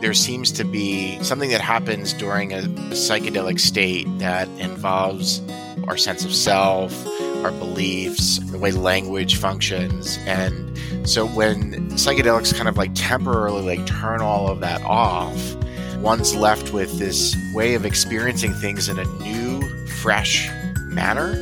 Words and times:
There 0.00 0.14
seems 0.14 0.50
to 0.52 0.64
be 0.64 1.22
something 1.22 1.50
that 1.50 1.60
happens 1.60 2.12
during 2.12 2.52
a, 2.52 2.58
a 2.58 2.94
psychedelic 2.94 3.60
state 3.60 4.06
that 4.18 4.48
involves 4.58 5.40
our 5.86 5.96
sense 5.96 6.24
of 6.24 6.34
self, 6.34 7.06
our 7.44 7.52
beliefs, 7.52 8.38
the 8.50 8.58
way 8.58 8.72
language 8.72 9.36
functions. 9.36 10.18
And 10.26 10.76
so 11.08 11.26
when 11.26 11.90
psychedelics 11.90 12.54
kind 12.54 12.68
of 12.68 12.76
like 12.76 12.90
temporarily 12.94 13.76
like 13.76 13.86
turn 13.86 14.20
all 14.20 14.48
of 14.48 14.60
that 14.60 14.82
off, 14.82 15.56
one's 15.96 16.34
left 16.34 16.72
with 16.72 16.98
this 16.98 17.36
way 17.54 17.74
of 17.74 17.84
experiencing 17.84 18.52
things 18.54 18.88
in 18.88 18.98
a 18.98 19.04
new, 19.22 19.86
fresh 19.86 20.48
manner. 20.88 21.34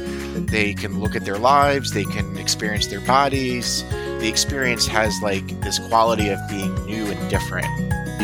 They 0.47 0.75
can 0.75 1.01
look 1.01 1.15
at 1.15 1.25
their 1.25 1.39
lives, 1.39 1.93
they 1.93 2.05
can 2.05 2.37
experience 2.37 2.87
their 2.87 3.01
bodies. 3.01 3.85
The 4.21 4.29
experience 4.29 4.87
has 4.87 5.15
like 5.23 5.61
this 5.61 5.79
quality 5.79 6.29
of 6.29 6.39
being 6.49 6.75
new 6.87 7.07
and 7.07 7.31
different. 7.31 7.67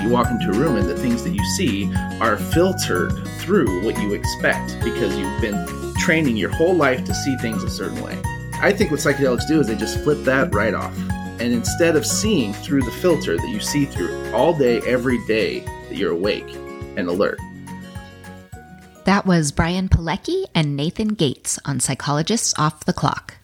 You 0.03 0.11
walk 0.11 0.31
into 0.31 0.51
a 0.51 0.53
room 0.53 0.77
and 0.77 0.89
the 0.89 0.97
things 0.97 1.25
that 1.25 1.31
you 1.31 1.45
see 1.57 1.93
are 2.21 2.37
filtered 2.37 3.13
through 3.39 3.85
what 3.85 4.01
you 4.01 4.13
expect 4.13 4.79
because 4.85 5.17
you've 5.19 5.41
been 5.41 5.95
training 5.99 6.37
your 6.37 6.51
whole 6.51 6.75
life 6.75 7.05
to 7.05 7.15
see 7.15 7.37
things 7.39 7.63
a 7.65 7.71
certain 7.71 8.03
way. 8.03 8.17
I 8.61 8.73
think 8.73 8.91
what 8.91 9.01
psychedelics 9.01 9.49
do 9.49 9.61
is 9.61 9.67
they 9.67 9.77
just 9.77 10.03
flip 10.05 10.23
that 10.25 10.55
right 10.55 10.75
off. 10.75 10.97
And 11.41 11.53
instead 11.53 11.97
of 11.97 12.07
seeing 12.07 12.53
through 12.53 12.83
the 12.83 12.91
filter 12.91 13.37
that 13.37 13.49
you 13.49 13.61
see 13.61 13.85
through 13.85 14.33
all 14.33 14.57
day, 14.57 14.81
every 14.87 15.19
day 15.27 15.61
that 15.61 15.97
you're 15.97 16.13
awake 16.13 16.49
and 16.97 17.09
alert, 17.09 17.39
That 19.07 19.25
was 19.25 19.53
Brian 19.53 19.89
Pilecki 19.89 20.47
and 20.53 20.77
Nathan 20.77 21.15
Gates 21.15 21.61
on 21.65 21.79
Psychologists 21.79 22.53
Off 22.59 22.85
the 22.87 22.93
Clock. 22.93 23.37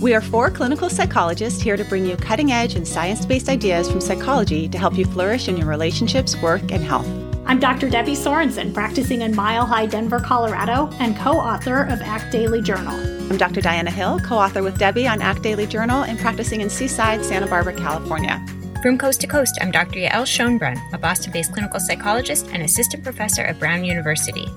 We 0.00 0.14
are 0.14 0.20
four 0.20 0.48
clinical 0.48 0.88
psychologists 0.88 1.60
here 1.60 1.76
to 1.76 1.84
bring 1.86 2.06
you 2.06 2.16
cutting 2.18 2.52
edge 2.52 2.76
and 2.76 2.86
science 2.86 3.26
based 3.26 3.48
ideas 3.48 3.90
from 3.90 4.00
psychology 4.00 4.68
to 4.68 4.78
help 4.78 4.96
you 4.96 5.04
flourish 5.04 5.48
in 5.48 5.56
your 5.56 5.66
relationships, 5.66 6.40
work, 6.40 6.70
and 6.70 6.84
health. 6.84 7.23
I'm 7.46 7.60
Dr. 7.60 7.90
Debbie 7.90 8.16
Sorensen, 8.16 8.72
practicing 8.72 9.20
in 9.20 9.36
Mile 9.36 9.66
High, 9.66 9.84
Denver, 9.84 10.18
Colorado, 10.18 10.88
and 10.98 11.14
co 11.14 11.32
author 11.32 11.82
of 11.82 12.00
Act 12.00 12.32
Daily 12.32 12.62
Journal. 12.62 12.94
I'm 13.30 13.36
Dr. 13.36 13.60
Diana 13.60 13.90
Hill, 13.90 14.18
co 14.20 14.36
author 14.36 14.62
with 14.62 14.78
Debbie 14.78 15.06
on 15.06 15.20
Act 15.20 15.42
Daily 15.42 15.66
Journal 15.66 16.04
and 16.04 16.18
practicing 16.18 16.62
in 16.62 16.70
Seaside, 16.70 17.22
Santa 17.22 17.46
Barbara, 17.46 17.74
California. 17.74 18.42
From 18.82 18.96
coast 18.96 19.20
to 19.20 19.26
coast, 19.26 19.58
I'm 19.60 19.70
Dr. 19.70 20.00
Yael 20.00 20.24
Schonbrun, 20.24 20.80
a 20.94 20.98
Boston 20.98 21.32
based 21.32 21.52
clinical 21.52 21.80
psychologist 21.80 22.48
and 22.50 22.62
assistant 22.62 23.04
professor 23.04 23.42
at 23.42 23.58
Brown 23.58 23.84
University. 23.84 24.48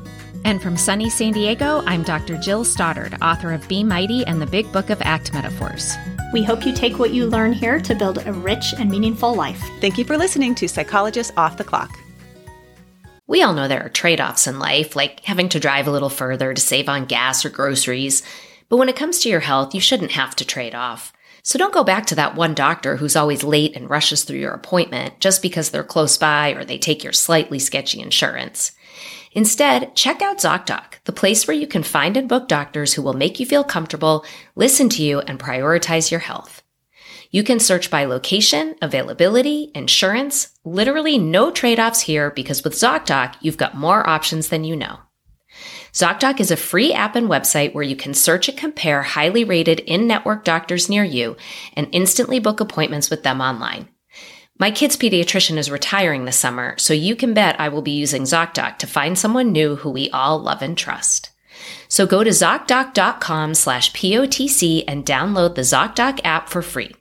And 0.45 0.61
from 0.61 0.77
sunny 0.77 1.09
San 1.09 1.33
Diego, 1.33 1.83
I'm 1.85 2.03
Dr. 2.03 2.37
Jill 2.37 2.63
Stoddard, 2.63 3.17
author 3.21 3.51
of 3.51 3.67
Be 3.67 3.83
Mighty 3.83 4.25
and 4.25 4.41
the 4.41 4.47
Big 4.47 4.71
Book 4.71 4.89
of 4.89 5.01
Act 5.01 5.33
Metaphors. 5.33 5.93
We 6.31 6.41
hope 6.41 6.65
you 6.65 6.73
take 6.73 6.99
what 6.99 7.11
you 7.11 7.25
learn 7.25 7.51
here 7.51 7.81
to 7.81 7.95
build 7.95 8.25
a 8.25 8.31
rich 8.31 8.73
and 8.79 8.89
meaningful 8.89 9.35
life. 9.35 9.61
Thank 9.81 9.97
you 9.97 10.05
for 10.05 10.17
listening 10.17 10.55
to 10.55 10.69
Psychologists 10.69 11.33
Off 11.35 11.57
the 11.57 11.65
Clock. 11.65 11.97
We 13.27 13.43
all 13.43 13.53
know 13.53 13.67
there 13.67 13.85
are 13.85 13.89
trade 13.89 14.21
offs 14.21 14.47
in 14.47 14.57
life, 14.57 14.95
like 14.95 15.19
having 15.25 15.49
to 15.49 15.59
drive 15.59 15.85
a 15.85 15.91
little 15.91 16.09
further 16.09 16.53
to 16.53 16.61
save 16.61 16.87
on 16.87 17.05
gas 17.05 17.43
or 17.43 17.49
groceries. 17.49 18.23
But 18.69 18.77
when 18.77 18.87
it 18.87 18.95
comes 18.95 19.19
to 19.19 19.29
your 19.29 19.41
health, 19.41 19.75
you 19.75 19.81
shouldn't 19.81 20.11
have 20.11 20.33
to 20.37 20.45
trade 20.45 20.73
off. 20.73 21.11
So 21.43 21.59
don't 21.59 21.73
go 21.73 21.83
back 21.83 22.05
to 22.07 22.15
that 22.15 22.35
one 22.35 22.53
doctor 22.53 22.97
who's 22.97 23.15
always 23.15 23.43
late 23.43 23.75
and 23.75 23.89
rushes 23.89 24.23
through 24.23 24.39
your 24.39 24.53
appointment 24.53 25.19
just 25.19 25.41
because 25.41 25.69
they're 25.69 25.83
close 25.83 26.17
by 26.17 26.51
or 26.51 26.63
they 26.63 26.77
take 26.77 27.03
your 27.03 27.13
slightly 27.13 27.59
sketchy 27.59 28.01
insurance. 28.01 28.71
Instead, 29.33 29.95
check 29.95 30.21
out 30.21 30.39
ZocDoc, 30.39 30.95
the 31.03 31.13
place 31.13 31.47
where 31.47 31.55
you 31.55 31.67
can 31.67 31.83
find 31.83 32.17
and 32.17 32.27
book 32.27 32.47
doctors 32.47 32.93
who 32.93 33.01
will 33.01 33.13
make 33.13 33.39
you 33.39 33.45
feel 33.45 33.63
comfortable, 33.63 34.25
listen 34.55 34.89
to 34.89 35.03
you, 35.03 35.19
and 35.21 35.39
prioritize 35.39 36.11
your 36.11 36.21
health. 36.21 36.63
You 37.29 37.43
can 37.43 37.59
search 37.59 37.91
by 37.91 38.05
location, 38.05 38.75
availability, 38.81 39.71
insurance, 39.75 40.49
literally 40.63 41.17
no 41.17 41.51
trade 41.51 41.79
offs 41.79 42.01
here 42.01 42.31
because 42.31 42.63
with 42.63 42.73
ZocDoc, 42.73 43.35
you've 43.41 43.57
got 43.57 43.75
more 43.75 44.07
options 44.07 44.49
than 44.49 44.63
you 44.63 44.75
know. 44.75 44.99
ZocDoc 45.91 46.39
is 46.39 46.51
a 46.51 46.57
free 46.57 46.93
app 46.93 47.15
and 47.15 47.27
website 47.27 47.73
where 47.73 47.83
you 47.83 47.95
can 47.95 48.13
search 48.13 48.47
and 48.47 48.57
compare 48.57 49.01
highly 49.01 49.43
rated 49.43 49.79
in 49.81 50.07
network 50.07 50.43
doctors 50.43 50.89
near 50.89 51.03
you 51.03 51.35
and 51.73 51.87
instantly 51.91 52.39
book 52.39 52.59
appointments 52.59 53.09
with 53.09 53.23
them 53.23 53.41
online. 53.41 53.89
My 54.59 54.71
kid's 54.71 54.97
pediatrician 54.97 55.57
is 55.57 55.69
retiring 55.69 56.25
this 56.25 56.35
summer, 56.35 56.75
so 56.77 56.93
you 56.93 57.15
can 57.15 57.33
bet 57.33 57.59
I 57.59 57.69
will 57.69 57.81
be 57.81 57.91
using 57.91 58.23
ZocDoc 58.23 58.77
to 58.79 58.87
find 58.87 59.17
someone 59.17 59.51
new 59.51 59.75
who 59.75 59.89
we 59.89 60.09
all 60.11 60.39
love 60.39 60.61
and 60.61 60.77
trust. 60.77 61.31
So 61.87 62.05
go 62.05 62.23
to 62.23 62.31
ZocDoc.com 62.31 63.53
slash 63.53 63.91
POTC 63.93 64.83
and 64.87 65.05
download 65.05 65.55
the 65.55 65.61
ZocDoc 65.61 66.21
app 66.23 66.49
for 66.49 66.61
free. 66.61 66.93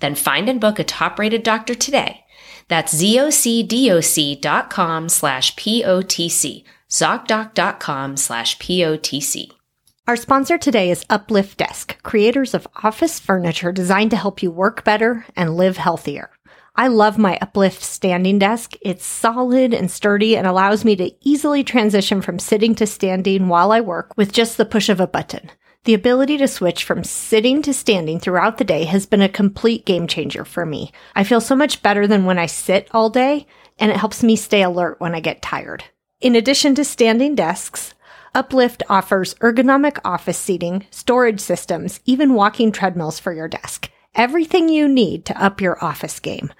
Then 0.00 0.14
find 0.14 0.48
and 0.48 0.60
book 0.60 0.78
a 0.78 0.84
top 0.84 1.18
rated 1.18 1.42
doctor 1.42 1.74
today. 1.74 2.24
That's 2.68 2.94
ZocDoc.com 2.94 5.08
slash 5.08 5.56
POTC. 5.56 6.64
ZocDoc.com 6.90 8.16
slash 8.16 8.58
POTC. 8.58 9.50
Our 10.06 10.16
sponsor 10.16 10.56
today 10.56 10.90
is 10.90 11.04
Uplift 11.10 11.58
Desk, 11.58 12.02
creators 12.02 12.54
of 12.54 12.66
office 12.82 13.20
furniture 13.20 13.72
designed 13.72 14.10
to 14.12 14.16
help 14.16 14.42
you 14.42 14.50
work 14.50 14.82
better 14.82 15.26
and 15.36 15.56
live 15.56 15.76
healthier. 15.76 16.30
I 16.76 16.86
love 16.86 17.18
my 17.18 17.36
Uplift 17.42 17.82
standing 17.82 18.38
desk. 18.38 18.74
It's 18.80 19.04
solid 19.04 19.74
and 19.74 19.90
sturdy 19.90 20.36
and 20.36 20.46
allows 20.46 20.84
me 20.84 20.96
to 20.96 21.12
easily 21.28 21.64
transition 21.64 22.22
from 22.22 22.38
sitting 22.38 22.74
to 22.76 22.86
standing 22.86 23.48
while 23.48 23.72
I 23.72 23.80
work 23.80 24.16
with 24.16 24.32
just 24.32 24.56
the 24.56 24.64
push 24.64 24.88
of 24.88 25.00
a 25.00 25.06
button. 25.06 25.50
The 25.88 25.94
ability 25.94 26.36
to 26.36 26.48
switch 26.48 26.84
from 26.84 27.02
sitting 27.02 27.62
to 27.62 27.72
standing 27.72 28.20
throughout 28.20 28.58
the 28.58 28.64
day 28.64 28.84
has 28.84 29.06
been 29.06 29.22
a 29.22 29.28
complete 29.30 29.86
game 29.86 30.06
changer 30.06 30.44
for 30.44 30.66
me. 30.66 30.92
I 31.16 31.24
feel 31.24 31.40
so 31.40 31.56
much 31.56 31.80
better 31.80 32.06
than 32.06 32.26
when 32.26 32.38
I 32.38 32.44
sit 32.44 32.88
all 32.90 33.08
day, 33.08 33.46
and 33.78 33.90
it 33.90 33.96
helps 33.96 34.22
me 34.22 34.36
stay 34.36 34.60
alert 34.60 35.00
when 35.00 35.14
I 35.14 35.20
get 35.20 35.40
tired. 35.40 35.84
In 36.20 36.36
addition 36.36 36.74
to 36.74 36.84
standing 36.84 37.34
desks, 37.34 37.94
Uplift 38.34 38.82
offers 38.90 39.32
ergonomic 39.36 39.98
office 40.04 40.36
seating, 40.36 40.84
storage 40.90 41.40
systems, 41.40 42.00
even 42.04 42.34
walking 42.34 42.70
treadmills 42.70 43.18
for 43.18 43.32
your 43.32 43.48
desk. 43.48 43.90
Everything 44.14 44.68
you 44.68 44.88
need 44.88 45.24
to 45.24 45.42
up 45.42 45.62
your 45.62 45.82
office 45.82 46.20
game. 46.20 46.52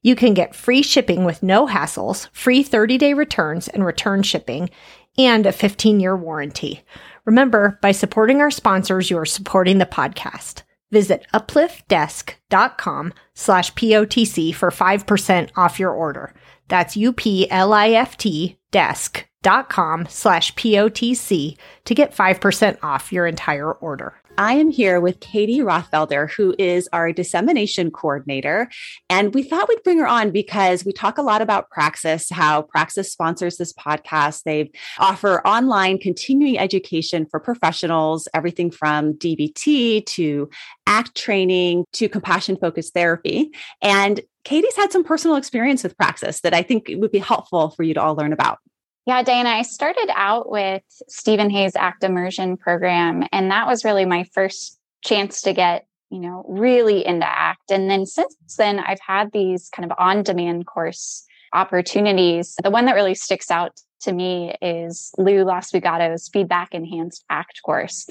You 0.00 0.14
can 0.14 0.32
get 0.32 0.54
free 0.54 0.82
shipping 0.82 1.24
with 1.24 1.42
no 1.42 1.66
hassles, 1.66 2.28
free 2.30 2.62
30 2.62 2.98
day 2.98 3.14
returns 3.14 3.66
and 3.66 3.84
return 3.84 4.22
shipping, 4.22 4.70
and 5.18 5.44
a 5.44 5.50
15 5.50 5.98
year 5.98 6.16
warranty. 6.16 6.84
Remember, 7.26 7.78
by 7.82 7.92
supporting 7.92 8.40
our 8.40 8.50
sponsors, 8.50 9.10
you 9.10 9.18
are 9.18 9.26
supporting 9.26 9.78
the 9.78 9.86
podcast. 9.86 10.62
Visit 10.92 11.26
upliftdesk.com 11.34 13.12
slash 13.34 13.74
POTC 13.74 14.54
for 14.54 14.70
5% 14.70 15.50
off 15.56 15.80
your 15.80 15.90
order. 15.90 16.32
That's 16.68 16.96
U-P-L-I-F-T 16.96 18.58
desk.com 18.70 20.06
slash 20.08 20.54
POTC 20.54 21.56
to 21.84 21.94
get 21.94 22.14
5% 22.14 22.78
off 22.82 23.12
your 23.12 23.26
entire 23.26 23.72
order. 23.72 24.14
I 24.38 24.54
am 24.54 24.70
here 24.70 25.00
with 25.00 25.20
Katie 25.20 25.60
Rothfelder, 25.60 26.30
who 26.30 26.54
is 26.58 26.88
our 26.92 27.12
dissemination 27.12 27.90
coordinator. 27.90 28.68
And 29.08 29.34
we 29.34 29.42
thought 29.42 29.68
we'd 29.68 29.82
bring 29.82 29.98
her 29.98 30.06
on 30.06 30.30
because 30.30 30.84
we 30.84 30.92
talk 30.92 31.16
a 31.16 31.22
lot 31.22 31.40
about 31.40 31.70
Praxis, 31.70 32.28
how 32.30 32.62
Praxis 32.62 33.10
sponsors 33.10 33.56
this 33.56 33.72
podcast. 33.72 34.42
They 34.42 34.70
offer 34.98 35.46
online 35.46 35.98
continuing 35.98 36.58
education 36.58 37.26
for 37.26 37.40
professionals, 37.40 38.28
everything 38.34 38.70
from 38.70 39.14
DBT 39.14 40.04
to 40.06 40.50
ACT 40.86 41.16
training 41.16 41.84
to 41.94 42.08
compassion 42.08 42.56
focused 42.56 42.92
therapy. 42.92 43.50
And 43.80 44.20
Katie's 44.44 44.76
had 44.76 44.92
some 44.92 45.04
personal 45.04 45.36
experience 45.36 45.82
with 45.82 45.96
Praxis 45.96 46.40
that 46.42 46.54
I 46.54 46.62
think 46.62 46.90
would 46.90 47.10
be 47.10 47.18
helpful 47.18 47.70
for 47.70 47.82
you 47.82 47.94
to 47.94 48.02
all 48.02 48.14
learn 48.14 48.32
about. 48.32 48.58
Yeah, 49.06 49.22
Diana, 49.22 49.50
I 49.50 49.62
started 49.62 50.10
out 50.12 50.50
with 50.50 50.82
Steven 51.06 51.48
Hayes 51.48 51.76
ACT 51.76 52.02
Immersion 52.02 52.56
program, 52.56 53.22
and 53.30 53.52
that 53.52 53.68
was 53.68 53.84
really 53.84 54.04
my 54.04 54.24
first 54.34 54.80
chance 55.04 55.42
to 55.42 55.52
get, 55.52 55.86
you 56.10 56.18
know, 56.18 56.44
really 56.48 57.06
into 57.06 57.24
ACT. 57.24 57.70
And 57.70 57.88
then 57.88 58.04
since 58.04 58.34
then, 58.58 58.80
I've 58.80 58.98
had 59.00 59.30
these 59.30 59.68
kind 59.68 59.88
of 59.88 59.96
on 59.96 60.24
demand 60.24 60.66
course 60.66 61.24
opportunities. 61.52 62.56
The 62.60 62.70
one 62.70 62.86
that 62.86 62.96
really 62.96 63.14
sticks 63.14 63.48
out 63.48 63.80
to 64.00 64.12
me 64.12 64.56
is 64.60 65.12
Lou 65.18 65.44
Lasprugato's 65.44 66.28
Feedback 66.28 66.74
Enhanced 66.74 67.24
ACT 67.30 67.60
course, 67.64 68.08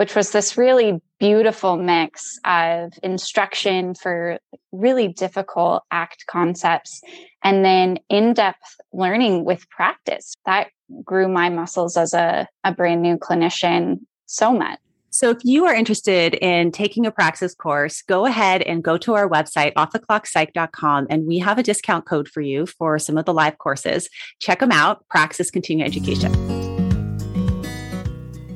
which 0.00 0.14
was 0.16 0.30
this 0.30 0.56
really 0.56 0.98
beautiful 1.18 1.76
mix 1.76 2.40
of 2.46 2.90
instruction 3.02 3.94
for 3.94 4.38
really 4.72 5.08
difficult 5.08 5.82
ACT 5.90 6.24
concepts 6.26 7.02
and 7.44 7.66
then 7.66 7.98
in 8.08 8.32
depth 8.32 8.80
learning 8.94 9.44
with 9.44 9.68
practice. 9.68 10.32
That 10.46 10.68
grew 11.04 11.28
my 11.28 11.50
muscles 11.50 11.98
as 11.98 12.14
a, 12.14 12.48
a 12.64 12.72
brand 12.72 13.02
new 13.02 13.18
clinician 13.18 13.98
so 14.24 14.54
much. 14.54 14.78
So, 15.10 15.28
if 15.28 15.38
you 15.44 15.66
are 15.66 15.74
interested 15.74 16.32
in 16.34 16.72
taking 16.72 17.04
a 17.04 17.10
praxis 17.10 17.54
course, 17.54 18.00
go 18.00 18.24
ahead 18.24 18.62
and 18.62 18.82
go 18.82 18.96
to 18.96 19.12
our 19.12 19.28
website, 19.28 19.74
offtheclockpsych.com, 19.74 21.08
and 21.10 21.26
we 21.26 21.40
have 21.40 21.58
a 21.58 21.62
discount 21.62 22.06
code 22.06 22.26
for 22.26 22.40
you 22.40 22.64
for 22.64 22.98
some 22.98 23.18
of 23.18 23.26
the 23.26 23.34
live 23.34 23.58
courses. 23.58 24.08
Check 24.38 24.60
them 24.60 24.72
out, 24.72 25.06
Praxis 25.10 25.50
Continuing 25.50 25.86
Education. 25.86 26.69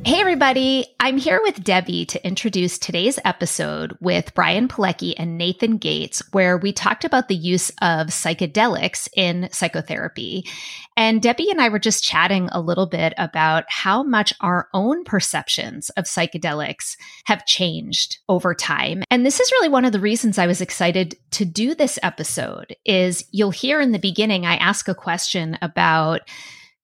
Hey, 0.07 0.21
everybody. 0.21 0.85
I'm 1.01 1.17
here 1.17 1.41
with 1.43 1.65
Debbie 1.65 2.05
to 2.05 2.27
introduce 2.27 2.77
today's 2.77 3.19
episode 3.25 3.97
with 4.03 4.35
Brian 4.35 4.69
Pilecki 4.69 5.15
and 5.17 5.39
Nathan 5.39 5.79
Gates, 5.79 6.23
where 6.33 6.59
we 6.59 6.75
talked 6.75 7.07
about 7.07 7.29
the 7.29 7.35
use 7.35 7.71
of 7.81 8.09
psychedelics 8.09 9.09
in 9.17 9.49
psychotherapy. 9.51 10.47
And 10.95 11.23
Debbie 11.23 11.51
and 11.51 11.59
I 11.59 11.71
were 11.71 11.79
just 11.79 12.05
chatting 12.05 12.51
a 12.53 12.61
little 12.61 12.85
bit 12.85 13.15
about 13.17 13.65
how 13.69 14.03
much 14.03 14.35
our 14.43 14.69
own 14.75 15.05
perceptions 15.05 15.89
of 15.91 16.05
psychedelics 16.05 16.99
have 17.25 17.47
changed 17.47 18.19
over 18.29 18.55
time. 18.55 19.05
And 19.11 19.25
this 19.25 19.41
is 19.41 19.53
really 19.53 19.71
one 19.71 19.87
of 19.87 19.93
the 19.93 20.01
reasons 20.01 20.37
I 20.37 20.47
was 20.47 20.61
excited 20.61 21.17
to 21.31 21.47
do 21.47 21.75
this 21.75 21.99
episode 22.03 22.77
is 22.85 23.25
you'll 23.33 23.53
hear 23.53 23.81
in 23.81 23.93
the 23.93 23.99
beginning, 23.99 24.45
I 24.45 24.57
ask 24.57 24.87
a 24.87 24.95
question 24.95 25.57
about 25.63 26.21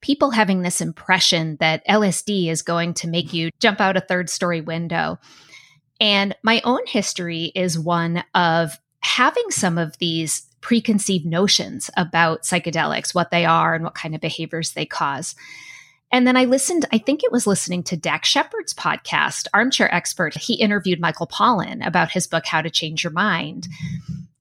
people 0.01 0.31
having 0.31 0.63
this 0.63 0.81
impression 0.81 1.57
that 1.61 1.87
LSD 1.87 2.49
is 2.49 2.63
going 2.63 2.95
to 2.95 3.09
make 3.09 3.33
you 3.33 3.51
jump 3.61 3.81
out 3.81 3.97
a 3.97 4.01
third 4.01 4.31
story 4.31 4.61
window. 4.61 5.19
And 6.01 6.35
my 6.43 6.63
own 6.65 6.81
history 6.87 7.53
is 7.55 7.79
one 7.79 8.25
of 8.35 8.79
having 9.01 9.51
some 9.51 9.79
of 9.79 9.97
these 9.99 10.47
preconceived 10.61 11.27
notions 11.27 11.91
about 11.97 12.43
psychedelics, 12.43 13.15
what 13.15 13.31
they 13.31 13.45
are 13.45 13.75
and 13.75 13.85
what 13.85 13.95
kind 13.95 14.15
of 14.15 14.21
behaviors 14.21 14.73
they 14.73 14.87
cause. 14.87 15.35
And 16.13 16.27
then 16.27 16.37
I 16.37 16.45
listened, 16.45 16.87
I 16.93 16.99
think 16.99 17.23
it 17.23 17.31
was 17.31 17.47
listening 17.47 17.83
to 17.85 17.97
Dax 17.97 18.29
Shepard's 18.29 18.75
podcast, 18.75 19.47
Armchair 19.55 19.95
Expert. 19.95 20.37
He 20.37 20.55
interviewed 20.55 21.01
Michael 21.01 21.29
Pollan 21.29 21.87
about 21.87 22.11
his 22.11 22.27
book, 22.27 22.47
How 22.47 22.61
to 22.63 22.71
Change 22.71 23.05
Your 23.05 23.13
Mind. 23.13 23.69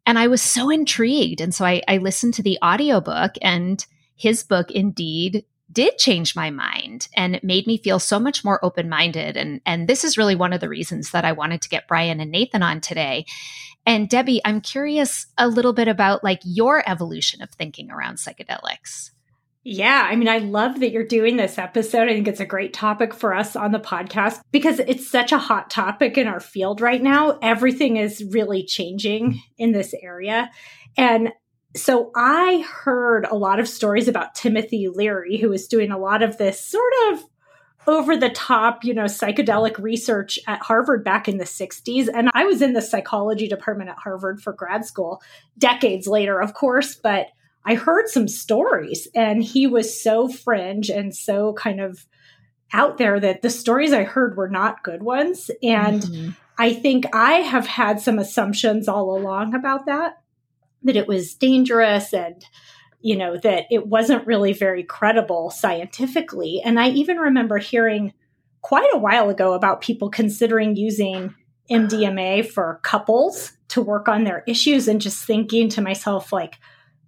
And 0.06 0.18
I 0.18 0.28
was 0.28 0.42
so 0.42 0.72
intrigued. 0.72 1.42
And 1.42 1.54
so 1.54 1.66
I, 1.66 1.84
I 1.88 1.98
listened 1.98 2.34
to 2.36 2.44
the 2.44 2.58
audiobook 2.64 3.36
and 3.42 3.86
his 4.20 4.44
book 4.44 4.70
indeed 4.70 5.46
did 5.72 5.98
change 5.98 6.36
my 6.36 6.50
mind 6.50 7.08
and 7.16 7.36
it 7.36 7.44
made 7.44 7.68
me 7.68 7.78
feel 7.78 8.00
so 8.00 8.20
much 8.20 8.44
more 8.44 8.64
open-minded 8.66 9.38
and 9.38 9.62
and 9.66 9.88
this 9.88 10.04
is 10.04 10.18
really 10.18 10.36
one 10.36 10.52
of 10.52 10.62
the 10.62 10.70
reasons 10.70 11.12
that 11.12 11.26
I 11.26 11.32
wanted 11.32 11.62
to 11.62 11.70
get 11.70 11.88
Brian 11.88 12.20
and 12.20 12.32
Nathan 12.32 12.64
on 12.64 12.82
today. 12.82 13.26
And 13.86 14.10
Debbie, 14.10 14.42
I'm 14.44 14.62
curious 14.62 15.28
a 15.38 15.48
little 15.48 15.74
bit 15.74 15.88
about 15.88 16.24
like 16.24 16.42
your 16.44 16.84
evolution 16.88 17.42
of 17.42 17.50
thinking 17.52 17.92
around 17.92 18.18
psychedelics. 18.18 19.12
Yeah, 19.64 20.08
I 20.10 20.16
mean, 20.16 20.30
I 20.30 20.40
love 20.40 20.80
that 20.80 20.92
you're 20.92 21.06
doing 21.06 21.38
this 21.38 21.58
episode. 21.58 22.08
I 22.08 22.14
think 22.14 22.28
it's 22.28 22.40
a 22.40 22.46
great 22.46 22.74
topic 22.74 23.14
for 23.14 23.34
us 23.34 23.56
on 23.56 23.72
the 23.72 23.80
podcast 23.80 24.40
because 24.52 24.80
it's 24.80 25.10
such 25.10 25.32
a 25.32 25.38
hot 25.38 25.70
topic 25.70 26.18
in 26.18 26.28
our 26.28 26.40
field 26.40 26.82
right 26.82 27.02
now. 27.02 27.38
Everything 27.42 27.98
is 27.98 28.24
really 28.32 28.64
changing 28.64 29.42
in 29.58 29.72
this 29.72 29.94
area. 30.02 30.50
And 30.98 31.32
so 31.76 32.12
I 32.16 32.66
heard 32.68 33.26
a 33.26 33.36
lot 33.36 33.60
of 33.60 33.68
stories 33.68 34.08
about 34.08 34.36
Timothy 34.36 34.88
Leary, 34.88 35.38
who 35.38 35.50
was 35.50 35.68
doing 35.68 35.92
a 35.92 36.00
lot 36.00 36.24
of 36.24 36.38
this 36.38 36.60
sort 36.60 36.94
of 37.12 37.24
over 37.88 38.18
the 38.18 38.30
top, 38.30 38.84
you 38.84 38.94
know, 38.94 39.06
psychedelic 39.06 39.78
research 39.80 40.40
at 40.48 40.62
Harvard 40.62 41.04
back 41.04 41.28
in 41.28 41.38
the 41.38 41.46
60s. 41.46 42.08
And 42.14 42.30
I 42.34 42.46
was 42.46 42.62
in 42.62 42.74
the 42.74 42.82
psychology 42.82 43.48
department 43.48 43.90
at 43.90 43.98
Harvard 43.98 44.42
for 44.42 44.54
grad 44.54 44.86
school 44.86 45.22
decades 45.58 46.08
later, 46.08 46.40
of 46.40 46.54
course, 46.54 46.96
but 46.96 47.28
I 47.66 47.76
heard 47.76 48.08
some 48.08 48.28
stories 48.28 49.08
and 49.16 49.44
he 49.44 49.68
was 49.68 50.02
so 50.02 50.28
fringe 50.28 50.90
and 50.90 51.16
so 51.16 51.54
kind 51.54 51.80
of 51.80 52.06
out 52.74 52.98
there 52.98 53.20
that 53.20 53.42
the 53.42 53.50
stories 53.50 53.94
I 53.94 54.04
heard 54.04 54.38
were 54.38 54.50
not 54.50 54.84
good 54.84 55.02
ones. 55.02 55.50
And 55.64 56.02
mm-hmm. 56.02 56.30
I 56.58 56.74
think 56.74 57.06
I 57.14 57.34
have 57.34 57.66
had 57.66 58.00
some 58.00 58.20
assumptions 58.20 58.88
all 58.88 59.18
along 59.18 59.56
about 59.56 59.86
that 59.88 60.19
that 60.84 60.96
it 60.96 61.08
was 61.08 61.36
dangerous 61.36 62.14
and 62.14 62.46
you 63.02 63.16
know 63.16 63.38
that 63.38 63.66
it 63.72 63.88
wasn't 63.88 64.28
really 64.28 64.54
very 64.54 64.84
credible 64.84 65.50
scientifically. 65.50 66.62
And 66.64 66.80
i 66.80 66.90
even 66.90 67.18
remember 67.18 67.58
hearing 67.58 68.14
quite 68.62 68.90
a 68.94 68.98
while 68.98 69.30
ago 69.30 69.54
about 69.54 69.82
people 69.82 70.10
considering 70.10 70.76
using 70.76 71.34
mdma 71.72 72.46
for 72.46 72.80
couples 72.84 73.54
to 73.70 73.82
work 73.82 74.08
on 74.08 74.24
their 74.24 74.44
issues 74.48 74.88
and 74.88 75.00
just 75.00 75.24
thinking 75.24 75.70
to 75.70 75.82
myself 75.82 76.34
like 76.34 76.58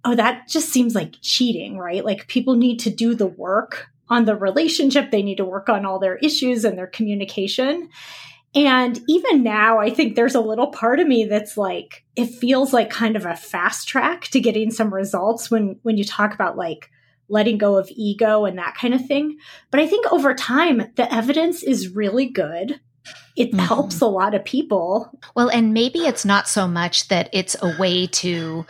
oh 0.04 0.14
that 0.14 0.48
just 0.48 0.70
seems 0.70 0.94
like 0.94 1.16
cheating 1.20 1.78
right? 1.78 2.04
Like 2.04 2.28
people 2.28 2.54
need 2.54 2.78
to 2.80 2.90
do 2.90 3.14
the 3.14 3.26
work 3.26 3.88
on 4.08 4.26
the 4.26 4.36
relationship. 4.36 5.10
They 5.10 5.22
need 5.22 5.38
to 5.38 5.44
work 5.44 5.68
on 5.68 5.86
all 5.86 5.98
their 5.98 6.16
issues 6.16 6.64
and 6.64 6.76
their 6.76 6.86
communication 6.86 7.88
and 8.54 9.00
even 9.08 9.42
now, 9.42 9.78
I 9.78 9.90
think 9.90 10.14
there's 10.14 10.34
a 10.34 10.40
little 10.40 10.68
part 10.68 11.00
of 11.00 11.06
me 11.06 11.24
that's 11.24 11.56
like, 11.56 12.04
it 12.16 12.26
feels 12.26 12.72
like 12.72 12.90
kind 12.90 13.16
of 13.16 13.24
a 13.24 13.36
fast 13.36 13.88
track 13.88 14.24
to 14.28 14.40
getting 14.40 14.70
some 14.70 14.92
results 14.92 15.50
when, 15.50 15.78
when 15.82 15.96
you 15.96 16.04
talk 16.04 16.34
about 16.34 16.56
like 16.56 16.90
letting 17.28 17.56
go 17.56 17.78
of 17.78 17.90
ego 17.94 18.44
and 18.44 18.58
that 18.58 18.74
kind 18.74 18.92
of 18.92 19.06
thing. 19.06 19.38
But 19.70 19.80
I 19.80 19.86
think 19.86 20.12
over 20.12 20.34
time, 20.34 20.82
the 20.96 21.12
evidence 21.12 21.62
is 21.62 21.94
really 21.94 22.26
good. 22.26 22.78
It 23.36 23.48
mm-hmm. 23.48 23.58
helps 23.58 24.00
a 24.00 24.06
lot 24.06 24.34
of 24.34 24.44
people. 24.44 25.10
Well, 25.34 25.48
and 25.48 25.72
maybe 25.72 26.00
it's 26.00 26.24
not 26.24 26.46
so 26.46 26.68
much 26.68 27.08
that 27.08 27.30
it's 27.32 27.56
a 27.62 27.74
way 27.78 28.06
to 28.08 28.66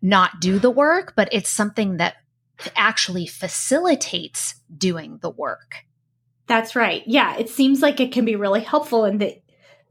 not 0.00 0.40
do 0.40 0.60
the 0.60 0.70
work, 0.70 1.14
but 1.16 1.28
it's 1.32 1.50
something 1.50 1.96
that 1.96 2.14
actually 2.76 3.26
facilitates 3.26 4.54
doing 4.76 5.18
the 5.20 5.30
work. 5.30 5.84
That's 6.46 6.76
right. 6.76 7.02
Yeah, 7.06 7.36
it 7.36 7.48
seems 7.48 7.80
like 7.80 8.00
it 8.00 8.12
can 8.12 8.24
be 8.24 8.36
really 8.36 8.60
helpful 8.60 9.04
in 9.04 9.18
the 9.18 9.40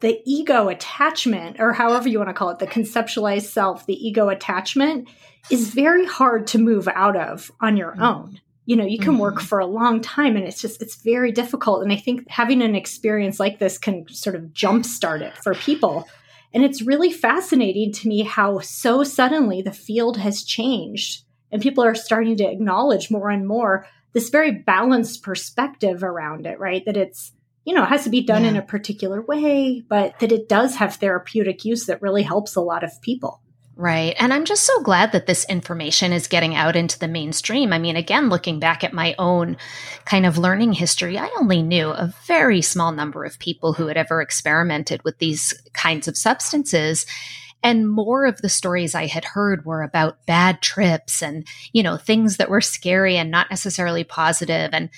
the 0.03 0.21
ego 0.25 0.67
attachment 0.67 1.61
or 1.61 1.71
however 1.71 2.09
you 2.09 2.17
want 2.17 2.29
to 2.29 2.33
call 2.33 2.49
it, 2.49 2.59
the 2.59 2.67
conceptualized 2.67 3.45
self, 3.45 3.85
the 3.85 4.05
ego 4.05 4.27
attachment 4.27 5.07
is 5.49 5.73
very 5.73 6.05
hard 6.05 6.45
to 6.47 6.57
move 6.57 6.89
out 6.89 7.15
of 7.15 7.49
on 7.61 7.77
your 7.77 7.91
mm-hmm. 7.91 8.03
own. 8.03 8.41
You 8.65 8.75
know, 8.75 8.85
you 8.85 8.99
can 8.99 9.13
mm-hmm. 9.13 9.21
work 9.21 9.39
for 9.39 9.59
a 9.59 9.65
long 9.65 10.01
time 10.01 10.35
and 10.35 10.45
it's 10.45 10.61
just 10.61 10.81
it's 10.81 11.01
very 11.01 11.31
difficult 11.31 11.83
and 11.83 11.91
I 11.91 11.95
think 11.95 12.29
having 12.29 12.61
an 12.61 12.75
experience 12.75 13.39
like 13.39 13.59
this 13.59 13.77
can 13.77 14.05
sort 14.09 14.35
of 14.35 14.43
jumpstart 14.47 15.21
it 15.21 15.37
for 15.37 15.55
people. 15.55 16.05
And 16.53 16.63
it's 16.65 16.81
really 16.81 17.11
fascinating 17.11 17.93
to 17.93 18.07
me 18.07 18.23
how 18.23 18.59
so 18.59 19.03
suddenly 19.03 19.61
the 19.61 19.71
field 19.71 20.17
has 20.17 20.43
changed 20.43 21.23
and 21.49 21.61
people 21.61 21.83
are 21.83 21.95
starting 21.95 22.35
to 22.37 22.51
acknowledge 22.51 23.09
more 23.09 23.29
and 23.29 23.47
more 23.47 23.87
this 24.13 24.29
very 24.29 24.51
balanced 24.51 25.23
perspective 25.23 26.03
around 26.03 26.45
it, 26.45 26.59
right? 26.59 26.83
That 26.85 26.97
it's, 26.97 27.31
you 27.65 27.73
know, 27.73 27.83
it 27.83 27.89
has 27.89 28.03
to 28.03 28.09
be 28.09 28.21
done 28.21 28.43
yeah. 28.43 28.51
in 28.51 28.55
a 28.57 28.61
particular 28.61 29.21
way, 29.21 29.83
but 29.87 30.19
that 30.19 30.31
it 30.31 30.47
does 30.47 30.75
have 30.75 30.95
therapeutic 30.95 31.65
use 31.65 31.85
that 31.87 32.01
really 32.01 32.23
helps 32.23 32.55
a 32.55 32.61
lot 32.61 32.83
of 32.83 33.01
people. 33.01 33.41
Right. 33.75 34.15
And 34.19 34.31
I'm 34.31 34.45
just 34.45 34.63
so 34.63 34.83
glad 34.83 35.13
that 35.13 35.25
this 35.25 35.45
information 35.45 36.13
is 36.13 36.27
getting 36.27 36.53
out 36.53 36.75
into 36.75 36.99
the 36.99 37.07
mainstream. 37.07 37.73
I 37.73 37.79
mean, 37.79 37.95
again, 37.95 38.29
looking 38.29 38.59
back 38.59 38.83
at 38.83 38.93
my 38.93 39.15
own 39.17 39.57
kind 40.05 40.27
of 40.27 40.37
learning 40.37 40.73
history, 40.73 41.17
I 41.17 41.31
only 41.39 41.63
knew 41.63 41.89
a 41.89 42.13
very 42.27 42.61
small 42.61 42.91
number 42.91 43.23
of 43.25 43.39
people 43.39 43.73
who 43.73 43.87
had 43.87 43.97
ever 43.97 44.21
experimented 44.21 45.03
with 45.03 45.17
these 45.17 45.59
kinds 45.73 46.07
of 46.07 46.15
substances. 46.15 47.07
And 47.63 47.89
more 47.89 48.25
of 48.25 48.41
the 48.41 48.49
stories 48.49 48.93
I 48.93 49.07
had 49.07 49.23
heard 49.23 49.65
were 49.65 49.81
about 49.81 50.25
bad 50.25 50.61
trips 50.61 51.23
and, 51.23 51.47
you 51.71 51.81
know, 51.81 51.95
things 51.95 52.37
that 52.37 52.49
were 52.49 52.61
scary 52.61 53.15
and 53.15 53.31
not 53.31 53.49
necessarily 53.49 54.03
positive. 54.03 54.71
And, 54.73 54.89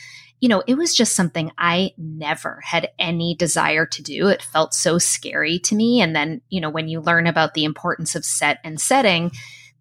you 0.41 0.49
know, 0.49 0.63
it 0.67 0.75
was 0.75 0.95
just 0.95 1.15
something 1.15 1.51
I 1.57 1.93
never 1.97 2.59
had 2.63 2.89
any 2.97 3.35
desire 3.35 3.85
to 3.85 4.01
do. 4.01 4.27
It 4.27 4.41
felt 4.41 4.73
so 4.73 4.97
scary 4.97 5.59
to 5.59 5.75
me. 5.75 6.01
And 6.01 6.15
then, 6.15 6.41
you 6.49 6.59
know, 6.59 6.69
when 6.69 6.87
you 6.87 6.99
learn 6.99 7.27
about 7.27 7.53
the 7.53 7.65
importance 7.65 8.15
of 8.15 8.25
set 8.25 8.59
and 8.63 8.81
setting, 8.81 9.31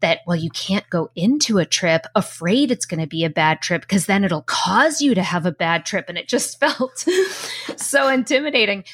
that, 0.01 0.21
well, 0.27 0.37
you 0.37 0.51
can't 0.51 0.89
go 0.91 1.11
into 1.17 1.59
a 1.59 1.65
trip 1.65 2.07
afraid 2.15 2.71
it's 2.71 2.85
going 2.85 3.01
to 3.01 3.07
be 3.07 3.25
a 3.25 3.31
bad 3.31 3.63
trip 3.63 3.81
because 3.81 4.05
then 4.05 4.23
it'll 4.23 4.43
cause 4.43 5.01
you 5.01 5.15
to 5.15 5.23
have 5.23 5.47
a 5.47 5.53
bad 5.53 5.87
trip. 5.87 6.07
And 6.09 6.19
it 6.19 6.29
just 6.29 6.61
felt 6.61 7.07
so 7.77 8.09
intimidating. 8.09 8.85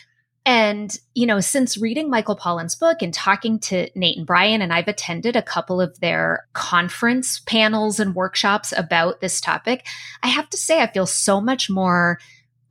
And, 0.46 0.96
you 1.14 1.26
know, 1.26 1.40
since 1.40 1.76
reading 1.76 2.08
Michael 2.08 2.36
Pollan's 2.36 2.74
book 2.74 3.02
and 3.02 3.12
talking 3.12 3.58
to 3.60 3.90
Nate 3.94 4.16
and 4.16 4.26
Brian, 4.26 4.62
and 4.62 4.72
I've 4.72 4.88
attended 4.88 5.36
a 5.36 5.42
couple 5.42 5.80
of 5.80 5.98
their 6.00 6.46
conference 6.54 7.40
panels 7.40 8.00
and 8.00 8.14
workshops 8.14 8.72
about 8.76 9.20
this 9.20 9.40
topic, 9.40 9.86
I 10.22 10.28
have 10.28 10.48
to 10.50 10.56
say, 10.56 10.80
I 10.80 10.90
feel 10.90 11.06
so 11.06 11.40
much 11.40 11.68
more 11.68 12.18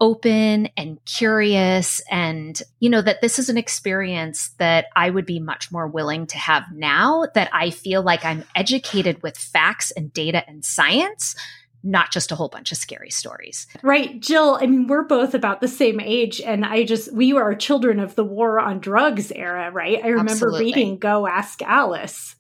open 0.01 0.69
and 0.77 1.03
curious 1.05 2.01
and 2.09 2.61
you 2.79 2.89
know 2.89 3.01
that 3.01 3.21
this 3.21 3.37
is 3.37 3.49
an 3.49 3.57
experience 3.57 4.51
that 4.57 4.85
I 4.95 5.09
would 5.09 5.25
be 5.25 5.39
much 5.39 5.71
more 5.71 5.87
willing 5.87 6.25
to 6.27 6.37
have 6.37 6.63
now 6.73 7.25
that 7.35 7.49
I 7.51 7.69
feel 7.69 8.01
like 8.01 8.23
I'm 8.23 8.45
educated 8.55 9.21
with 9.21 9.37
facts 9.37 9.91
and 9.91 10.13
data 10.13 10.47
and 10.47 10.63
science 10.63 11.35
not 11.83 12.11
just 12.11 12.31
a 12.31 12.35
whole 12.35 12.49
bunch 12.49 12.71
of 12.71 12.77
scary 12.77 13.09
stories. 13.09 13.65
Right. 13.83 14.19
Jill, 14.19 14.57
I 14.61 14.65
mean, 14.67 14.87
we're 14.87 15.03
both 15.05 15.33
about 15.33 15.61
the 15.61 15.67
same 15.67 15.99
age. 15.99 16.41
And 16.41 16.65
I 16.65 16.83
just, 16.83 17.13
we 17.13 17.31
are 17.33 17.55
children 17.55 17.99
of 17.99 18.15
the 18.15 18.25
war 18.25 18.59
on 18.59 18.79
drugs 18.79 19.31
era, 19.31 19.71
right? 19.71 19.99
I 20.03 20.07
remember 20.09 20.31
Absolutely. 20.31 20.65
reading 20.65 20.97
Go 20.97 21.25
Ask 21.27 21.61
Alice. 21.61 22.35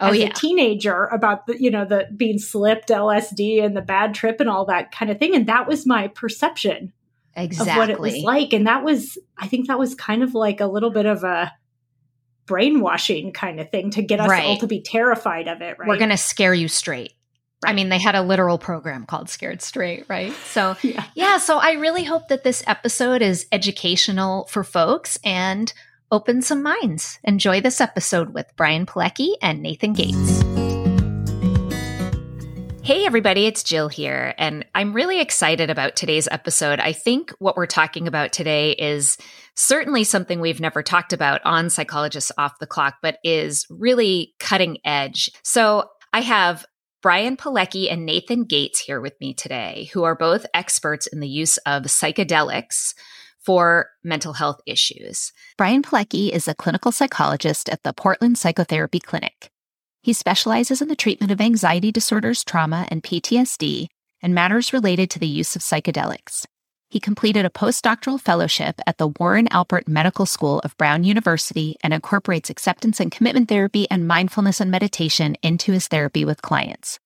Oh, 0.00 0.10
as 0.10 0.16
yeah. 0.18 0.26
a 0.26 0.32
teenager 0.32 1.06
about 1.06 1.46
the 1.46 1.60
you 1.60 1.72
know 1.72 1.84
the 1.84 2.06
being 2.16 2.38
slipped 2.38 2.88
LSD 2.88 3.64
and 3.64 3.76
the 3.76 3.82
bad 3.82 4.14
trip 4.14 4.38
and 4.38 4.48
all 4.48 4.64
that 4.66 4.92
kind 4.92 5.10
of 5.10 5.18
thing 5.18 5.34
and 5.34 5.48
that 5.48 5.66
was 5.66 5.86
my 5.86 6.06
perception 6.06 6.92
Exactly. 7.34 7.72
of 7.72 7.76
what 7.76 7.90
it 7.90 7.98
was 7.98 8.16
like 8.22 8.52
and 8.52 8.68
that 8.68 8.84
was 8.84 9.18
I 9.36 9.48
think 9.48 9.66
that 9.66 9.76
was 9.76 9.96
kind 9.96 10.22
of 10.22 10.34
like 10.36 10.60
a 10.60 10.68
little 10.68 10.90
bit 10.90 11.06
of 11.06 11.24
a 11.24 11.52
brainwashing 12.46 13.32
kind 13.32 13.58
of 13.58 13.70
thing 13.70 13.90
to 13.90 14.02
get 14.02 14.20
us 14.20 14.28
Right. 14.28 14.44
all 14.44 14.58
to 14.58 14.68
be 14.68 14.80
terrified 14.80 15.48
of 15.48 15.60
it 15.62 15.78
right 15.80 15.88
We're 15.88 15.98
going 15.98 16.10
to 16.10 16.16
scare 16.16 16.54
you 16.54 16.68
straight. 16.68 17.14
I 17.64 17.72
mean, 17.72 17.88
they 17.88 17.98
had 17.98 18.14
a 18.14 18.22
literal 18.22 18.56
program 18.56 19.04
called 19.04 19.28
Scared 19.28 19.62
Straight, 19.62 20.04
right? 20.08 20.32
So, 20.52 20.76
Yeah. 20.82 21.04
yeah, 21.14 21.38
so 21.38 21.58
I 21.58 21.72
really 21.72 22.04
hope 22.04 22.28
that 22.28 22.44
this 22.44 22.62
episode 22.68 23.20
is 23.20 23.46
educational 23.50 24.44
for 24.46 24.62
folks 24.62 25.18
and 25.24 25.72
open 26.12 26.40
some 26.40 26.62
minds. 26.62 27.18
Enjoy 27.24 27.60
this 27.60 27.80
episode 27.80 28.32
with 28.32 28.46
Brian 28.56 28.86
Pilecki 28.86 29.32
and 29.42 29.60
Nathan 29.60 29.92
Gates. 29.92 30.42
Hey, 32.84 33.04
everybody, 33.04 33.44
it's 33.46 33.64
Jill 33.64 33.88
here, 33.88 34.32
and 34.38 34.64
I'm 34.74 34.94
really 34.94 35.20
excited 35.20 35.68
about 35.68 35.94
today's 35.96 36.26
episode. 36.30 36.78
I 36.80 36.92
think 36.92 37.32
what 37.38 37.54
we're 37.56 37.66
talking 37.66 38.06
about 38.08 38.32
today 38.32 38.70
is 38.70 39.18
certainly 39.56 40.04
something 40.04 40.40
we've 40.40 40.60
never 40.60 40.82
talked 40.82 41.12
about 41.12 41.42
on 41.44 41.68
Psychologists 41.68 42.32
Off 42.38 42.58
the 42.60 42.66
Clock, 42.66 42.94
but 43.02 43.18
is 43.24 43.66
really 43.68 44.32
cutting 44.38 44.78
edge. 44.86 45.28
So 45.42 45.90
I 46.14 46.22
have 46.22 46.64
Brian 47.00 47.36
Pilecki 47.36 47.92
and 47.92 48.04
Nathan 48.04 48.42
Gates 48.42 48.80
here 48.80 49.00
with 49.00 49.14
me 49.20 49.32
today, 49.32 49.88
who 49.92 50.02
are 50.02 50.16
both 50.16 50.46
experts 50.52 51.06
in 51.06 51.20
the 51.20 51.28
use 51.28 51.56
of 51.58 51.84
psychedelics 51.84 52.92
for 53.38 53.90
mental 54.02 54.32
health 54.32 54.60
issues. 54.66 55.32
Brian 55.56 55.80
Pilecki 55.80 56.30
is 56.30 56.48
a 56.48 56.56
clinical 56.56 56.90
psychologist 56.90 57.68
at 57.68 57.84
the 57.84 57.92
Portland 57.92 58.36
Psychotherapy 58.36 58.98
Clinic. 58.98 59.52
He 60.02 60.12
specializes 60.12 60.82
in 60.82 60.88
the 60.88 60.96
treatment 60.96 61.30
of 61.30 61.40
anxiety 61.40 61.92
disorders, 61.92 62.42
trauma, 62.42 62.88
and 62.90 63.00
PTSD, 63.02 63.86
and 64.20 64.34
matters 64.34 64.72
related 64.72 65.08
to 65.10 65.20
the 65.20 65.28
use 65.28 65.54
of 65.54 65.62
psychedelics. 65.62 66.46
He 66.90 67.00
completed 67.00 67.44
a 67.44 67.50
postdoctoral 67.50 68.18
fellowship 68.18 68.80
at 68.86 68.96
the 68.96 69.08
Warren 69.08 69.46
Alpert 69.48 69.86
Medical 69.86 70.24
School 70.24 70.60
of 70.60 70.74
Brown 70.78 71.04
University 71.04 71.76
and 71.82 71.92
incorporates 71.92 72.48
acceptance 72.48 72.98
and 72.98 73.12
commitment 73.12 73.50
therapy 73.50 73.86
and 73.90 74.08
mindfulness 74.08 74.58
and 74.58 74.70
meditation 74.70 75.36
into 75.42 75.72
his 75.72 75.86
therapy 75.86 76.24
with 76.24 76.40
clients. 76.40 76.98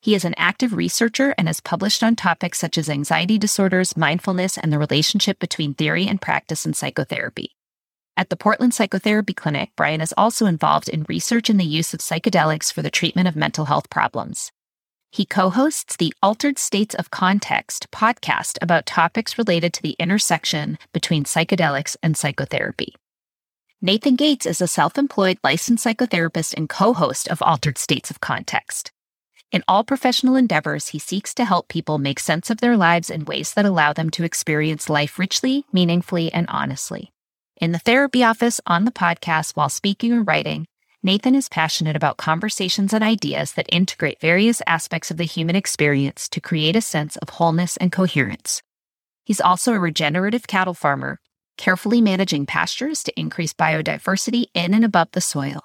He 0.00 0.14
is 0.14 0.24
an 0.24 0.34
active 0.36 0.72
researcher 0.72 1.34
and 1.36 1.48
has 1.48 1.60
published 1.60 2.04
on 2.04 2.14
topics 2.14 2.58
such 2.58 2.78
as 2.78 2.88
anxiety 2.88 3.36
disorders, 3.36 3.96
mindfulness, 3.96 4.56
and 4.56 4.72
the 4.72 4.78
relationship 4.78 5.40
between 5.40 5.74
theory 5.74 6.06
and 6.06 6.20
practice 6.22 6.64
in 6.64 6.74
psychotherapy. 6.74 7.56
At 8.16 8.30
the 8.30 8.36
Portland 8.36 8.74
Psychotherapy 8.74 9.34
Clinic, 9.34 9.70
Brian 9.76 10.00
is 10.00 10.14
also 10.16 10.46
involved 10.46 10.88
in 10.88 11.04
research 11.08 11.50
in 11.50 11.56
the 11.56 11.64
use 11.64 11.92
of 11.92 11.98
psychedelics 11.98 12.72
for 12.72 12.80
the 12.80 12.90
treatment 12.90 13.26
of 13.26 13.34
mental 13.34 13.64
health 13.64 13.90
problems. 13.90 14.52
He 15.10 15.24
co 15.24 15.50
hosts 15.50 15.96
the 15.96 16.14
Altered 16.22 16.58
States 16.58 16.94
of 16.94 17.10
Context 17.10 17.90
podcast 17.90 18.58
about 18.60 18.86
topics 18.86 19.38
related 19.38 19.72
to 19.74 19.82
the 19.82 19.96
intersection 19.98 20.78
between 20.92 21.24
psychedelics 21.24 21.96
and 22.02 22.16
psychotherapy. 22.16 22.94
Nathan 23.80 24.16
Gates 24.16 24.46
is 24.46 24.60
a 24.60 24.68
self 24.68 24.98
employed 24.98 25.38
licensed 25.44 25.84
psychotherapist 25.84 26.54
and 26.54 26.68
co 26.68 26.92
host 26.92 27.28
of 27.28 27.42
Altered 27.42 27.78
States 27.78 28.10
of 28.10 28.20
Context. 28.20 28.90
In 29.52 29.62
all 29.68 29.84
professional 29.84 30.34
endeavors, 30.34 30.88
he 30.88 30.98
seeks 30.98 31.32
to 31.34 31.44
help 31.44 31.68
people 31.68 31.98
make 31.98 32.18
sense 32.18 32.50
of 32.50 32.58
their 32.58 32.76
lives 32.76 33.10
in 33.10 33.24
ways 33.24 33.54
that 33.54 33.64
allow 33.64 33.92
them 33.92 34.10
to 34.10 34.24
experience 34.24 34.90
life 34.90 35.18
richly, 35.18 35.64
meaningfully, 35.72 36.32
and 36.32 36.46
honestly. 36.48 37.12
In 37.60 37.72
the 37.72 37.78
therapy 37.78 38.24
office, 38.24 38.60
on 38.66 38.84
the 38.84 38.90
podcast, 38.90 39.56
while 39.56 39.68
speaking 39.68 40.12
or 40.12 40.22
writing, 40.22 40.66
Nathan 41.06 41.36
is 41.36 41.48
passionate 41.48 41.94
about 41.94 42.16
conversations 42.16 42.92
and 42.92 43.04
ideas 43.04 43.52
that 43.52 43.72
integrate 43.72 44.20
various 44.20 44.60
aspects 44.66 45.08
of 45.08 45.18
the 45.18 45.22
human 45.22 45.54
experience 45.54 46.28
to 46.30 46.40
create 46.40 46.74
a 46.74 46.80
sense 46.80 47.14
of 47.18 47.28
wholeness 47.28 47.76
and 47.76 47.92
coherence. 47.92 48.60
He's 49.22 49.40
also 49.40 49.72
a 49.72 49.78
regenerative 49.78 50.48
cattle 50.48 50.74
farmer, 50.74 51.20
carefully 51.56 52.00
managing 52.00 52.44
pastures 52.44 53.04
to 53.04 53.16
increase 53.16 53.52
biodiversity 53.52 54.46
in 54.52 54.74
and 54.74 54.84
above 54.84 55.06
the 55.12 55.20
soil. 55.20 55.62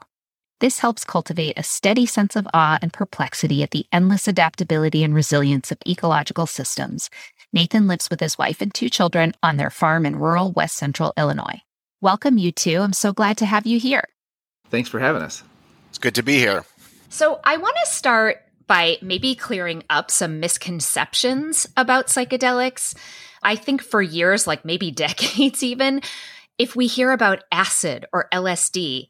This 0.59 0.77
helps 0.77 1.03
cultivate 1.03 1.57
a 1.57 1.63
steady 1.63 2.05
sense 2.05 2.35
of 2.35 2.47
awe 2.53 2.77
and 2.79 2.93
perplexity 2.93 3.63
at 3.63 3.71
the 3.71 3.87
endless 3.91 4.27
adaptability 4.27 5.03
and 5.03 5.15
resilience 5.15 5.71
of 5.71 5.79
ecological 5.87 6.45
systems. 6.45 7.09
Nathan 7.51 7.87
lives 7.87 8.11
with 8.11 8.19
his 8.19 8.37
wife 8.37 8.61
and 8.61 8.71
two 8.71 8.89
children 8.89 9.33
on 9.41 9.57
their 9.57 9.71
farm 9.71 10.05
in 10.05 10.19
rural 10.19 10.51
west 10.51 10.75
central 10.75 11.13
Illinois. 11.17 11.63
Welcome, 11.99 12.37
you 12.37 12.51
two. 12.51 12.81
I'm 12.81 12.93
so 12.93 13.11
glad 13.11 13.37
to 13.37 13.47
have 13.47 13.65
you 13.65 13.79
here. 13.79 14.03
Thanks 14.71 14.89
for 14.89 14.99
having 14.99 15.21
us. 15.21 15.43
It's 15.89 15.99
good 15.99 16.15
to 16.15 16.23
be 16.23 16.37
here. 16.39 16.65
So, 17.09 17.39
I 17.43 17.57
want 17.57 17.75
to 17.83 17.91
start 17.91 18.37
by 18.67 18.97
maybe 19.01 19.35
clearing 19.35 19.83
up 19.89 20.09
some 20.09 20.39
misconceptions 20.39 21.67
about 21.75 22.07
psychedelics. 22.07 22.95
I 23.43 23.57
think 23.57 23.81
for 23.81 24.01
years, 24.01 24.47
like 24.47 24.63
maybe 24.63 24.91
decades 24.91 25.61
even, 25.61 26.01
if 26.57 26.75
we 26.75 26.87
hear 26.87 27.11
about 27.11 27.43
acid 27.51 28.05
or 28.13 28.29
LSD, 28.31 29.09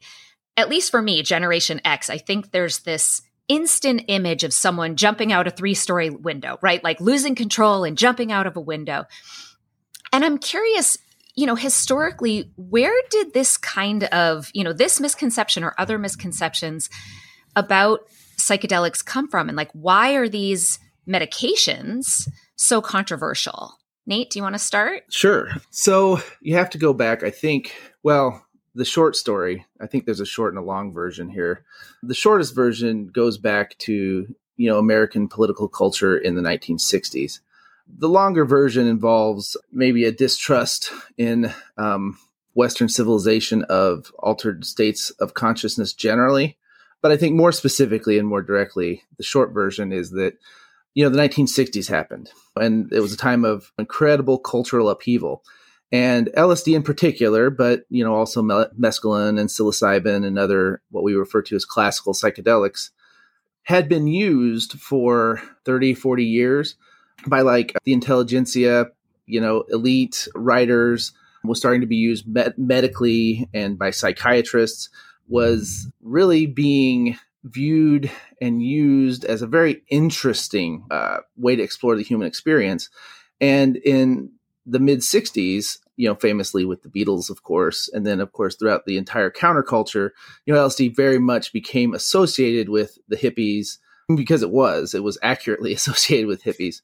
at 0.56 0.68
least 0.68 0.90
for 0.90 1.00
me, 1.00 1.22
Generation 1.22 1.80
X, 1.84 2.10
I 2.10 2.18
think 2.18 2.50
there's 2.50 2.80
this 2.80 3.22
instant 3.46 4.04
image 4.08 4.44
of 4.44 4.52
someone 4.52 4.96
jumping 4.96 5.32
out 5.32 5.46
a 5.46 5.50
three 5.50 5.74
story 5.74 6.10
window, 6.10 6.58
right? 6.60 6.82
Like 6.82 7.00
losing 7.00 7.34
control 7.34 7.84
and 7.84 7.96
jumping 7.96 8.32
out 8.32 8.46
of 8.46 8.56
a 8.56 8.60
window. 8.60 9.04
And 10.12 10.24
I'm 10.24 10.38
curious, 10.38 10.98
you 11.34 11.46
know, 11.46 11.54
historically, 11.54 12.50
where 12.56 12.94
did 13.10 13.32
this 13.32 13.56
kind 13.56 14.04
of, 14.04 14.50
you 14.52 14.64
know, 14.64 14.72
this 14.72 15.00
misconception 15.00 15.64
or 15.64 15.74
other 15.78 15.98
misconceptions 15.98 16.90
about 17.56 18.00
psychedelics 18.38 19.04
come 19.04 19.28
from? 19.28 19.48
And 19.48 19.56
like, 19.56 19.70
why 19.72 20.14
are 20.14 20.28
these 20.28 20.78
medications 21.08 22.28
so 22.56 22.80
controversial? 22.80 23.74
Nate, 24.06 24.30
do 24.30 24.38
you 24.38 24.42
want 24.42 24.54
to 24.54 24.58
start? 24.58 25.04
Sure. 25.10 25.48
So 25.70 26.20
you 26.40 26.56
have 26.56 26.70
to 26.70 26.78
go 26.78 26.92
back, 26.92 27.22
I 27.22 27.30
think, 27.30 27.74
well, 28.02 28.44
the 28.74 28.84
short 28.84 29.16
story, 29.16 29.66
I 29.80 29.86
think 29.86 30.04
there's 30.04 30.20
a 30.20 30.26
short 30.26 30.52
and 30.54 30.62
a 30.62 30.66
long 30.66 30.92
version 30.92 31.28
here. 31.28 31.64
The 32.02 32.14
shortest 32.14 32.54
version 32.54 33.06
goes 33.06 33.38
back 33.38 33.76
to, 33.78 34.26
you 34.56 34.70
know, 34.70 34.78
American 34.78 35.28
political 35.28 35.68
culture 35.68 36.16
in 36.16 36.34
the 36.34 36.42
1960s. 36.42 37.40
The 37.96 38.08
longer 38.08 38.44
version 38.44 38.86
involves 38.86 39.56
maybe 39.70 40.04
a 40.04 40.12
distrust 40.12 40.90
in 41.18 41.52
um, 41.76 42.18
Western 42.54 42.88
civilization 42.88 43.64
of 43.64 44.12
altered 44.18 44.64
states 44.64 45.10
of 45.10 45.34
consciousness 45.34 45.92
generally. 45.92 46.56
But 47.00 47.12
I 47.12 47.16
think 47.16 47.34
more 47.34 47.52
specifically 47.52 48.18
and 48.18 48.28
more 48.28 48.42
directly, 48.42 49.02
the 49.16 49.24
short 49.24 49.52
version 49.52 49.92
is 49.92 50.10
that, 50.12 50.34
you 50.94 51.04
know, 51.04 51.10
the 51.10 51.18
1960s 51.18 51.88
happened 51.88 52.30
and 52.56 52.92
it 52.92 53.00
was 53.00 53.12
a 53.12 53.16
time 53.16 53.44
of 53.44 53.72
incredible 53.78 54.38
cultural 54.38 54.88
upheaval. 54.88 55.42
And 55.90 56.28
LSD 56.36 56.74
in 56.74 56.82
particular, 56.82 57.50
but, 57.50 57.84
you 57.90 58.02
know, 58.04 58.14
also 58.14 58.40
mescaline 58.42 59.38
and 59.38 59.50
psilocybin 59.50 60.24
and 60.24 60.38
other 60.38 60.80
what 60.90 61.04
we 61.04 61.14
refer 61.14 61.42
to 61.42 61.56
as 61.56 61.64
classical 61.64 62.14
psychedelics 62.14 62.90
had 63.64 63.88
been 63.88 64.06
used 64.06 64.72
for 64.72 65.42
30, 65.64 65.94
40 65.94 66.24
years 66.24 66.76
by 67.26 67.40
like 67.40 67.74
the 67.84 67.92
intelligentsia, 67.92 68.86
you 69.26 69.40
know, 69.40 69.64
elite 69.70 70.28
writers, 70.34 71.12
was 71.44 71.58
starting 71.58 71.80
to 71.80 71.86
be 71.86 71.96
used 71.96 72.26
med- 72.26 72.56
medically 72.56 73.48
and 73.52 73.78
by 73.78 73.90
psychiatrists, 73.90 74.88
was 75.28 75.88
really 76.00 76.46
being 76.46 77.18
viewed 77.44 78.10
and 78.40 78.62
used 78.62 79.24
as 79.24 79.42
a 79.42 79.46
very 79.46 79.82
interesting 79.88 80.84
uh, 80.90 81.18
way 81.36 81.56
to 81.56 81.62
explore 81.62 81.96
the 81.96 82.02
human 82.02 82.26
experience. 82.26 82.88
And 83.40 83.76
in 83.76 84.30
the 84.64 84.78
mid 84.78 85.00
60s, 85.00 85.78
you 85.96 86.08
know, 86.08 86.14
famously 86.14 86.64
with 86.64 86.82
the 86.82 86.88
Beatles, 86.88 87.30
of 87.30 87.42
course, 87.42 87.88
and 87.92 88.06
then, 88.06 88.20
of 88.20 88.32
course, 88.32 88.56
throughout 88.56 88.86
the 88.86 88.96
entire 88.96 89.30
counterculture, 89.30 90.10
you 90.46 90.54
know, 90.54 90.66
LSD 90.66 90.94
very 90.94 91.18
much 91.18 91.52
became 91.52 91.94
associated 91.94 92.68
with 92.68 92.98
the 93.08 93.16
hippies 93.16 93.78
because 94.14 94.42
it 94.42 94.50
was, 94.50 94.94
it 94.94 95.02
was 95.02 95.18
accurately 95.22 95.72
associated 95.74 96.26
with 96.26 96.42
hippies 96.42 96.82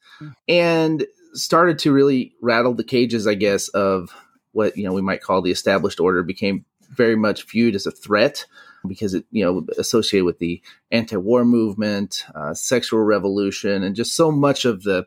and 0.49 1.07
started 1.35 1.79
to 1.81 1.93
really 1.93 2.35
rattle 2.41 2.75
the 2.75 2.85
cages, 2.85 3.27
I 3.27 3.35
guess, 3.35 3.69
of 3.69 4.11
what, 4.53 4.77
you 4.77 4.85
know, 4.85 4.93
we 4.93 5.03
might 5.03 5.23
call 5.23 5.43
the 5.43 5.51
established 5.51 6.01
order, 6.01 6.23
became 6.23 6.65
very 6.91 7.17
much 7.17 7.49
viewed 7.49 7.75
as 7.75 7.87
a 7.87 7.91
threat 7.91 8.47
because 8.87 9.15
it, 9.15 9.25
you 9.31 9.45
know, 9.45 9.67
associated 9.77 10.25
with 10.25 10.39
the 10.39 10.63
anti-war 10.91 11.45
movement, 11.45 12.25
uh, 12.35 12.55
sexual 12.55 13.01
revolution, 13.01 13.83
and 13.83 13.97
just 13.97 14.15
so 14.15 14.31
much 14.31 14.65
of 14.65 14.83
the, 14.85 15.07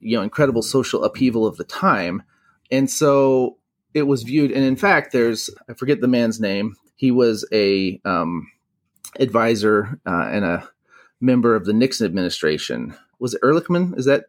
you 0.00 0.16
know, 0.16 0.22
incredible 0.22 0.62
social 0.62 1.04
upheaval 1.04 1.46
of 1.46 1.56
the 1.56 1.64
time. 1.64 2.22
And 2.70 2.90
so 2.90 3.58
it 3.94 4.02
was 4.02 4.22
viewed, 4.22 4.50
and 4.50 4.64
in 4.64 4.76
fact, 4.76 5.12
there's 5.12 5.50
I 5.68 5.74
forget 5.74 6.00
the 6.00 6.08
man's 6.08 6.40
name. 6.40 6.76
He 6.96 7.10
was 7.10 7.46
a 7.52 8.00
um, 8.04 8.50
advisor 9.18 10.00
uh, 10.06 10.28
and 10.30 10.44
a 10.44 10.68
member 11.22 11.54
of 11.54 11.64
the 11.64 11.72
Nixon 11.72 12.04
administration 12.06 12.94
was 13.18 13.34
it 13.34 13.42
Ehrlichman? 13.42 13.96
Is 13.96 14.06
that 14.06 14.24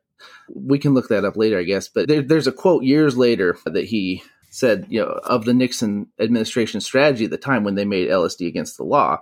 we 0.54 0.78
can 0.78 0.94
look 0.94 1.10
that 1.10 1.26
up 1.26 1.36
later, 1.36 1.58
I 1.58 1.64
guess. 1.64 1.88
But 1.88 2.08
there, 2.08 2.22
there's 2.22 2.48
a 2.48 2.52
quote 2.52 2.84
years 2.84 3.18
later 3.18 3.58
that 3.66 3.86
he 3.86 4.24
said, 4.52 4.86
you 4.88 5.02
know, 5.02 5.20
of 5.24 5.46
the 5.46 5.54
Nixon 5.54 6.08
administration 6.20 6.80
strategy 6.80 7.26
at 7.26 7.32
the 7.32 7.38
time 7.38 7.64
when 7.64 7.76
they 7.76 7.86
made 7.86 8.10
LSD 8.10 8.48
against 8.48 8.78
the 8.78 8.84
law, 8.84 9.18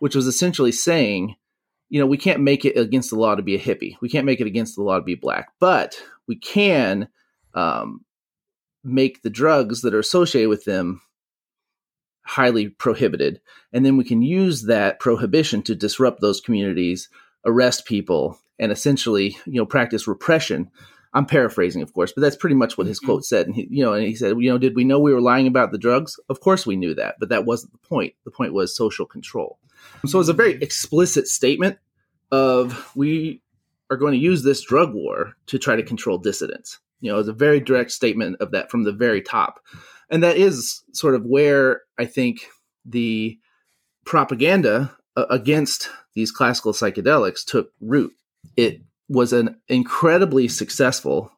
which 0.00 0.14
was 0.14 0.26
essentially 0.26 0.70
saying, 0.70 1.34
you 1.88 1.98
know, 1.98 2.06
we 2.06 2.18
can't 2.18 2.40
make 2.40 2.64
it 2.64 2.76
against 2.76 3.10
the 3.10 3.16
law 3.16 3.34
to 3.34 3.42
be 3.42 3.54
a 3.54 3.58
hippie. 3.58 3.96
We 4.02 4.10
can't 4.10 4.26
make 4.26 4.40
it 4.40 4.46
against 4.46 4.76
the 4.76 4.82
law 4.82 4.96
to 4.96 5.02
be 5.02 5.14
black, 5.14 5.52
but 5.58 5.98
we 6.26 6.36
can 6.36 7.08
um, 7.54 8.04
make 8.84 9.22
the 9.22 9.30
drugs 9.30 9.80
that 9.80 9.94
are 9.94 9.98
associated 9.98 10.50
with 10.50 10.64
them 10.64 11.00
highly 12.26 12.68
prohibited. 12.68 13.40
And 13.72 13.86
then 13.86 13.96
we 13.96 14.04
can 14.04 14.20
use 14.20 14.62
that 14.62 15.00
prohibition 15.00 15.62
to 15.62 15.74
disrupt 15.74 16.20
those 16.20 16.40
communities, 16.40 17.08
arrest 17.44 17.86
people, 17.86 18.38
and 18.58 18.72
essentially, 18.72 19.36
you 19.46 19.54
know, 19.54 19.66
practice 19.66 20.06
repression. 20.08 20.70
I'm 21.14 21.26
paraphrasing, 21.26 21.82
of 21.82 21.94
course, 21.94 22.12
but 22.12 22.20
that's 22.20 22.36
pretty 22.36 22.56
much 22.56 22.76
what 22.76 22.86
his 22.86 22.98
mm-hmm. 22.98 23.06
quote 23.06 23.24
said. 23.24 23.46
And 23.46 23.54
he, 23.54 23.68
you 23.70 23.84
know, 23.84 23.92
and 23.92 24.04
he 24.04 24.14
said, 24.14 24.36
you 24.38 24.50
know, 24.50 24.58
did 24.58 24.76
we 24.76 24.84
know 24.84 24.98
we 24.98 25.14
were 25.14 25.20
lying 25.20 25.46
about 25.46 25.72
the 25.72 25.78
drugs? 25.78 26.18
Of 26.28 26.40
course 26.40 26.66
we 26.66 26.76
knew 26.76 26.94
that, 26.94 27.16
but 27.18 27.28
that 27.30 27.46
wasn't 27.46 27.72
the 27.72 27.88
point. 27.88 28.14
The 28.24 28.30
point 28.30 28.52
was 28.52 28.76
social 28.76 29.06
control. 29.06 29.58
So 30.06 30.20
it's 30.20 30.28
a 30.28 30.34
very 30.34 30.54
explicit 30.54 31.28
statement 31.28 31.78
of 32.32 32.90
we 32.96 33.40
are 33.90 33.96
going 33.96 34.12
to 34.12 34.18
use 34.18 34.42
this 34.42 34.62
drug 34.62 34.92
war 34.92 35.34
to 35.46 35.58
try 35.58 35.76
to 35.76 35.82
control 35.82 36.18
dissidents. 36.18 36.80
You 37.00 37.12
know, 37.12 37.18
it's 37.18 37.28
a 37.28 37.32
very 37.32 37.60
direct 37.60 37.92
statement 37.92 38.36
of 38.40 38.50
that 38.50 38.70
from 38.70 38.84
the 38.84 38.92
very 38.92 39.22
top. 39.22 39.60
And 40.10 40.22
that 40.22 40.36
is 40.36 40.82
sort 40.92 41.14
of 41.14 41.24
where 41.24 41.82
I 41.98 42.04
think 42.04 42.46
the 42.84 43.38
propaganda 44.04 44.96
uh, 45.16 45.26
against 45.30 45.90
these 46.14 46.30
classical 46.30 46.72
psychedelics 46.72 47.44
took 47.44 47.72
root 47.80 48.12
it 48.56 48.82
was 49.08 49.32
an 49.32 49.56
incredibly 49.68 50.48
successful 50.48 51.32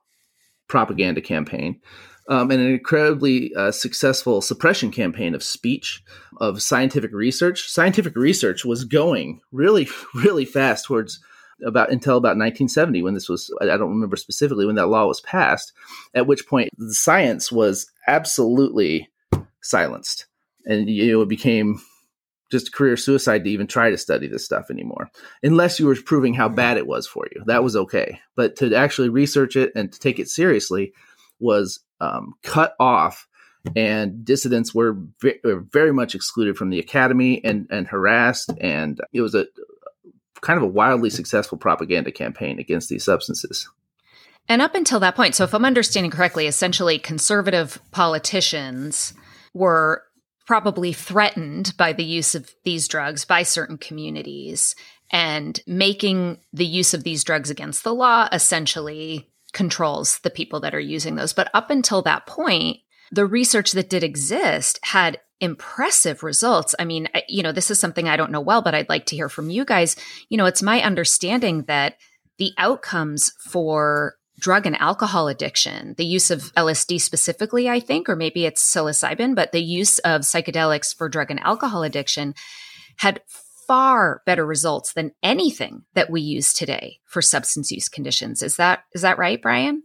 propaganda 0.69 1.21
campaign 1.21 1.81
um, 2.29 2.51
and 2.51 2.61
an 2.61 2.71
incredibly 2.73 3.55
uh, 3.55 3.71
successful 3.71 4.41
suppression 4.43 4.91
campaign 4.91 5.35
of 5.35 5.43
speech, 5.43 6.03
of 6.41 6.63
scientific 6.63 7.13
research. 7.13 7.69
Scientific 7.69 8.15
research 8.17 8.65
was 8.65 8.85
going 8.85 9.41
really, 9.51 9.89
really 10.15 10.45
fast 10.45 10.87
towards 10.87 11.21
about 11.67 11.91
until 11.91 12.17
about 12.17 12.37
1970 12.37 13.03
when 13.03 13.15
this 13.15 13.29
was 13.29 13.53
I 13.61 13.67
don't 13.67 13.91
remember 13.91 14.17
specifically 14.17 14.65
when 14.65 14.77
that 14.77 14.89
law 14.89 15.07
was 15.07 15.21
passed 15.21 15.73
at 16.15 16.27
which 16.27 16.47
point 16.47 16.71
the 16.79 16.95
science 16.95 17.51
was 17.51 17.91
absolutely 18.07 19.09
silenced 19.61 20.27
and 20.69 20.89
you 20.89 21.13
know, 21.13 21.23
it 21.23 21.29
became 21.29 21.81
just 22.51 22.73
career 22.73 22.97
suicide 22.97 23.45
to 23.45 23.51
even 23.51 23.67
try 23.67 23.91
to 23.91 23.99
study 23.99 24.27
this 24.27 24.45
stuff 24.45 24.71
anymore, 24.71 25.11
unless 25.43 25.81
you 25.81 25.87
were 25.87 25.97
proving 25.97 26.35
how 26.35 26.49
bad 26.49 26.77
it 26.77 26.87
was 26.87 27.07
for 27.07 27.27
you. 27.35 27.43
That 27.47 27.65
was 27.65 27.75
okay, 27.75 28.21
but 28.37 28.57
to 28.57 28.75
actually 28.75 29.09
research 29.09 29.57
it 29.57 29.73
and 29.75 29.93
to 29.93 29.99
take 29.99 30.19
it 30.19 30.29
seriously 30.29 30.93
was 31.41 31.81
um, 32.01 32.35
cut 32.43 32.75
off, 32.79 33.27
and 33.77 34.25
dissidents 34.25 34.75
were, 34.75 34.97
were 35.45 35.65
very 35.73 35.93
much 35.93 36.15
excluded 36.15 36.57
from 36.57 36.71
the 36.71 36.79
academy 36.79 37.43
and 37.45 37.67
and 37.71 37.87
harassed, 37.87 38.51
and 38.61 39.01
it 39.13 39.21
was 39.21 39.35
a 39.35 39.47
kind 40.41 40.57
of 40.57 40.63
a 40.63 40.69
wildly 40.69 41.11
successful 41.11 41.59
propaganda 41.59 42.13
campaign 42.13 42.59
against 42.59 42.89
these 42.89 43.05
substances. 43.05 43.69
And 44.49 44.63
up 44.63 44.75
until 44.75 45.01
that 45.01 45.15
point, 45.15 45.35
so 45.35 45.45
if 45.45 45.55
I'm 45.55 45.65
understanding 45.65 46.11
correctly, 46.11 46.47
essentially 46.47 46.99
conservative 46.99 47.81
politicians 47.91 49.13
were 49.53 50.03
probably 50.47 50.95
threatened 50.95 51.75
by 51.77 51.93
the 51.93 52.05
use 52.05 52.35
of 52.35 52.55
these 52.65 52.89
drugs 52.89 53.27
by 53.27 53.43
certain 53.43 53.77
communities 53.77 54.75
and 55.11 55.61
making 55.67 56.39
the 56.53 56.65
use 56.65 56.95
of 56.95 57.05
these 57.05 57.25
drugs 57.25 57.51
against 57.51 57.85
the 57.85 57.95
law 57.95 58.29
essentially 58.33 59.31
controls 59.53 60.19
the 60.21 60.31
people 60.31 60.61
that 60.61 60.75
are 60.75 60.81
using 60.81 61.17
those. 61.17 61.35
But 61.35 61.51
up 61.53 61.71
until 61.71 62.01
that 62.03 62.27
point, 62.27 62.79
the 63.11 63.27
research 63.27 63.73
that 63.73 63.91
did 63.91 64.03
exist 64.03 64.79
had 64.83 65.21
impressive 65.41 66.23
results. 66.23 66.75
I 66.79 66.85
mean, 66.85 67.09
you 67.29 67.43
know, 67.43 67.53
this 67.53 67.71
is 67.71 67.79
something 67.79 68.09
I 68.09 68.17
don't 68.17 68.31
know 68.31 68.41
well, 68.41 68.63
but 68.63 68.75
I'd 68.75 68.89
like 68.89 69.07
to 69.07 69.17
hear 69.17 69.29
from 69.29 69.51
you 69.51 69.65
guys. 69.65 69.97
You 70.29 70.39
know, 70.39 70.47
it's 70.47 70.63
my 70.63 70.83
understanding 70.83 71.63
that 71.65 71.97
the 72.39 72.53
outcomes 72.59 73.33
for 73.51 74.17
drug 74.39 74.67
and 74.67 74.77
alcohol 74.77 75.29
addiction, 75.29 75.95
the 75.97 76.07
use 76.07 76.31
of 76.31 76.53
LSD 76.55 77.01
specifically, 77.01 77.69
I 77.69 77.81
think, 77.81 78.09
or 78.09 78.17
maybe 78.17 78.47
it's 78.47 78.63
psilocybin, 78.63 79.35
but 79.35 79.53
the 79.53 79.63
use 79.63 79.99
of 80.01 80.23
psychedelics 80.23 80.97
for 80.97 81.09
drug 81.09 81.31
and 81.31 81.41
alcohol 81.41 81.83
addiction 81.83 82.35
had 82.99 83.21
far 83.67 84.23
better 84.25 84.47
results 84.47 84.93
than 84.95 85.13
anything 85.23 85.83
that 85.95 86.11
we 86.11 86.21
use 86.21 86.53
today 86.53 86.99
for 87.05 87.21
substance 87.21 87.71
use 87.71 87.89
conditions. 87.89 88.43
Is 88.43 88.57
that 88.57 88.85
is 88.95 89.03
that 89.03 89.19
right, 89.19 89.41
Brian? 89.41 89.83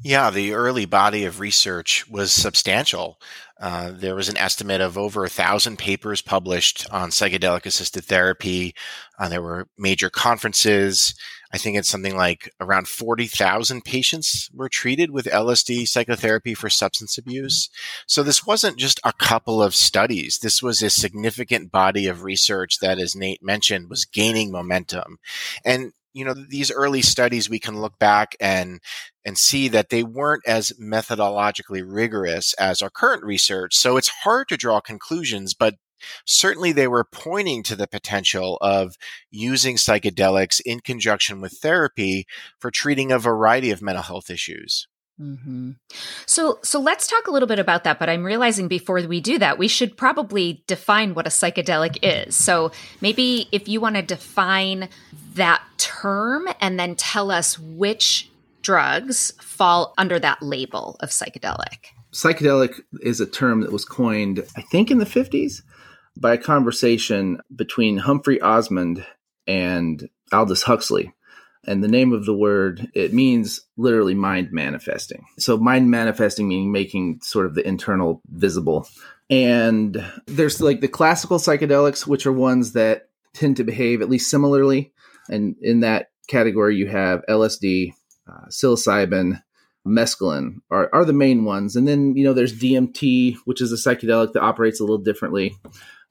Yeah, 0.00 0.30
the 0.30 0.52
early 0.52 0.86
body 0.86 1.24
of 1.24 1.40
research 1.40 2.08
was 2.08 2.32
substantial. 2.32 3.20
Uh, 3.60 3.90
there 3.92 4.14
was 4.14 4.28
an 4.28 4.36
estimate 4.36 4.80
of 4.80 4.96
over 4.96 5.24
a 5.24 5.28
thousand 5.28 5.76
papers 5.76 6.22
published 6.22 6.86
on 6.92 7.10
psychedelic 7.10 7.66
assisted 7.66 8.04
therapy. 8.04 8.76
Uh, 9.18 9.28
there 9.28 9.42
were 9.42 9.66
major 9.76 10.08
conferences. 10.08 11.14
I 11.52 11.58
think 11.58 11.76
it's 11.76 11.88
something 11.88 12.16
like 12.16 12.52
around 12.60 12.86
40,000 12.86 13.84
patients 13.84 14.48
were 14.54 14.68
treated 14.68 15.10
with 15.10 15.26
LSD 15.26 15.88
psychotherapy 15.88 16.54
for 16.54 16.70
substance 16.70 17.18
abuse. 17.18 17.68
So 18.06 18.22
this 18.22 18.46
wasn't 18.46 18.76
just 18.76 19.00
a 19.02 19.12
couple 19.12 19.60
of 19.60 19.74
studies. 19.74 20.38
This 20.38 20.62
was 20.62 20.80
a 20.80 20.90
significant 20.90 21.72
body 21.72 22.06
of 22.06 22.22
research 22.22 22.78
that, 22.78 23.00
as 23.00 23.16
Nate 23.16 23.42
mentioned, 23.42 23.90
was 23.90 24.04
gaining 24.04 24.52
momentum. 24.52 25.18
And 25.64 25.92
you 26.12 26.24
know 26.24 26.34
these 26.34 26.70
early 26.70 27.02
studies 27.02 27.50
we 27.50 27.58
can 27.58 27.80
look 27.80 27.98
back 27.98 28.36
and 28.40 28.80
and 29.24 29.38
see 29.38 29.68
that 29.68 29.90
they 29.90 30.02
weren't 30.02 30.42
as 30.46 30.72
methodologically 30.80 31.82
rigorous 31.86 32.54
as 32.54 32.82
our 32.82 32.90
current 32.90 33.24
research 33.24 33.74
so 33.74 33.96
it's 33.96 34.08
hard 34.08 34.48
to 34.48 34.56
draw 34.56 34.80
conclusions 34.80 35.54
but 35.54 35.74
certainly 36.24 36.72
they 36.72 36.88
were 36.88 37.04
pointing 37.04 37.62
to 37.64 37.76
the 37.76 37.88
potential 37.88 38.56
of 38.60 38.96
using 39.30 39.76
psychedelics 39.76 40.60
in 40.64 40.80
conjunction 40.80 41.40
with 41.40 41.52
therapy 41.52 42.26
for 42.58 42.70
treating 42.70 43.10
a 43.10 43.18
variety 43.18 43.70
of 43.70 43.82
mental 43.82 44.04
health 44.04 44.30
issues 44.30 44.86
Mm-hmm. 45.20 45.72
So, 46.26 46.60
so 46.62 46.80
let's 46.80 47.06
talk 47.06 47.26
a 47.26 47.30
little 47.30 47.48
bit 47.48 47.58
about 47.58 47.84
that. 47.84 47.98
But 47.98 48.08
I'm 48.08 48.24
realizing 48.24 48.68
before 48.68 49.00
we 49.06 49.20
do 49.20 49.38
that, 49.38 49.58
we 49.58 49.68
should 49.68 49.96
probably 49.96 50.62
define 50.66 51.14
what 51.14 51.26
a 51.26 51.30
psychedelic 51.30 51.98
is. 52.02 52.36
So, 52.36 52.72
maybe 53.00 53.48
if 53.52 53.68
you 53.68 53.80
want 53.80 53.96
to 53.96 54.02
define 54.02 54.88
that 55.34 55.62
term 55.76 56.48
and 56.60 56.78
then 56.78 56.94
tell 56.94 57.30
us 57.30 57.58
which 57.58 58.30
drugs 58.62 59.32
fall 59.40 59.94
under 59.98 60.18
that 60.18 60.42
label 60.42 60.96
of 61.00 61.10
psychedelic. 61.10 61.92
Psychedelic 62.12 62.80
is 63.00 63.20
a 63.20 63.26
term 63.26 63.60
that 63.60 63.72
was 63.72 63.84
coined, 63.84 64.44
I 64.56 64.62
think, 64.62 64.90
in 64.90 64.98
the 64.98 65.04
50s 65.04 65.62
by 66.16 66.34
a 66.34 66.38
conversation 66.38 67.40
between 67.54 67.98
Humphrey 67.98 68.40
Osmond 68.40 69.06
and 69.46 70.08
Aldous 70.32 70.62
Huxley 70.62 71.12
and 71.68 71.84
the 71.84 71.88
name 71.88 72.14
of 72.14 72.24
the 72.24 72.34
word 72.34 72.90
it 72.94 73.12
means 73.12 73.60
literally 73.76 74.14
mind 74.14 74.48
manifesting. 74.50 75.26
So 75.38 75.58
mind 75.58 75.90
manifesting 75.90 76.48
meaning 76.48 76.72
making 76.72 77.20
sort 77.22 77.44
of 77.44 77.54
the 77.54 77.66
internal 77.66 78.22
visible. 78.26 78.88
And 79.28 80.02
there's 80.26 80.62
like 80.62 80.80
the 80.80 80.88
classical 80.88 81.38
psychedelics 81.38 82.06
which 82.06 82.24
are 82.26 82.32
ones 82.32 82.72
that 82.72 83.10
tend 83.34 83.58
to 83.58 83.64
behave 83.64 84.00
at 84.00 84.08
least 84.08 84.30
similarly. 84.30 84.94
And 85.28 85.56
in 85.60 85.80
that 85.80 86.08
category 86.26 86.76
you 86.76 86.86
have 86.86 87.24
lsd 87.28 87.92
uh, 88.28 88.46
psilocybin 88.48 89.42
mescaline 89.86 90.56
are, 90.70 90.90
are 90.94 91.04
the 91.04 91.12
main 91.12 91.44
ones. 91.44 91.76
And 91.76 91.86
then 91.86 92.16
you 92.16 92.24
know 92.24 92.32
there's 92.32 92.58
dmt 92.58 93.36
which 93.44 93.60
is 93.60 93.72
a 93.72 93.76
psychedelic 93.76 94.32
that 94.32 94.42
operates 94.42 94.80
a 94.80 94.84
little 94.84 94.98
differently. 94.98 95.54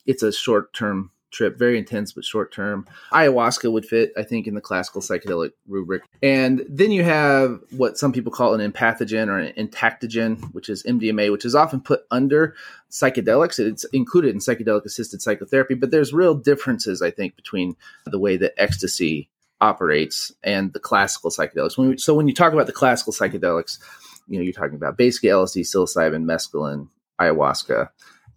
It's 0.06 0.22
a 0.22 0.32
short 0.32 0.72
term 0.74 1.10
trip, 1.32 1.58
very 1.58 1.78
intense 1.78 2.14
but 2.14 2.24
short 2.24 2.52
term. 2.52 2.88
Ayahuasca 3.12 3.72
would 3.72 3.86
fit, 3.86 4.12
I 4.18 4.24
think, 4.24 4.48
in 4.48 4.56
the 4.56 4.62
classical 4.62 5.02
psychedelic 5.02 5.52
rubric. 5.68 6.04
And 6.22 6.66
then 6.70 6.92
you 6.92 7.04
have 7.04 7.60
what 7.72 7.98
some 7.98 8.14
people 8.14 8.32
call 8.32 8.54
an 8.54 8.72
empathogen 8.72 9.28
or 9.28 9.38
an 9.38 9.54
entactogen, 9.54 10.54
which 10.54 10.70
is 10.70 10.84
MDMA, 10.84 11.32
which 11.32 11.46
is 11.46 11.56
often 11.56 11.82
put 11.82 12.02
under 12.12 12.56
psychedelics. 12.90 13.60
It's 13.60 13.84
included 13.86 14.34
in 14.34 14.40
psychedelic 14.40 14.86
assisted 14.86 15.22
psychotherapy, 15.22 15.76
but 15.76 15.92
there's 15.92 16.14
real 16.14 16.36
differences, 16.36 17.02
I 17.02 17.12
think, 17.12 17.36
between 17.36 17.76
the 18.06 18.20
way 18.20 18.38
that 18.38 18.54
ecstasy 18.58 19.30
operates 19.60 20.32
and 20.44 20.74
the 20.74 20.80
classical 20.80 21.32
psychedelics. 21.32 21.78
When 21.78 21.90
we, 21.90 21.98
so 21.98 22.14
when 22.14 22.28
you 22.28 22.34
talk 22.34 22.54
about 22.54 22.68
the 22.68 22.74
classical 22.74 23.14
psychedelics, 23.14 23.80
you 24.28 24.38
know, 24.38 24.44
you're 24.44 24.54
talking 24.54 24.76
about 24.76 24.98
basically 24.98 25.30
LSD, 25.30 25.62
psilocybin, 25.62 26.26
mescaline, 26.26 26.90
ayahuasca, 27.20 27.90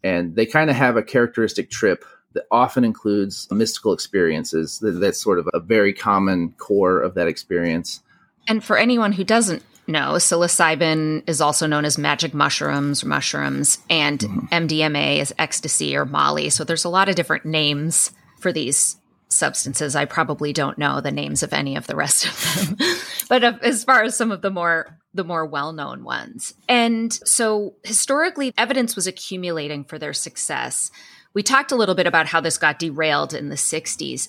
and 0.02 0.34
they 0.34 0.46
kind 0.46 0.70
of 0.70 0.76
have 0.76 0.96
a 0.96 1.02
characteristic 1.02 1.70
trip 1.70 2.04
that 2.34 2.44
often 2.50 2.84
includes 2.84 3.48
mystical 3.50 3.92
experiences. 3.92 4.78
That's 4.82 5.20
sort 5.20 5.38
of 5.38 5.48
a 5.52 5.60
very 5.60 5.92
common 5.92 6.52
core 6.52 7.00
of 7.00 7.14
that 7.14 7.28
experience. 7.28 8.02
And 8.48 8.62
for 8.62 8.76
anyone 8.76 9.12
who 9.12 9.24
doesn't 9.24 9.62
know, 9.86 10.12
psilocybin 10.12 11.28
is 11.28 11.40
also 11.40 11.66
known 11.66 11.84
as 11.84 11.98
magic 11.98 12.32
mushrooms 12.32 13.02
or 13.02 13.08
mushrooms, 13.08 13.78
and 13.88 14.20
mm-hmm. 14.20 14.46
MDMA 14.46 15.18
is 15.18 15.34
ecstasy 15.38 15.96
or 15.96 16.04
Molly. 16.04 16.50
So 16.50 16.64
there's 16.64 16.84
a 16.84 16.88
lot 16.88 17.08
of 17.08 17.16
different 17.16 17.44
names 17.44 18.12
for 18.38 18.52
these 18.52 18.96
substances, 19.32 19.96
I 19.96 20.04
probably 20.04 20.52
don't 20.52 20.76
know 20.76 21.00
the 21.00 21.10
names 21.10 21.42
of 21.42 21.52
any 21.52 21.76
of 21.76 21.86
the 21.86 21.96
rest 21.96 22.26
of 22.26 22.78
them. 22.78 22.88
but 23.28 23.64
as 23.64 23.84
far 23.84 24.02
as 24.02 24.16
some 24.16 24.32
of 24.32 24.42
the 24.42 24.50
more 24.50 24.98
the 25.12 25.24
more 25.24 25.44
well-known 25.44 26.04
ones. 26.04 26.54
And 26.68 27.12
so 27.12 27.74
historically 27.82 28.52
evidence 28.56 28.94
was 28.94 29.08
accumulating 29.08 29.82
for 29.84 29.98
their 29.98 30.12
success. 30.12 30.92
We 31.32 31.42
talked 31.42 31.72
a 31.72 31.76
little 31.76 31.94
bit 31.94 32.06
about 32.06 32.26
how 32.26 32.40
this 32.40 32.58
got 32.58 32.78
derailed 32.78 33.34
in 33.34 33.48
the 33.48 33.56
60s. 33.56 34.28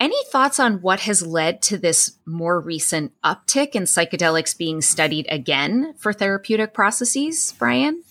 Any 0.00 0.24
thoughts 0.32 0.58
on 0.58 0.82
what 0.82 1.00
has 1.00 1.24
led 1.24 1.62
to 1.62 1.78
this 1.78 2.18
more 2.26 2.58
recent 2.58 3.12
uptick 3.22 3.76
in 3.76 3.84
psychedelics 3.84 4.56
being 4.56 4.80
studied 4.80 5.26
again 5.28 5.94
for 5.96 6.12
therapeutic 6.12 6.74
processes, 6.74 7.54
Brian? 7.58 8.02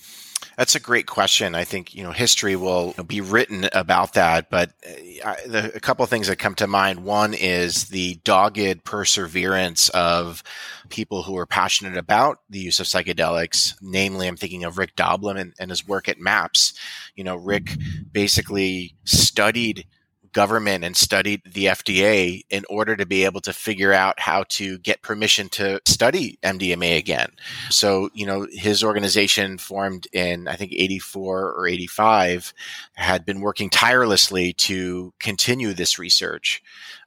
That's 0.62 0.76
a 0.76 0.80
great 0.80 1.08
question. 1.08 1.56
I 1.56 1.64
think 1.64 1.96
you 1.96 2.04
know 2.04 2.12
history 2.12 2.56
will 2.56 2.94
be 3.08 3.20
written 3.20 3.68
about 3.74 4.14
that, 4.14 4.52
but 4.52 4.70
uh, 5.26 5.34
a 5.74 5.80
couple 5.80 6.06
things 6.06 6.28
that 6.28 6.36
come 6.36 6.54
to 6.54 6.68
mind. 6.68 7.04
One 7.04 7.34
is 7.34 7.86
the 7.86 8.20
dogged 8.24 8.84
perseverance 8.84 9.90
of 9.90 10.44
people 10.90 11.24
who 11.24 11.36
are 11.36 11.48
passionate 11.48 11.98
about 11.98 12.42
the 12.48 12.60
use 12.60 12.80
of 12.80 12.86
psychedelics. 12.86 13.74
Namely, 13.82 14.28
I'm 14.28 14.38
thinking 14.38 14.64
of 14.64 14.78
Rick 14.78 14.96
Doblin 14.96 15.38
and, 15.38 15.54
and 15.60 15.72
his 15.72 15.88
work 15.88 16.08
at 16.08 16.20
MAPS. 16.20 16.74
You 17.16 17.24
know, 17.24 17.38
Rick 17.38 17.76
basically 18.12 18.94
studied 19.04 19.88
government 20.34 20.84
and 20.84 20.96
studied 20.96 21.42
the 21.46 21.66
FDA 21.66 22.44
in 22.50 22.64
order 22.70 22.96
to 22.96 23.06
be 23.06 23.26
able 23.26 23.42
to 23.42 23.54
figure 23.54 23.94
out 23.94 24.20
how 24.20 24.44
to 24.50 24.78
get 24.80 25.02
permission 25.02 25.50
to 25.50 25.82
study 25.86 26.38
MDMA 26.44 26.98
again. 26.98 27.32
So, 27.70 28.10
you 28.14 28.26
know, 28.26 28.48
his 28.52 28.84
organization 28.84 29.58
formed 29.58 30.08
in, 30.14 30.48
I 30.48 30.56
think, 30.56 30.74
84 30.74 31.54
or 31.54 31.68
85 31.68 32.54
had 32.96 33.26
been 33.26 33.42
working 33.42 33.70
tirelessly 33.70 34.54
to 34.54 35.14
continue 35.20 35.74
this 35.74 36.00
research. 36.00 36.62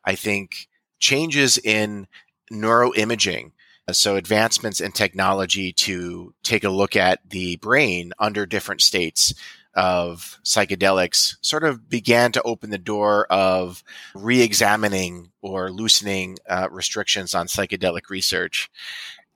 I 0.05 0.15
think 0.15 0.69
changes 0.99 1.59
in 1.59 2.07
neuroimaging 2.53 3.53
so 3.93 4.17
advancements 4.17 4.81
in 4.81 4.93
technology 4.93 5.73
to 5.73 6.33
take 6.43 6.65
a 6.65 6.71
look 6.71 6.97
at 6.97 7.21
the 7.29 7.57
brain 7.57 8.13
under 8.19 8.47
different 8.47 8.81
states 8.81 9.35
of 9.75 10.39
psychedelics 10.45 11.37
sort 11.41 11.65
of 11.65 11.89
began 11.89 12.33
to 12.33 12.43
open 12.43 12.71
the 12.71 12.79
door 12.79 13.27
of 13.27 13.83
re-examining 14.15 15.31
or 15.43 15.71
loosening 15.71 16.37
uh, 16.49 16.69
restrictions 16.71 17.35
on 17.35 17.47
psychedelic 17.47 18.09
research. 18.09 18.71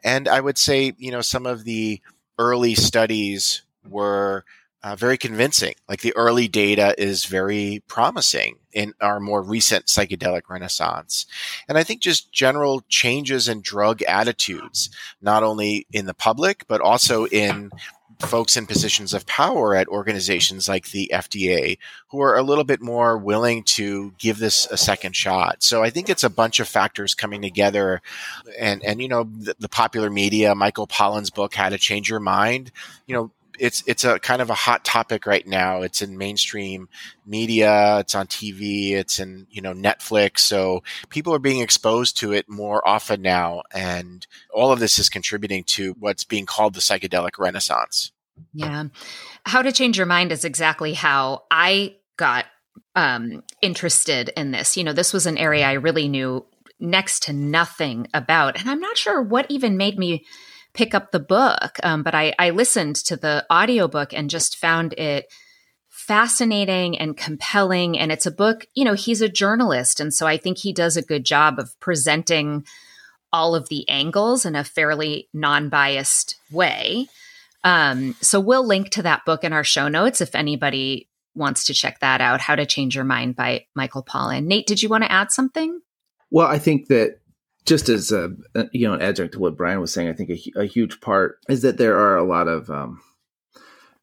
And 0.04 0.28
I 0.28 0.40
would 0.40 0.58
say, 0.58 0.92
you 0.96 1.10
know, 1.10 1.20
some 1.20 1.46
of 1.46 1.64
the 1.64 2.00
early 2.38 2.74
studies 2.74 3.62
were 3.88 4.44
uh, 4.82 4.94
very 4.94 5.18
convincing. 5.18 5.74
Like 5.88 6.02
the 6.02 6.14
early 6.14 6.46
data 6.46 6.94
is 6.96 7.24
very 7.24 7.82
promising 7.88 8.58
in 8.72 8.94
our 9.00 9.18
more 9.18 9.42
recent 9.42 9.86
psychedelic 9.86 10.42
renaissance. 10.48 11.26
And 11.68 11.76
I 11.76 11.82
think 11.82 12.00
just 12.00 12.32
general 12.32 12.82
changes 12.88 13.48
in 13.48 13.60
drug 13.60 14.02
attitudes, 14.02 14.90
not 15.20 15.42
only 15.42 15.86
in 15.90 16.06
the 16.06 16.14
public, 16.14 16.64
but 16.68 16.80
also 16.80 17.26
in 17.26 17.70
folks 18.20 18.56
in 18.56 18.66
positions 18.66 19.14
of 19.14 19.26
power 19.26 19.76
at 19.76 19.88
organizations 19.88 20.68
like 20.68 20.90
the 20.90 21.10
FDA 21.12 21.78
who 22.08 22.20
are 22.20 22.36
a 22.36 22.42
little 22.42 22.64
bit 22.64 22.80
more 22.80 23.16
willing 23.16 23.62
to 23.62 24.12
give 24.18 24.38
this 24.38 24.66
a 24.70 24.76
second 24.76 25.14
shot. 25.14 25.62
So 25.62 25.82
I 25.82 25.90
think 25.90 26.08
it's 26.08 26.24
a 26.24 26.30
bunch 26.30 26.58
of 26.58 26.68
factors 26.68 27.14
coming 27.14 27.42
together. 27.42 28.02
And, 28.58 28.84
and 28.84 29.00
you 29.00 29.08
know, 29.08 29.24
the, 29.24 29.54
the 29.58 29.68
popular 29.68 30.10
media, 30.10 30.54
Michael 30.54 30.86
Pollan's 30.86 31.30
book, 31.30 31.54
How 31.54 31.68
to 31.68 31.78
Change 31.78 32.10
Your 32.10 32.20
Mind, 32.20 32.72
you 33.06 33.14
know, 33.14 33.30
it's 33.58 33.82
it's 33.86 34.04
a 34.04 34.18
kind 34.18 34.42
of 34.42 34.50
a 34.50 34.54
hot 34.54 34.84
topic 34.84 35.26
right 35.26 35.46
now. 35.46 35.82
It's 35.82 36.02
in 36.02 36.18
mainstream 36.18 36.88
media, 37.26 37.98
it's 37.98 38.14
on 38.14 38.26
TV, 38.26 38.92
it's 38.92 39.18
in 39.18 39.46
you 39.50 39.60
know 39.60 39.72
Netflix. 39.72 40.40
So 40.40 40.82
people 41.08 41.34
are 41.34 41.38
being 41.38 41.60
exposed 41.60 42.16
to 42.18 42.32
it 42.32 42.48
more 42.48 42.86
often 42.86 43.22
now, 43.22 43.62
and 43.72 44.26
all 44.52 44.72
of 44.72 44.80
this 44.80 44.98
is 44.98 45.08
contributing 45.08 45.64
to 45.64 45.94
what's 45.98 46.24
being 46.24 46.46
called 46.46 46.74
the 46.74 46.80
psychedelic 46.80 47.38
renaissance. 47.38 48.12
Yeah, 48.52 48.84
how 49.44 49.62
to 49.62 49.72
change 49.72 49.96
your 49.96 50.06
mind 50.06 50.32
is 50.32 50.44
exactly 50.44 50.94
how 50.94 51.44
I 51.50 51.96
got 52.16 52.46
um, 52.94 53.42
interested 53.62 54.30
in 54.36 54.52
this. 54.52 54.76
You 54.76 54.84
know, 54.84 54.92
this 54.92 55.12
was 55.12 55.26
an 55.26 55.38
area 55.38 55.66
I 55.66 55.72
really 55.72 56.08
knew 56.08 56.46
next 56.80 57.24
to 57.24 57.32
nothing 57.32 58.08
about, 58.14 58.58
and 58.58 58.70
I'm 58.70 58.80
not 58.80 58.96
sure 58.96 59.20
what 59.20 59.50
even 59.50 59.76
made 59.76 59.98
me 59.98 60.24
pick 60.74 60.94
up 60.94 61.10
the 61.10 61.20
book. 61.20 61.78
Um, 61.82 62.02
but 62.02 62.14
I, 62.14 62.34
I 62.38 62.50
listened 62.50 62.96
to 62.96 63.16
the 63.16 63.46
audiobook 63.52 64.12
and 64.12 64.30
just 64.30 64.56
found 64.56 64.92
it 64.94 65.32
fascinating 65.88 66.98
and 66.98 67.16
compelling. 67.16 67.98
And 67.98 68.12
it's 68.12 68.26
a 68.26 68.30
book, 68.30 68.66
you 68.74 68.84
know, 68.84 68.94
he's 68.94 69.20
a 69.20 69.28
journalist. 69.28 70.00
And 70.00 70.14
so 70.14 70.26
I 70.26 70.36
think 70.36 70.58
he 70.58 70.72
does 70.72 70.96
a 70.96 71.02
good 71.02 71.24
job 71.24 71.58
of 71.58 71.78
presenting 71.80 72.64
all 73.32 73.54
of 73.54 73.68
the 73.68 73.88
angles 73.88 74.46
in 74.46 74.54
a 74.54 74.64
fairly 74.64 75.28
non 75.34 75.68
biased 75.68 76.36
way. 76.50 77.08
Um, 77.64 78.14
so 78.20 78.40
we'll 78.40 78.66
link 78.66 78.90
to 78.90 79.02
that 79.02 79.24
book 79.26 79.44
in 79.44 79.52
our 79.52 79.64
show 79.64 79.88
notes 79.88 80.20
if 80.20 80.34
anybody 80.34 81.08
wants 81.34 81.64
to 81.66 81.74
check 81.74 82.00
that 82.00 82.20
out 82.20 82.40
How 82.40 82.56
to 82.56 82.66
Change 82.66 82.94
Your 82.94 83.04
Mind 83.04 83.36
by 83.36 83.66
Michael 83.74 84.02
Pollan. 84.02 84.44
Nate, 84.44 84.66
did 84.66 84.82
you 84.82 84.88
want 84.88 85.04
to 85.04 85.12
add 85.12 85.30
something? 85.30 85.80
Well, 86.30 86.46
I 86.46 86.58
think 86.58 86.88
that 86.88 87.20
just 87.68 87.90
as 87.90 88.10
a, 88.10 88.30
you 88.72 88.88
know 88.88 88.94
an 88.94 89.02
adjunct 89.02 89.34
to 89.34 89.38
what 89.38 89.56
Brian 89.56 89.80
was 89.80 89.92
saying, 89.92 90.08
I 90.08 90.14
think 90.14 90.30
a, 90.30 90.60
a 90.62 90.64
huge 90.64 91.00
part 91.00 91.38
is 91.48 91.62
that 91.62 91.76
there 91.76 91.98
are 91.98 92.16
a 92.16 92.24
lot 92.24 92.48
of 92.48 92.70
um, 92.70 93.02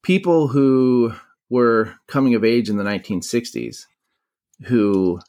people 0.03 0.47
who 0.47 1.13
were 1.49 1.95
coming 2.07 2.35
of 2.35 2.43
age 2.43 2.69
in 2.69 2.77
the 2.77 2.83
1960s 2.83 3.85
who 4.65 5.19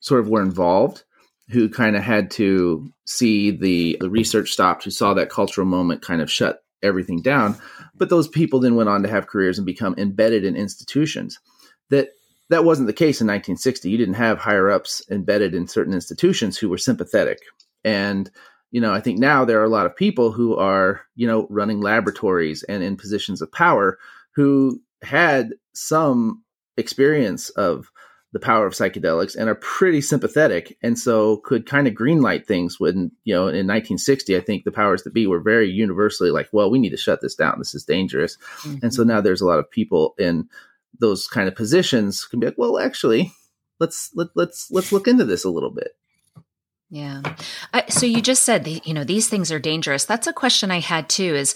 sort 0.00 0.20
of 0.20 0.28
were 0.28 0.42
involved, 0.42 1.04
who 1.48 1.70
kind 1.70 1.96
of 1.96 2.02
had 2.02 2.30
to 2.32 2.92
see 3.06 3.50
the 3.50 3.96
the 4.00 4.10
research 4.10 4.50
stopped, 4.50 4.84
who 4.84 4.90
saw 4.90 5.14
that 5.14 5.30
cultural 5.30 5.66
moment 5.66 6.02
kind 6.02 6.20
of 6.20 6.30
shut 6.30 6.62
everything 6.82 7.22
down. 7.22 7.56
But 7.94 8.10
those 8.10 8.28
people 8.28 8.60
then 8.60 8.76
went 8.76 8.90
on 8.90 9.02
to 9.02 9.08
have 9.08 9.26
careers 9.26 9.58
and 9.58 9.64
become 9.64 9.94
embedded 9.96 10.44
in 10.44 10.56
institutions 10.56 11.38
that 11.88 12.10
that 12.50 12.64
wasn't 12.64 12.86
the 12.86 12.92
case 12.92 13.22
in 13.22 13.26
1960. 13.26 13.88
You 13.88 13.96
didn't 13.96 14.14
have 14.14 14.38
higher 14.38 14.70
ups 14.70 15.02
embedded 15.10 15.54
in 15.54 15.66
certain 15.66 15.94
institutions 15.94 16.58
who 16.58 16.68
were 16.68 16.78
sympathetic 16.78 17.40
and, 17.84 18.30
you 18.70 18.80
know, 18.80 18.92
I 18.92 19.00
think 19.00 19.18
now 19.18 19.44
there 19.44 19.60
are 19.60 19.64
a 19.64 19.70
lot 19.70 19.86
of 19.86 19.96
people 19.96 20.32
who 20.32 20.56
are, 20.56 21.02
you 21.14 21.26
know, 21.26 21.46
running 21.50 21.80
laboratories 21.80 22.62
and 22.64 22.82
in 22.82 22.96
positions 22.96 23.40
of 23.40 23.52
power 23.52 23.98
who 24.34 24.80
had 25.02 25.54
some 25.74 26.42
experience 26.76 27.50
of 27.50 27.90
the 28.32 28.40
power 28.40 28.66
of 28.66 28.74
psychedelics 28.74 29.34
and 29.34 29.48
are 29.48 29.54
pretty 29.54 30.00
sympathetic 30.00 30.76
and 30.82 30.98
so 30.98 31.38
could 31.38 31.64
kind 31.64 31.88
of 31.88 31.94
greenlight 31.94 32.46
things 32.46 32.78
when 32.78 33.10
you 33.24 33.34
know 33.34 33.42
in 33.42 33.66
1960 33.66 34.36
i 34.36 34.40
think 34.40 34.64
the 34.64 34.70
powers 34.70 35.02
that 35.02 35.14
be 35.14 35.26
were 35.26 35.40
very 35.40 35.68
universally 35.70 36.30
like 36.30 36.48
well 36.52 36.70
we 36.70 36.78
need 36.78 36.90
to 36.90 36.96
shut 36.96 37.20
this 37.22 37.34
down. 37.34 37.54
This 37.58 37.74
is 37.74 37.84
dangerous. 37.84 38.36
Mm-hmm. 38.60 38.78
and 38.82 38.94
so 38.94 39.02
now 39.02 39.20
there's 39.20 39.40
a 39.40 39.46
lot 39.46 39.58
of 39.58 39.70
people 39.70 40.14
in 40.18 40.48
those 41.00 41.26
kind 41.26 41.48
of 41.48 41.54
positions 41.54 42.24
can 42.26 42.40
be 42.40 42.46
like 42.46 42.58
well 42.58 42.78
actually 42.78 43.32
let's 43.80 44.10
let, 44.14 44.28
let's 44.34 44.70
let's 44.70 44.92
look 44.92 45.08
into 45.08 45.24
this 45.24 45.44
a 45.44 45.50
little 45.50 45.70
bit 45.70 45.92
yeah. 46.90 47.22
Uh, 47.72 47.82
so 47.88 48.06
you 48.06 48.22
just 48.22 48.44
said, 48.44 48.66
you 48.86 48.94
know, 48.94 49.04
these 49.04 49.28
things 49.28 49.52
are 49.52 49.58
dangerous. 49.58 50.04
That's 50.04 50.26
a 50.26 50.32
question 50.32 50.70
I 50.70 50.80
had 50.80 51.08
too 51.08 51.34
is, 51.34 51.54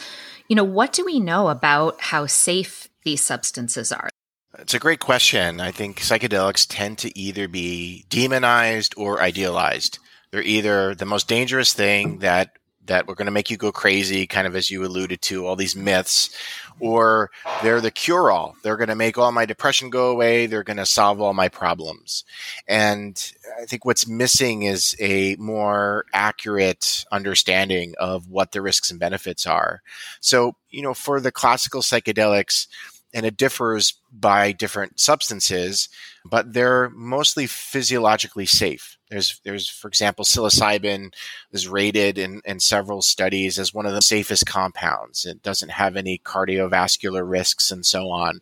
you 0.49 0.57
know, 0.57 0.65
what 0.65 0.93
do 0.93 1.05
we 1.05 1.21
know 1.21 1.49
about 1.49 2.01
how 2.01 2.27
safe 2.27 2.89
these 3.05 3.23
substances 3.23 3.93
are? 3.93 4.11
It's 4.59 4.75
a 4.75 4.79
great 4.79 5.01
question. 5.01 5.61
I 5.61 5.71
think 5.71 6.01
psychedelics 6.01 6.67
tend 6.69 6.99
to 6.99 7.19
either 7.19 7.49
be 7.49 8.05
demonized 8.11 8.95
or 8.99 9.23
idealized. 9.23 9.99
They're 10.31 10.43
either 10.43 10.95
the 10.95 11.07
most 11.07 11.29
dangerous 11.29 11.73
thing 11.73 12.19
that 12.19 12.51
that 12.87 13.07
we're 13.07 13.15
going 13.15 13.27
to 13.27 13.33
make 13.33 13.51
you 13.51 13.57
go 13.57 13.71
crazy, 13.71 14.27
kind 14.27 14.47
of 14.47 14.57
as 14.57 14.71
you 14.71 14.85
alluded 14.85 15.23
to, 15.23 15.47
all 15.47 15.57
these 15.57 15.77
myths, 15.77 16.37
or 16.81 17.31
they're 17.63 17.81
the 17.81 17.91
cure 17.91 18.31
all. 18.31 18.57
They're 18.63 18.77
going 18.77 18.89
to 18.89 18.95
make 18.95 19.19
all 19.19 19.31
my 19.31 19.47
depression 19.47 19.89
go 19.91 20.11
away. 20.11 20.47
They're 20.47 20.65
going 20.65 20.79
to 20.79 20.87
solve 20.87 21.21
all 21.21 21.33
my 21.33 21.49
problems. 21.49 22.25
And 22.67 23.33
I 23.61 23.67
think 23.67 23.85
what's 23.85 24.09
missing 24.09 24.63
is 24.63 24.97
a 24.99 25.37
more 25.37 26.07
accurate 26.13 27.05
understanding 27.13 27.95
of 27.99 28.29
what 28.29 28.53
the 28.53 28.63
risks 28.63 28.91
and 28.91 28.99
benefits 28.99 29.47
are. 29.47 29.83
So, 30.21 30.57
you 30.71 30.83
know, 30.83 30.95
for 30.95 31.21
the 31.21 31.33
classical 31.33 31.83
psychedelics, 31.83 32.67
and 33.15 33.27
it 33.27 33.37
differs 33.37 33.95
by 34.11 34.53
different 34.53 34.99
substances, 34.99 35.89
but 36.25 36.55
they're 36.55 36.89
mostly 36.91 37.47
physiologically 37.47 38.47
safe. 38.47 38.97
There's, 39.13 39.41
there's, 39.45 39.69
for 39.69 39.89
example, 39.89 40.25
psilocybin 40.25 41.13
is 41.53 41.69
rated 41.69 42.17
in, 42.17 42.41
in 42.47 42.61
several 42.61 43.03
studies 43.03 43.59
as 43.59 43.75
one 43.75 43.85
of 43.85 43.93
the 43.93 44.01
safest 44.01 44.47
compounds. 44.47 45.27
It 45.27 45.43
doesn't 45.43 45.73
have 45.73 45.97
any 45.97 46.19
cardiovascular 46.25 47.29
risks 47.29 47.71
and 47.71 47.85
so 47.85 48.09
on. 48.09 48.41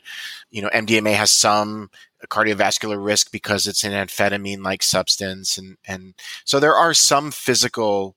You 0.49 0.63
know, 0.63 0.69
MDMA 0.69 1.15
has 1.15 1.33
some 1.33 1.91
cardiovascular 2.29 3.05
risk 3.05 3.33
because 3.33 3.67
it's 3.67 3.83
an 3.83 3.91
amphetamine-like 3.91 4.85
substance, 4.85 5.59
and 5.59 5.77
and 5.89 6.15
so 6.45 6.61
there 6.61 6.75
are 6.75 6.95
some 6.95 7.33
physical 7.33 8.15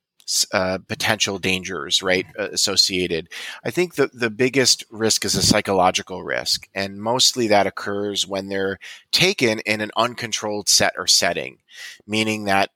uh, 0.52 0.80
potential 0.88 1.40
dangers, 1.40 2.02
right, 2.02 2.26
uh, 2.40 2.50
associated. 2.52 3.30
I 3.64 3.72
think 3.72 3.96
the, 3.96 4.10
the 4.14 4.30
biggest 4.30 4.84
risk 4.90 5.26
is 5.26 5.36
a 5.36 5.42
psychological 5.42 6.24
risk, 6.24 6.68
and 6.74 7.02
mostly 7.02 7.48
that 7.48 7.68
occurs 7.68 8.28
when 8.28 8.48
they're 8.48 8.80
taken 9.12 9.60
in 9.60 9.82
an 9.82 9.92
uncontrolled 9.96 10.70
set 10.70 10.94
or 10.98 11.08
setting, 11.08 11.60
meaning 12.08 12.46
that 12.46 12.70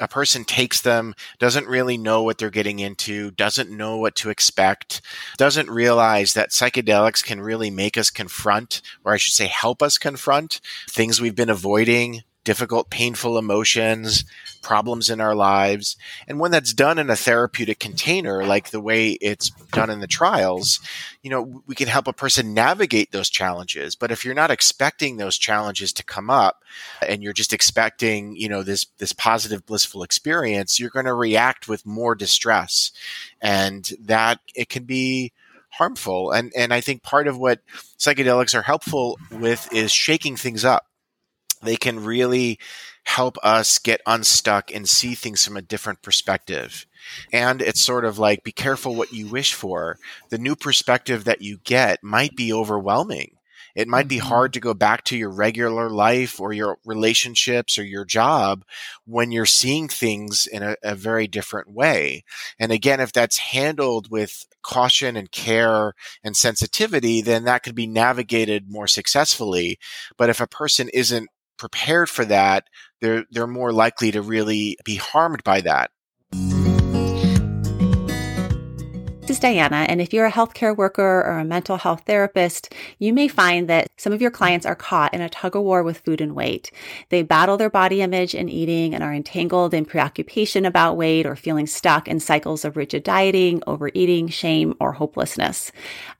a 0.00 0.08
person 0.08 0.44
takes 0.44 0.80
them, 0.80 1.14
doesn't 1.38 1.68
really 1.68 1.96
know 1.96 2.22
what 2.22 2.38
they're 2.38 2.50
getting 2.50 2.78
into, 2.78 3.30
doesn't 3.30 3.70
know 3.70 3.96
what 3.98 4.16
to 4.16 4.30
expect, 4.30 5.00
doesn't 5.36 5.70
realize 5.70 6.34
that 6.34 6.50
psychedelics 6.50 7.24
can 7.24 7.40
really 7.40 7.70
make 7.70 7.96
us 7.96 8.10
confront, 8.10 8.82
or 9.04 9.12
I 9.12 9.16
should 9.16 9.34
say, 9.34 9.46
help 9.46 9.82
us 9.82 9.98
confront 9.98 10.60
things 10.90 11.20
we've 11.20 11.36
been 11.36 11.50
avoiding, 11.50 12.22
difficult, 12.46 12.88
painful 12.90 13.36
emotions, 13.36 14.24
problems 14.62 15.10
in 15.10 15.20
our 15.20 15.34
lives. 15.34 15.96
And 16.28 16.38
when 16.38 16.52
that's 16.52 16.72
done 16.72 16.96
in 16.96 17.10
a 17.10 17.16
therapeutic 17.16 17.80
container, 17.80 18.44
like 18.44 18.70
the 18.70 18.80
way 18.80 19.10
it's 19.20 19.50
done 19.72 19.90
in 19.90 19.98
the 19.98 20.06
trials, 20.06 20.78
you 21.22 21.28
know, 21.28 21.62
we 21.66 21.74
can 21.74 21.88
help 21.88 22.06
a 22.06 22.12
person 22.12 22.54
navigate 22.54 23.10
those 23.10 23.28
challenges. 23.28 23.96
But 23.96 24.12
if 24.12 24.24
you're 24.24 24.32
not 24.32 24.52
expecting 24.52 25.16
those 25.16 25.36
challenges 25.36 25.92
to 25.94 26.04
come 26.04 26.30
up 26.30 26.62
and 27.06 27.20
you're 27.20 27.32
just 27.32 27.52
expecting, 27.52 28.36
you 28.36 28.48
know, 28.48 28.62
this, 28.62 28.86
this 28.98 29.12
positive, 29.12 29.66
blissful 29.66 30.04
experience, 30.04 30.78
you're 30.78 30.88
going 30.88 31.06
to 31.06 31.14
react 31.14 31.66
with 31.68 31.84
more 31.84 32.14
distress. 32.14 32.92
And 33.42 33.90
that 34.00 34.38
it 34.54 34.68
can 34.68 34.84
be, 34.84 35.32
harmful 35.68 36.30
and 36.30 36.52
and 36.56 36.72
I 36.72 36.80
think 36.80 37.02
part 37.02 37.28
of 37.28 37.36
what 37.36 37.60
psychedelics 37.98 38.54
are 38.54 38.62
helpful 38.62 39.18
with 39.30 39.70
is 39.74 39.92
shaking 39.92 40.34
things 40.34 40.64
up 40.64 40.86
they 41.62 41.76
can 41.76 42.04
really 42.04 42.58
help 43.04 43.38
us 43.42 43.78
get 43.78 44.00
unstuck 44.06 44.72
and 44.74 44.88
see 44.88 45.14
things 45.14 45.44
from 45.44 45.56
a 45.56 45.62
different 45.62 46.02
perspective. 46.02 46.86
And 47.32 47.62
it's 47.62 47.80
sort 47.80 48.04
of 48.04 48.18
like 48.18 48.42
be 48.42 48.52
careful 48.52 48.94
what 48.94 49.12
you 49.12 49.28
wish 49.28 49.54
for. 49.54 49.96
The 50.30 50.38
new 50.38 50.56
perspective 50.56 51.24
that 51.24 51.40
you 51.40 51.58
get 51.62 52.02
might 52.02 52.34
be 52.34 52.52
overwhelming. 52.52 53.36
It 53.76 53.88
might 53.88 54.08
be 54.08 54.16
mm-hmm. 54.16 54.28
hard 54.28 54.52
to 54.54 54.60
go 54.60 54.72
back 54.72 55.04
to 55.04 55.16
your 55.16 55.30
regular 55.30 55.90
life 55.90 56.40
or 56.40 56.52
your 56.52 56.78
relationships 56.84 57.78
or 57.78 57.84
your 57.84 58.06
job 58.06 58.64
when 59.04 59.30
you're 59.30 59.44
seeing 59.44 59.86
things 59.86 60.46
in 60.46 60.62
a, 60.62 60.76
a 60.82 60.94
very 60.94 61.28
different 61.28 61.70
way. 61.70 62.24
And 62.58 62.72
again, 62.72 63.00
if 63.00 63.12
that's 63.12 63.36
handled 63.38 64.10
with 64.10 64.46
caution 64.62 65.14
and 65.14 65.30
care 65.30 65.92
and 66.24 66.34
sensitivity, 66.34 67.20
then 67.20 67.44
that 67.44 67.62
could 67.62 67.74
be 67.74 67.86
navigated 67.86 68.70
more 68.70 68.88
successfully. 68.88 69.78
But 70.16 70.30
if 70.30 70.40
a 70.40 70.46
person 70.46 70.88
isn't 70.94 71.28
prepared 71.58 72.10
for 72.10 72.24
that, 72.26 72.64
they're 73.00 73.24
they're 73.30 73.46
more 73.46 73.72
likely 73.72 74.12
to 74.12 74.22
really 74.22 74.76
be 74.84 74.96
harmed 74.96 75.42
by 75.44 75.60
that. 75.62 75.90
Is 79.36 79.40
Diana, 79.40 79.84
and 79.88 80.00
if 80.00 80.14
you're 80.14 80.24
a 80.24 80.32
healthcare 80.32 80.74
worker 80.74 81.02
or 81.02 81.38
a 81.38 81.44
mental 81.44 81.76
health 81.76 82.04
therapist, 82.06 82.72
you 82.98 83.12
may 83.12 83.28
find 83.28 83.68
that 83.68 83.88
some 83.98 84.12
of 84.12 84.22
your 84.22 84.30
clients 84.30 84.64
are 84.64 84.74
caught 84.74 85.12
in 85.12 85.20
a 85.20 85.28
tug 85.28 85.54
of 85.54 85.62
war 85.62 85.82
with 85.82 85.98
food 85.98 86.22
and 86.22 86.34
weight. 86.34 86.70
They 87.10 87.22
battle 87.22 87.58
their 87.58 87.68
body 87.68 88.00
image 88.00 88.34
and 88.34 88.48
eating 88.48 88.94
and 88.94 89.04
are 89.04 89.12
entangled 89.12 89.74
in 89.74 89.84
preoccupation 89.84 90.64
about 90.64 90.96
weight 90.96 91.26
or 91.26 91.36
feeling 91.36 91.66
stuck 91.66 92.08
in 92.08 92.18
cycles 92.18 92.64
of 92.64 92.76
rigid 92.78 93.02
dieting, 93.02 93.62
overeating, 93.66 94.28
shame, 94.28 94.74
or 94.80 94.92
hopelessness. 94.92 95.70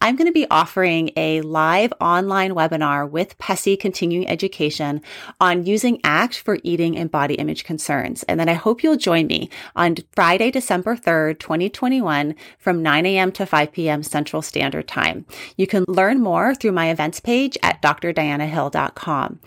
I'm 0.02 0.16
going 0.16 0.28
to 0.28 0.32
be 0.32 0.46
offering 0.50 1.10
a 1.16 1.40
live 1.40 1.94
online 2.00 2.52
webinar 2.52 3.08
with 3.08 3.38
PESI 3.38 3.80
Continuing 3.80 4.28
Education 4.28 5.00
on 5.40 5.64
using 5.64 6.00
ACT 6.04 6.36
for 6.36 6.58
eating 6.62 6.98
and 6.98 7.10
body 7.10 7.36
image 7.36 7.64
concerns. 7.64 8.24
And 8.24 8.38
then 8.38 8.50
I 8.50 8.54
hope 8.54 8.82
you'll 8.82 8.96
join 8.96 9.26
me 9.26 9.48
on 9.74 9.96
Friday, 10.12 10.50
December 10.50 10.96
3rd, 10.96 11.38
2021 11.38 12.34
from 12.58 12.82
9 12.82 13.05
9 13.06 13.14
a.m. 13.14 13.32
to 13.32 13.46
5 13.46 13.72
p.m. 13.72 14.02
Central 14.02 14.42
Standard 14.42 14.88
Time. 14.88 15.24
You 15.56 15.66
can 15.66 15.84
learn 15.88 16.20
more 16.20 16.54
through 16.54 16.72
my 16.72 16.90
events 16.90 17.20
page 17.20 17.56
at 17.62 17.80
drdianahill.com. 17.82 19.40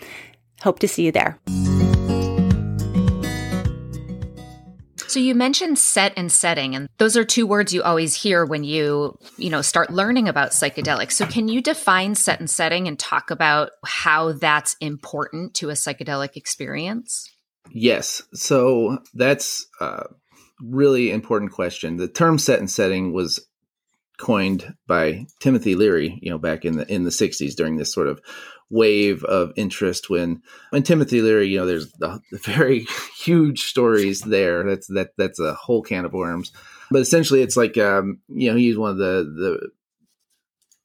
Hope 0.62 0.80
to 0.80 0.88
see 0.88 1.06
you 1.06 1.12
there. 1.12 1.40
So 5.08 5.20
you 5.20 5.34
mentioned 5.34 5.80
set 5.80 6.14
and 6.16 6.32
setting 6.32 6.76
and 6.76 6.88
those 7.00 7.18
are 7.18 7.26
two 7.26 7.48
words 7.48 7.74
you 7.74 7.82
always 7.82 8.14
hear 8.14 8.46
when 8.46 8.64
you, 8.64 9.18
you 9.38 9.50
know, 9.50 9.64
start 9.64 9.90
learning 9.90 10.28
about 10.28 10.52
psychedelics. 10.52 11.14
So 11.14 11.26
can 11.26 11.48
you 11.48 11.62
define 11.62 12.14
set 12.14 12.40
and 12.40 12.50
setting 12.50 12.88
and 12.88 13.00
talk 13.00 13.32
about 13.32 13.72
how 13.84 14.34
that's 14.34 14.76
important 14.80 15.56
to 15.56 15.72
a 15.72 15.74
psychedelic 15.74 16.36
experience? 16.36 17.28
Yes. 17.72 18.22
So 18.34 19.00
that's 19.16 19.66
a 19.82 20.04
really 20.62 21.12
important 21.12 21.52
question. 21.52 21.98
The 21.98 22.08
term 22.08 22.38
set 22.38 22.60
and 22.60 22.70
setting 22.70 23.14
was 23.14 23.46
coined 24.20 24.76
by 24.86 25.26
Timothy 25.40 25.76
Leary, 25.76 26.20
you 26.22 26.30
know, 26.30 26.38
back 26.38 26.66
in 26.66 26.78
the 26.78 26.94
in 26.94 27.04
the 27.04 27.10
60s 27.10 27.56
during 27.56 27.78
this 27.78 27.92
sort 27.92 28.08
of 28.08 28.22
wave 28.70 29.24
of 29.24 29.52
interest 29.56 30.10
when 30.10 30.42
when 30.70 30.84
Timothy 30.84 31.22
Leary, 31.22 31.48
you 31.48 31.58
know, 31.58 31.66
there's 31.66 31.92
the, 31.94 32.22
the 32.32 32.38
very 32.38 32.86
huge 33.18 33.64
stories 33.64 34.22
there. 34.22 34.64
That's 34.64 34.88
that 34.88 35.12
that's 35.18 35.40
a 35.40 35.54
whole 35.54 35.82
can 35.82 36.06
of 36.06 36.14
worms. 36.14 36.52
But 36.92 37.02
essentially 37.02 37.42
it's 37.42 37.58
like 37.58 37.78
um, 37.78 38.20
you 38.28 38.52
know, 38.52 38.58
he's 38.58 38.78
one 38.78 38.92
of 38.92 38.98
the 38.98 39.24
the 39.24 39.70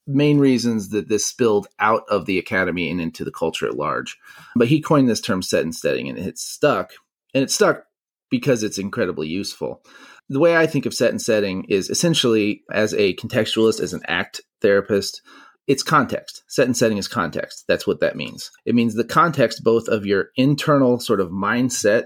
main 0.07 0.38
reasons 0.38 0.90
that 0.90 1.09
this 1.09 1.27
spilled 1.27 1.66
out 1.79 2.05
of 2.09 2.27
the 2.27 2.38
academy 2.38 2.90
and 2.90 3.01
into 3.01 3.25
the 3.25 3.33
culture 3.33 3.66
at 3.66 3.77
large. 3.77 4.18
But 4.55 4.68
he 4.68 4.81
coined 4.81 5.09
this 5.09 5.20
term 5.20 5.42
set 5.42 5.62
and 5.62 5.75
setting 5.75 6.09
and 6.09 6.18
it 6.18 6.38
stuck. 6.38 6.92
And 7.33 7.42
it 7.42 7.51
stuck 7.51 7.85
because 8.31 8.62
it's 8.62 8.79
incredibly 8.79 9.29
useful. 9.29 9.83
The 10.29 10.41
way 10.41 10.57
I 10.57 10.67
think 10.67 10.87
of 10.87 10.95
set 10.95 11.11
and 11.11 11.21
setting 11.21 11.65
is 11.65 11.91
essentially 11.91 12.63
as 12.73 12.95
a 12.95 13.15
contextualist, 13.15 13.81
as 13.81 13.93
an 13.93 14.03
ACT 14.09 14.41
therapist, 14.63 15.21
it's 15.67 15.83
context. 15.83 16.43
Set 16.49 16.67
and 16.67 16.77
setting 16.77 16.99
is 16.99 17.09
context. 17.09 17.65
That's 17.69 17.87
what 17.87 18.01
that 18.01 18.17
means. 18.17 18.51
It 18.65 18.75
means 18.75 18.95
the 18.95 19.05
context 19.05 19.65
both 19.65 19.89
of 19.89 20.07
your 20.07 20.31
internal 20.37 20.99
sort 21.01 21.21
of 21.21 21.31
mindset 21.31 22.05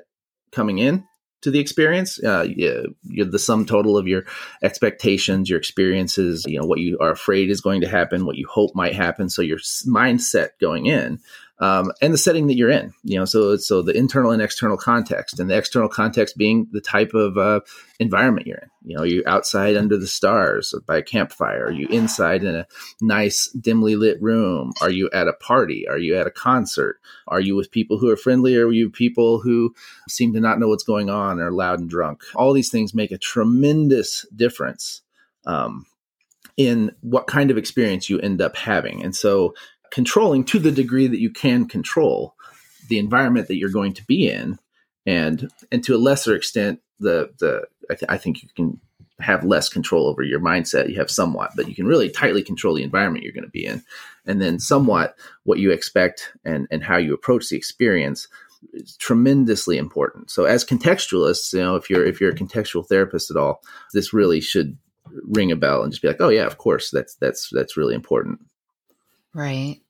coming 0.53 0.79
in 0.79 1.05
to 1.43 1.51
the 1.51 1.59
experience. 1.59 2.23
Uh, 2.23 2.47
you're 2.49 3.27
the 3.27 3.39
sum 3.39 3.67
total 3.67 3.97
of 3.97 4.09
your 4.09 4.25
expectations, 4.63 5.49
your 5.49 5.59
experiences, 5.59 6.45
you 6.47 6.59
know, 6.59 6.67
what 6.67 6.81
you 6.81 6.99
are 7.01 7.11
afraid 7.11 7.51
is 7.51 7.61
going 7.61 7.81
to 7.81 7.89
happen, 7.89 8.27
what 8.27 8.37
you 8.37 8.47
hope 8.49 8.75
might 8.75 8.95
happen. 8.95 9.29
So 9.29 9.43
your 9.43 9.59
mindset 9.59 10.51
going 10.61 10.87
in, 10.87 11.21
um, 11.61 11.93
and 12.01 12.15
the 12.15 12.19
setting 12.19 12.47
that 12.47 12.57
you're 12.57 12.71
in. 12.71 12.93
You 13.03 13.19
know, 13.19 13.25
so 13.25 13.57
so 13.57 13.83
the 13.83 13.97
internal 13.97 14.31
and 14.31 14.41
external 14.41 14.77
context, 14.77 15.41
and 15.41 15.51
the 15.51 15.57
external 15.57 15.89
context 15.89 16.37
being 16.37 16.69
the 16.73 16.81
type 16.81 17.15
of 17.15 17.37
uh, 17.37 17.61
environment 17.99 18.47
you're 18.47 18.59
in. 18.59 18.71
You 18.85 18.97
know, 18.97 19.03
you're 19.03 19.29
outside 19.29 19.77
under 19.77 19.97
the 19.97 20.07
stars 20.07 20.75
by 20.87 20.99
a 20.99 21.03
campfire. 21.03 21.67
Are 21.67 21.73
you 21.73 21.89
inside 21.89 22.45
in 22.45 22.55
a 22.55 22.67
nice 23.01 23.49
dimly 23.49 23.97
lit 23.97 24.23
room? 24.23 24.73
Are 24.81 24.91
you 24.91 25.11
at 25.13 25.29
a 25.29 25.33
party? 25.33 25.87
Are 25.89 25.99
you 25.99 26.17
at 26.17 26.27
a 26.27 26.31
concert? 26.31 27.01
Are 27.27 27.41
you 27.41 27.57
with 27.57 27.71
people 27.71 27.99
who 27.99 28.09
are 28.11 28.17
friendly? 28.17 28.57
Or 28.57 28.67
are 28.67 28.73
you 28.73 28.91
people 28.91 29.41
who 29.41 29.75
seem 30.09 30.33
to 30.35 30.41
not 30.41 30.59
know 30.59 30.69
what's 30.69 30.85
going 30.85 31.11
on 31.11 31.41
or 31.41 31.51
loud 31.51 31.81
and 31.81 31.91
drunk? 31.91 32.23
All 32.35 32.53
these 32.53 32.71
things 32.71 32.95
make 32.95 33.11
a 33.11 33.19
tremendous 33.19 34.25
difference. 34.35 35.03
Um, 35.47 35.87
in 36.59 36.91
what 37.03 37.29
kind 37.29 37.53
of 37.53 37.57
experience 37.57 38.11
you 38.11 38.19
end 38.19 38.43
up 38.43 38.57
having. 38.57 39.03
And 39.05 39.15
so 39.15 39.55
controlling 39.91 40.45
to 40.45 40.59
the 40.59 40.73
degree 40.73 41.07
that 41.07 41.21
you 41.21 41.31
can 41.31 41.67
control 41.67 42.35
the 42.89 42.99
environment 42.99 43.49
that 43.49 43.57
you're 43.57 43.71
going 43.71 43.93
to 43.95 44.05
be 44.05 44.29
in. 44.29 44.59
And 45.07 45.51
and 45.71 45.83
to 45.85 45.95
a 45.95 45.99
lesser 45.99 46.35
extent 46.35 46.81
the 47.01 47.31
the 47.39 47.63
I, 47.91 47.95
th- 47.95 48.11
I, 48.11 48.19
think 48.19 48.43
you 48.43 48.49
can 48.55 48.81
have 49.21 49.45
less 49.45 49.69
control 49.69 50.07
over 50.07 50.23
your 50.23 50.41
mindset. 50.41 50.91
You 50.91 50.97
have 50.97 51.11
somewhat 51.11 51.53
but 51.57 51.69
you 51.69 51.75
can 51.75 51.87
really 51.87 52.11
tightly 52.11 52.43
control 52.43 52.75
the 52.75 52.83
environment 52.83 53.25
you're 53.25 53.33
going 53.33 53.45
to 53.45 53.51
be 53.51 53.65
in. 53.65 53.83
And 54.27 54.43
then 54.43 54.59
somewhat 54.59 55.17
what 55.45 55.59
you 55.59 55.71
expect 55.71 56.33
and 56.45 56.67
and 56.71 56.83
how 56.83 56.99
you 56.99 57.15
approach 57.15 57.49
the 57.49 57.57
experience 57.57 58.29
is 58.73 58.97
tremendously 58.97 59.79
important. 59.79 60.31
So 60.31 60.45
as 60.45 60.65
contextualists 60.65 61.53
you 61.53 61.61
know 61.61 61.77
if 61.77 61.89
you're 61.89 62.05
if 62.05 62.21
you're 62.21 62.33
a 62.33 62.37
contextual 62.37 62.87
therapist 62.87 63.31
at 63.31 63.37
all 63.37 63.63
this 63.95 64.13
really 64.13 64.41
should 64.41 64.77
ring 65.23 65.51
a 65.51 65.57
bell 65.57 65.83
and 65.83 65.93
just 65.93 66.03
be 66.03 66.09
like 66.09 66.21
oh 66.21 66.29
yeah 66.29 66.45
of 66.45 66.59
course 66.59 66.91
that's 66.91 67.15
that's 67.17 67.49
that's 67.51 67.77
really 67.77 67.95
important 67.95 68.41
Right. 69.35 69.81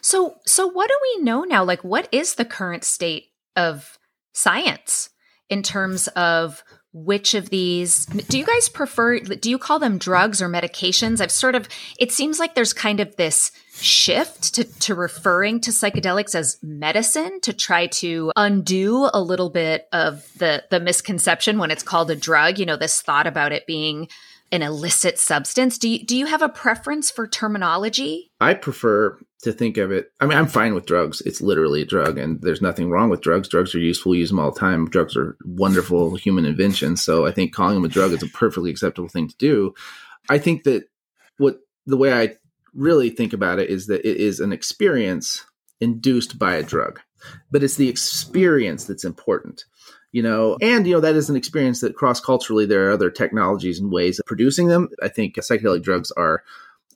So 0.00 0.36
so 0.46 0.66
what 0.66 0.88
do 0.88 0.96
we 1.02 1.24
know 1.24 1.44
now? 1.44 1.64
Like 1.64 1.84
what 1.84 2.08
is 2.12 2.34
the 2.34 2.44
current 2.44 2.84
state 2.84 3.30
of 3.54 3.98
science 4.32 5.10
in 5.48 5.62
terms 5.62 6.08
of 6.08 6.62
which 6.92 7.34
of 7.34 7.50
these 7.50 8.06
do 8.06 8.38
you 8.38 8.44
guys 8.46 8.70
prefer 8.70 9.18
do 9.18 9.50
you 9.50 9.58
call 9.58 9.78
them 9.78 9.98
drugs 9.98 10.40
or 10.40 10.48
medications 10.48 11.20
i've 11.20 11.30
sort 11.30 11.54
of 11.54 11.68
it 11.98 12.10
seems 12.10 12.38
like 12.38 12.54
there's 12.54 12.72
kind 12.72 13.00
of 13.00 13.14
this 13.16 13.52
shift 13.74 14.54
to, 14.54 14.64
to 14.64 14.94
referring 14.94 15.60
to 15.60 15.70
psychedelics 15.70 16.34
as 16.34 16.56
medicine 16.62 17.38
to 17.42 17.52
try 17.52 17.86
to 17.86 18.32
undo 18.34 19.10
a 19.12 19.20
little 19.20 19.50
bit 19.50 19.86
of 19.92 20.26
the 20.38 20.64
the 20.70 20.80
misconception 20.80 21.58
when 21.58 21.70
it's 21.70 21.82
called 21.82 22.10
a 22.10 22.16
drug 22.16 22.58
you 22.58 22.64
know 22.64 22.76
this 22.76 23.02
thought 23.02 23.26
about 23.26 23.52
it 23.52 23.66
being 23.66 24.08
an 24.52 24.62
illicit 24.62 25.18
substance. 25.18 25.78
Do 25.78 25.88
you, 25.88 26.04
do 26.04 26.16
you 26.16 26.26
have 26.26 26.42
a 26.42 26.48
preference 26.48 27.10
for 27.10 27.26
terminology? 27.26 28.30
I 28.40 28.54
prefer 28.54 29.18
to 29.42 29.52
think 29.52 29.76
of 29.76 29.90
it. 29.90 30.12
I 30.20 30.26
mean, 30.26 30.38
I'm 30.38 30.46
fine 30.46 30.74
with 30.74 30.86
drugs. 30.86 31.20
It's 31.22 31.40
literally 31.40 31.82
a 31.82 31.86
drug, 31.86 32.18
and 32.18 32.40
there's 32.40 32.62
nothing 32.62 32.90
wrong 32.90 33.10
with 33.10 33.20
drugs. 33.20 33.48
Drugs 33.48 33.74
are 33.74 33.80
useful. 33.80 34.10
We 34.10 34.18
use 34.18 34.30
them 34.30 34.38
all 34.38 34.52
the 34.52 34.60
time. 34.60 34.88
Drugs 34.88 35.16
are 35.16 35.36
wonderful 35.44 36.14
human 36.16 36.44
inventions. 36.44 37.02
So 37.02 37.26
I 37.26 37.32
think 37.32 37.52
calling 37.52 37.74
them 37.74 37.84
a 37.84 37.88
drug 37.88 38.12
is 38.12 38.22
a 38.22 38.28
perfectly 38.28 38.70
acceptable 38.70 39.08
thing 39.08 39.28
to 39.28 39.36
do. 39.36 39.74
I 40.28 40.38
think 40.38 40.64
that 40.64 40.84
what 41.38 41.58
the 41.86 41.96
way 41.96 42.12
I 42.12 42.36
really 42.74 43.10
think 43.10 43.32
about 43.32 43.58
it 43.58 43.70
is 43.70 43.86
that 43.86 44.08
it 44.08 44.16
is 44.16 44.40
an 44.40 44.52
experience 44.52 45.44
induced 45.80 46.38
by 46.38 46.54
a 46.54 46.62
drug, 46.62 47.00
but 47.50 47.62
it's 47.62 47.76
the 47.76 47.88
experience 47.88 48.84
that's 48.84 49.04
important 49.04 49.64
you 50.16 50.22
know 50.22 50.56
and 50.62 50.86
you 50.86 50.94
know 50.94 51.00
that 51.00 51.14
is 51.14 51.28
an 51.28 51.36
experience 51.36 51.80
that 51.80 51.94
cross 51.94 52.20
culturally 52.20 52.64
there 52.64 52.88
are 52.88 52.92
other 52.92 53.10
technologies 53.10 53.78
and 53.78 53.92
ways 53.92 54.18
of 54.18 54.24
producing 54.24 54.68
them 54.68 54.88
i 55.02 55.08
think 55.08 55.34
psychedelic 55.34 55.82
drugs 55.82 56.10
are 56.12 56.42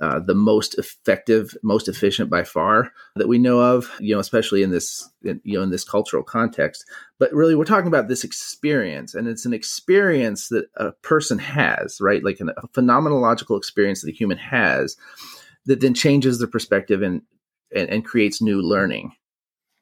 uh, 0.01 0.19
the 0.19 0.35
most 0.35 0.79
effective, 0.79 1.55
most 1.63 1.87
efficient 1.87 2.31
by 2.31 2.43
far 2.43 2.91
that 3.17 3.29
we 3.29 3.39
know 3.39 3.61
of, 3.61 3.91
you 4.01 4.15
know, 4.15 4.19
especially 4.19 4.63
in 4.63 4.71
this, 4.71 5.07
in, 5.23 5.43
you 5.45 5.59
know, 5.59 5.63
in 5.63 5.69
this 5.69 5.85
cultural 5.85 6.23
context. 6.23 6.87
But 7.19 7.35
really, 7.35 7.55
we're 7.55 7.67
talking 7.67 7.89
about 7.89 8.09
this 8.09 8.25
experience, 8.25 9.15
and 9.15 9.29
it's 9.29 9.45
an 9.45 9.53
experience 9.53 10.49
that 10.49 10.71
a 10.77 10.93
person 11.03 11.39
has, 11.39 12.01
right? 12.01 12.25
Like 12.25 12.41
an, 12.41 12.49
a 12.57 12.69
phenomenological 12.69 13.59
experience 13.59 14.01
that 14.01 14.09
a 14.09 14.17
human 14.17 14.39
has, 14.39 14.97
that 15.67 15.83
then 15.83 15.93
changes 15.93 16.39
their 16.39 16.49
perspective 16.49 17.03
and, 17.03 17.21
and, 17.77 17.91
and 17.91 18.03
creates 18.03 18.41
new 18.41 18.63
learning 18.63 19.13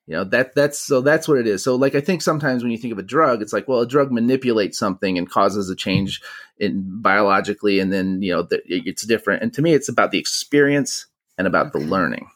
you 0.09 0.14
know 0.14 0.25
that 0.25 0.55
that's 0.55 0.79
so 0.79 1.03
that's 1.03 1.29
what 1.29 1.37
it 1.38 1.47
is. 1.47 1.62
So 1.62 1.77
like 1.77 1.94
i 1.94 2.01
think 2.01 2.23
sometimes 2.23 2.62
when 2.62 2.73
you 2.73 2.79
think 2.79 2.92
of 2.92 2.99
a 2.99 3.03
drug 3.03 3.42
it's 3.42 3.53
like 3.53 3.68
well 3.68 3.81
a 3.81 3.87
drug 3.87 4.11
manipulates 4.11 4.79
something 4.79 5.18
and 5.18 5.31
causes 5.31 5.68
a 5.68 5.77
change 5.77 6.23
in 6.59 7.03
biologically 7.03 7.79
and 7.79 7.92
then 7.92 8.23
you 8.23 8.33
know 8.33 8.42
the, 8.42 8.62
it's 8.64 9.07
different. 9.07 9.42
And 9.42 9.53
to 9.55 9.62
me 9.62 9.75
it's 9.75 9.88
about 9.88 10.11
the 10.11 10.18
experience 10.18 11.07
and 11.37 11.47
about 11.47 11.73
the 11.73 11.79
learning. 11.79 12.29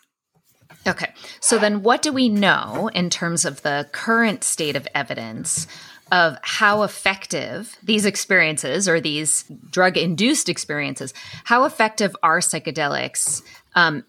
Okay. 0.87 1.13
So 1.41 1.59
then 1.59 1.83
what 1.83 2.03
do 2.03 2.13
we 2.13 2.29
know 2.29 2.91
in 2.93 3.09
terms 3.09 3.45
of 3.45 3.63
the 3.63 3.89
current 3.93 4.45
state 4.45 4.77
of 4.77 4.87
evidence 4.95 5.67
of 6.11 6.37
how 6.43 6.83
effective 6.83 7.79
these 7.83 8.05
experiences 8.05 8.87
or 8.87 9.01
these 9.01 9.45
drug 9.71 9.97
induced 9.97 10.51
experiences 10.51 11.15
how 11.45 11.65
effective 11.65 12.15
are 12.23 12.41
psychedelics 12.41 13.41
um, 13.75 14.05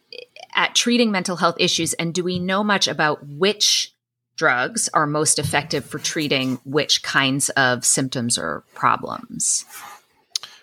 at 0.55 0.75
treating 0.75 1.11
mental 1.11 1.35
health 1.35 1.55
issues? 1.59 1.93
And 1.93 2.13
do 2.13 2.23
we 2.23 2.39
know 2.39 2.63
much 2.63 2.87
about 2.87 3.25
which 3.27 3.93
drugs 4.35 4.89
are 4.93 5.07
most 5.07 5.39
effective 5.39 5.85
for 5.85 5.99
treating 5.99 6.59
which 6.65 7.03
kinds 7.03 7.49
of 7.49 7.85
symptoms 7.85 8.37
or 8.37 8.63
problems? 8.73 9.65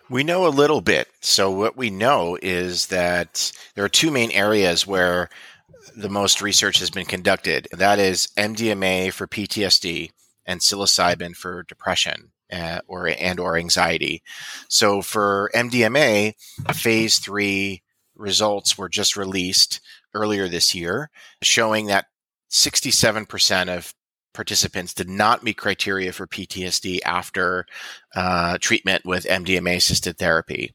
We 0.08 0.24
know 0.24 0.46
a 0.46 0.48
little 0.48 0.80
bit. 0.80 1.08
So, 1.20 1.50
what 1.52 1.76
we 1.76 1.88
know 1.90 2.36
is 2.42 2.88
that 2.88 3.52
there 3.74 3.84
are 3.84 3.88
two 3.88 4.10
main 4.10 4.32
areas 4.32 4.86
where 4.86 5.30
the 5.96 6.08
most 6.08 6.42
research 6.42 6.80
has 6.80 6.90
been 6.90 7.06
conducted. 7.06 7.68
That 7.70 8.00
is 8.00 8.28
MDMA 8.36 9.12
for 9.12 9.28
PTSD 9.28 10.10
and 10.46 10.60
psilocybin 10.60 11.36
for 11.36 11.62
depression. 11.62 12.32
Uh, 12.52 12.80
or 12.88 13.06
and 13.06 13.38
or 13.38 13.56
anxiety. 13.56 14.24
So 14.66 15.02
for 15.02 15.52
MDMA, 15.54 16.34
phase 16.74 17.20
three 17.20 17.80
results 18.20 18.78
were 18.78 18.88
just 18.88 19.16
released 19.16 19.80
earlier 20.14 20.48
this 20.48 20.74
year, 20.74 21.10
showing 21.42 21.86
that 21.86 22.06
67% 22.50 23.76
of 23.76 23.94
participants 24.32 24.94
did 24.94 25.08
not 25.08 25.42
meet 25.42 25.56
criteria 25.56 26.12
for 26.12 26.26
PTSD 26.26 27.00
after 27.04 27.66
uh, 28.14 28.58
treatment 28.60 29.04
with 29.04 29.24
MDMA 29.24 29.76
assisted 29.76 30.18
therapy. 30.18 30.72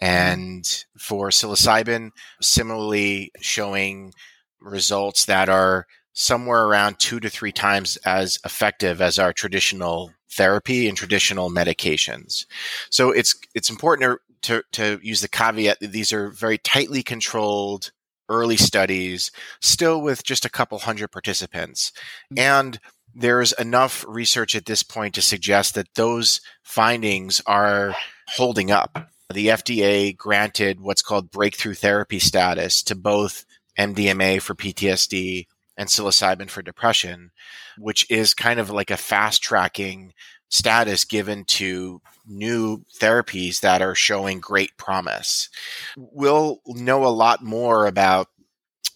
And 0.00 0.66
for 0.98 1.30
psilocybin, 1.30 2.10
similarly 2.42 3.32
showing 3.40 4.12
results 4.60 5.24
that 5.24 5.48
are 5.48 5.86
somewhere 6.12 6.64
around 6.64 6.98
two 6.98 7.20
to 7.20 7.30
three 7.30 7.52
times 7.52 7.96
as 8.04 8.38
effective 8.44 9.00
as 9.00 9.18
our 9.18 9.32
traditional 9.32 10.10
therapy 10.30 10.88
and 10.88 10.96
traditional 10.96 11.50
medications. 11.50 12.46
So 12.90 13.10
it's 13.10 13.34
it's 13.54 13.70
important 13.70 14.18
to, 14.42 14.62
to 14.72 14.98
use 15.02 15.20
the 15.20 15.28
caveat 15.28 15.80
that 15.80 15.92
these 15.92 16.12
are 16.12 16.30
very 16.30 16.58
tightly 16.58 17.02
controlled 17.02 17.90
early 18.28 18.56
studies, 18.56 19.30
still 19.60 20.00
with 20.00 20.24
just 20.24 20.44
a 20.44 20.50
couple 20.50 20.78
hundred 20.78 21.08
participants. 21.08 21.92
Mm-hmm. 22.32 22.38
And 22.38 22.80
there's 23.14 23.52
enough 23.52 24.04
research 24.06 24.54
at 24.54 24.66
this 24.66 24.82
point 24.82 25.14
to 25.14 25.22
suggest 25.22 25.74
that 25.74 25.94
those 25.94 26.40
findings 26.62 27.40
are 27.46 27.94
holding 28.28 28.70
up. 28.70 29.10
The 29.32 29.48
FDA 29.48 30.16
granted 30.16 30.80
what's 30.80 31.02
called 31.02 31.30
breakthrough 31.30 31.74
therapy 31.74 32.18
status 32.18 32.82
to 32.84 32.94
both 32.94 33.44
MDMA 33.78 34.40
for 34.40 34.54
PTSD 34.54 35.46
and 35.76 35.88
psilocybin 35.88 36.48
for 36.48 36.62
depression, 36.62 37.30
which 37.78 38.10
is 38.10 38.34
kind 38.34 38.60
of 38.60 38.70
like 38.70 38.90
a 38.90 38.96
fast 38.96 39.42
tracking 39.42 40.12
status 40.48 41.04
given 41.04 41.44
to 41.44 42.00
new 42.26 42.84
therapies 43.00 43.60
that 43.60 43.82
are 43.82 43.94
showing 43.94 44.40
great 44.40 44.76
promise. 44.76 45.48
We'll 45.96 46.60
know 46.66 47.04
a 47.04 47.08
lot 47.08 47.42
more 47.42 47.86
about 47.86 48.28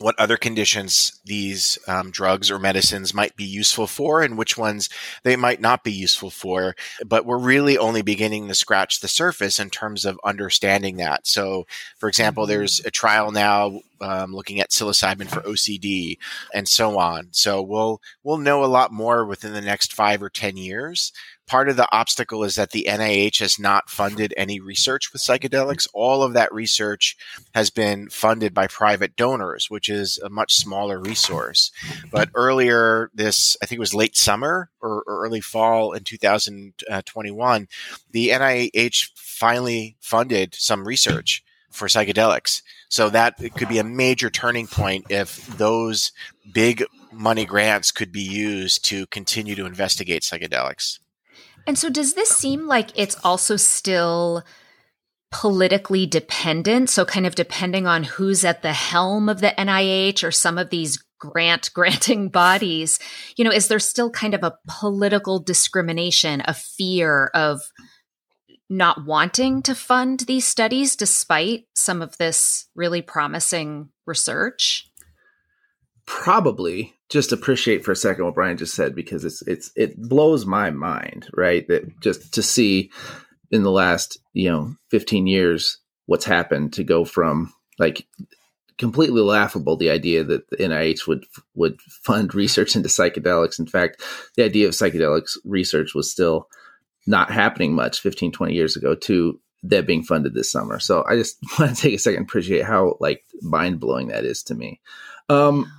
what 0.01 0.19
other 0.19 0.39
conditions 0.39 1.21
these 1.27 1.79
um, 1.87 2.11
drugs 2.11 2.51
or 2.51 2.59
medicines 2.59 3.13
might 3.13 3.37
be 3.37 3.45
useful 3.45 3.87
for 3.87 4.23
and 4.23 4.39
which 4.39 4.57
ones 4.57 4.89
they 5.25 5.37
might 5.37 5.61
not 5.61 5.85
be 5.85 5.93
useful 5.93 6.31
for. 6.31 6.75
But 7.07 7.27
we're 7.27 7.39
really 7.39 7.77
only 7.77 8.01
beginning 8.01 8.49
to 8.49 8.55
scratch 8.55 9.01
the 9.01 9.09
surface 9.09 9.61
in 9.61 9.69
terms 9.69 10.07
of 10.07 10.19
understanding 10.25 10.97
that. 10.97 11.27
So, 11.27 11.67
for 11.99 12.09
example, 12.09 12.45
mm-hmm. 12.45 12.51
there's 12.51 12.81
a 12.87 12.91
trial 12.91 13.31
now 13.31 13.81
um, 14.01 14.35
looking 14.35 14.61
at 14.61 14.71
psilocybin 14.71 15.29
for 15.29 15.43
OCD 15.43 16.17
and 16.55 16.67
so 16.67 16.99
on. 16.99 17.29
So 17.33 17.61
we'll 17.61 18.01
we'll 18.23 18.39
know 18.39 18.65
a 18.65 18.67
lot 18.67 18.93
more 18.93 19.27
within 19.27 19.53
the 19.53 19.61
next 19.61 19.93
five 19.93 20.23
or 20.23 20.31
ten 20.31 20.57
years 20.57 21.13
part 21.51 21.69
of 21.69 21.77
the 21.77 21.89
obstacle 21.91 22.45
is 22.45 22.55
that 22.55 22.71
the 22.71 22.87
NIH 22.89 23.41
has 23.41 23.59
not 23.59 23.91
funded 23.91 24.33
any 24.37 24.61
research 24.61 25.13
with 25.13 25.21
psychedelics. 25.21 25.89
All 25.93 26.23
of 26.23 26.33
that 26.35 26.55
research 26.55 27.17
has 27.57 27.71
been 27.71 28.09
funded 28.09 28.55
by 28.55 28.69
private 28.69 29.17
donors, 29.17 29.69
which 29.69 29.89
is 29.89 30.17
a 30.19 30.31
much 30.31 30.55
smaller 30.55 31.01
resource. 31.01 31.73
But 32.13 32.29
earlier 32.37 33.11
this, 33.13 33.57
I 33.61 33.67
think 33.67 33.79
it 33.79 33.81
was 33.81 33.93
late 33.93 34.17
summer 34.17 34.71
or, 34.81 35.03
or 35.05 35.25
early 35.25 35.41
fall 35.41 35.93
in 35.93 36.05
2021, 36.05 37.69
the 38.13 38.29
NIH 38.29 39.11
finally 39.17 39.97
funded 39.99 40.55
some 40.55 40.87
research 40.87 41.43
for 41.69 41.89
psychedelics. 41.89 42.63
So 42.89 43.11
that 43.11 43.39
could 43.57 43.69
be 43.69 43.79
a 43.79 43.85
major 43.85 44.31
turning 44.31 44.69
point 44.69 45.07
if 45.11 45.45
those 45.59 46.13
big 46.53 46.85
money 47.13 47.45
grants 47.45 47.91
could 47.91 48.13
be 48.13 48.23
used 48.23 48.85
to 48.85 49.07
continue 49.07 49.57
to 49.57 49.67
investigate 49.67 50.23
psychedelics. 50.23 51.01
And 51.71 51.79
so, 51.79 51.89
does 51.89 52.15
this 52.15 52.31
seem 52.31 52.67
like 52.67 52.91
it's 52.97 53.17
also 53.23 53.55
still 53.55 54.43
politically 55.31 56.05
dependent? 56.05 56.91
So, 56.91 57.05
kind 57.05 57.29
of 57.29 57.37
depending 57.37 57.87
on 57.87 58.03
who's 58.03 58.45
at 58.45 58.63
the 58.63 58.73
helm 58.73 59.29
of 59.29 59.41
the 59.41 59.55
NIH 59.57 60.25
or 60.25 60.33
some 60.33 60.59
of 60.59 60.71
these 60.71 60.99
grant 61.21 61.71
granting 61.75 62.29
bodies, 62.29 62.99
you 63.37 63.45
know, 63.45 63.53
is 63.53 63.69
there 63.69 63.79
still 63.79 64.11
kind 64.11 64.35
of 64.35 64.43
a 64.43 64.57
political 64.67 65.39
discrimination, 65.39 66.43
a 66.45 66.55
fear 66.55 67.31
of 67.35 67.61
not 68.69 69.07
wanting 69.07 69.63
to 69.63 69.77
fund 69.77 70.25
these 70.27 70.49
studies 70.49 70.97
despite 70.97 71.67
some 71.77 72.03
of 72.03 72.19
this 72.19 72.67
really 72.75 73.01
promising 73.01 73.91
research? 74.09 74.91
Probably 76.05 76.97
just 77.11 77.33
appreciate 77.33 77.85
for 77.85 77.92
a 77.92 77.96
second 77.96 78.25
what 78.25 78.35
Brian 78.35 78.57
just 78.57 78.75
said 78.75 78.94
because 78.94 79.25
it's 79.25 79.42
it's 79.42 79.73
it 79.77 80.01
blows 80.01 80.46
my 80.46 80.70
mind, 80.70 81.29
right? 81.35 81.66
That 81.68 82.01
just 82.01 82.33
to 82.35 82.42
see 82.42 82.90
in 83.51 83.64
the 83.64 83.70
last, 83.70 84.18
you 84.33 84.51
know, 84.51 84.75
15 84.90 85.27
years 85.27 85.79
what's 86.07 86.25
happened 86.25 86.73
to 86.75 86.85
go 86.85 87.05
from 87.05 87.53
like 87.79 88.07
completely 88.79 89.20
laughable 89.20 89.77
the 89.77 89.90
idea 89.90 90.25
that 90.25 90.49
the 90.51 90.57
NIH 90.57 91.07
would 91.09 91.27
would 91.55 91.81
fund 91.83 92.35
research 92.35 92.77
into 92.77 92.88
psychedelics. 92.88 93.59
In 93.59 93.66
fact, 93.66 94.03
the 94.37 94.44
idea 94.44 94.68
of 94.68 94.75
psychedelics 94.75 95.37
research 95.44 95.94
was 95.94 96.11
still 96.11 96.49
not 97.07 97.31
happening 97.31 97.75
much 97.75 98.01
15 98.01 98.31
20 98.31 98.55
years 98.55 98.77
ago 98.77 98.94
to 98.94 99.40
that 99.64 99.87
being 99.87 100.03
funded 100.03 100.33
this 100.33 100.51
summer. 100.51 100.79
So 100.79 101.05
I 101.09 101.16
just 101.16 101.38
want 101.59 101.75
to 101.75 101.83
take 101.83 101.94
a 101.94 101.99
second 101.99 102.23
appreciate 102.23 102.64
how 102.64 102.96
like 103.01 103.25
mind 103.42 103.81
blowing 103.81 104.09
that 104.09 104.25
is 104.25 104.44
to 104.44 104.55
me. 104.55 104.81
Um, 105.29 105.70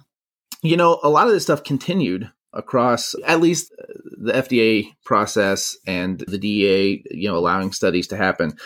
you 0.61 0.77
know, 0.77 0.99
a 1.03 1.09
lot 1.09 1.27
of 1.27 1.33
this 1.33 1.43
stuff 1.43 1.63
continued 1.63 2.29
across 2.53 3.15
at 3.25 3.41
least 3.41 3.71
uh, 3.79 3.85
the 4.17 4.33
FDA 4.33 4.93
process 5.05 5.77
and 5.87 6.19
the 6.19 6.37
DEA, 6.37 7.03
you 7.11 7.29
know, 7.29 7.37
allowing 7.37 7.71
studies 7.71 8.07
to 8.07 8.17
happen 8.17 8.57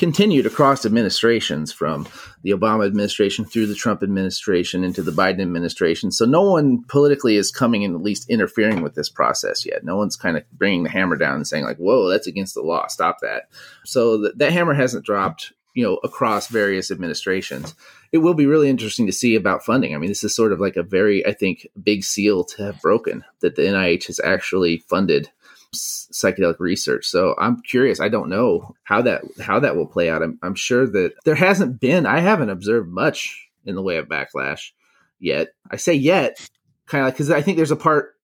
continued 0.00 0.46
across 0.46 0.86
administrations 0.86 1.72
from 1.72 2.08
the 2.42 2.52
Obama 2.52 2.86
administration 2.86 3.44
through 3.44 3.66
the 3.66 3.74
Trump 3.74 4.02
administration 4.02 4.82
into 4.82 5.02
the 5.02 5.10
Biden 5.10 5.42
administration. 5.42 6.10
So 6.10 6.24
no 6.24 6.42
one 6.42 6.82
politically 6.88 7.36
is 7.36 7.50
coming 7.50 7.84
and 7.84 7.94
at 7.94 8.00
least 8.00 8.30
interfering 8.30 8.80
with 8.80 8.94
this 8.94 9.10
process 9.10 9.66
yet. 9.66 9.84
No 9.84 9.96
one's 9.98 10.16
kind 10.16 10.38
of 10.38 10.50
bringing 10.52 10.84
the 10.84 10.88
hammer 10.88 11.16
down 11.16 11.36
and 11.36 11.46
saying 11.46 11.64
like, 11.64 11.76
"Whoa, 11.76 12.08
that's 12.08 12.26
against 12.26 12.54
the 12.54 12.62
law. 12.62 12.86
Stop 12.86 13.18
that." 13.20 13.50
So 13.84 14.22
th- 14.22 14.34
that 14.36 14.52
hammer 14.52 14.72
hasn't 14.72 15.04
dropped, 15.04 15.52
you 15.74 15.84
know, 15.84 15.96
across 16.02 16.48
various 16.48 16.90
administrations. 16.90 17.74
It 18.12 18.18
will 18.18 18.34
be 18.34 18.46
really 18.46 18.68
interesting 18.68 19.06
to 19.06 19.12
see 19.12 19.36
about 19.36 19.64
funding. 19.64 19.94
I 19.94 19.98
mean, 19.98 20.08
this 20.08 20.24
is 20.24 20.34
sort 20.34 20.52
of 20.52 20.60
like 20.60 20.76
a 20.76 20.82
very, 20.82 21.24
I 21.24 21.32
think, 21.32 21.68
big 21.80 22.02
seal 22.02 22.44
to 22.44 22.64
have 22.64 22.80
broken 22.80 23.24
that 23.40 23.54
the 23.54 23.62
NIH 23.62 24.06
has 24.08 24.20
actually 24.20 24.78
funded 24.88 25.30
psychedelic 25.74 26.58
research. 26.58 27.06
So 27.06 27.34
I'm 27.38 27.60
curious. 27.60 28.00
I 28.00 28.08
don't 28.08 28.28
know 28.28 28.74
how 28.82 29.02
that 29.02 29.22
how 29.40 29.60
that 29.60 29.76
will 29.76 29.86
play 29.86 30.10
out. 30.10 30.22
I'm, 30.22 30.38
I'm 30.42 30.54
sure 30.54 30.86
that 30.86 31.14
there 31.24 31.34
hasn't 31.36 31.80
been. 31.80 32.06
I 32.06 32.20
haven't 32.20 32.50
observed 32.50 32.88
much 32.88 33.48
in 33.64 33.74
the 33.74 33.82
way 33.82 33.96
of 33.98 34.08
backlash 34.08 34.72
yet. 35.18 35.48
I 35.70 35.76
say 35.76 35.94
yet, 35.94 36.38
kind 36.86 37.06
of 37.06 37.12
because 37.12 37.30
I 37.30 37.42
think 37.42 37.56
there's 37.56 37.70
a 37.70 37.76
part 37.76 38.14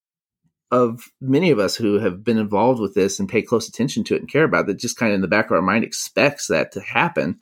of 0.73 1.05
many 1.21 1.51
of 1.51 1.61
us 1.61 1.77
who 1.77 2.01
have 2.01 2.25
been 2.25 2.39
involved 2.39 2.81
with 2.81 2.95
this 2.95 3.21
and 3.21 3.29
pay 3.29 3.43
close 3.43 3.69
attention 3.69 4.03
to 4.05 4.17
it 4.17 4.21
and 4.21 4.31
care 4.31 4.45
about 4.45 4.69
it. 4.69 4.79
Just 4.79 4.97
kind 4.97 5.13
of 5.13 5.15
in 5.17 5.21
the 5.21 5.29
back 5.29 5.47
of 5.47 5.53
our 5.53 5.63
mind 5.63 5.85
expects 5.85 6.49
that 6.49 6.73
to 6.73 6.81
happen, 6.81 7.39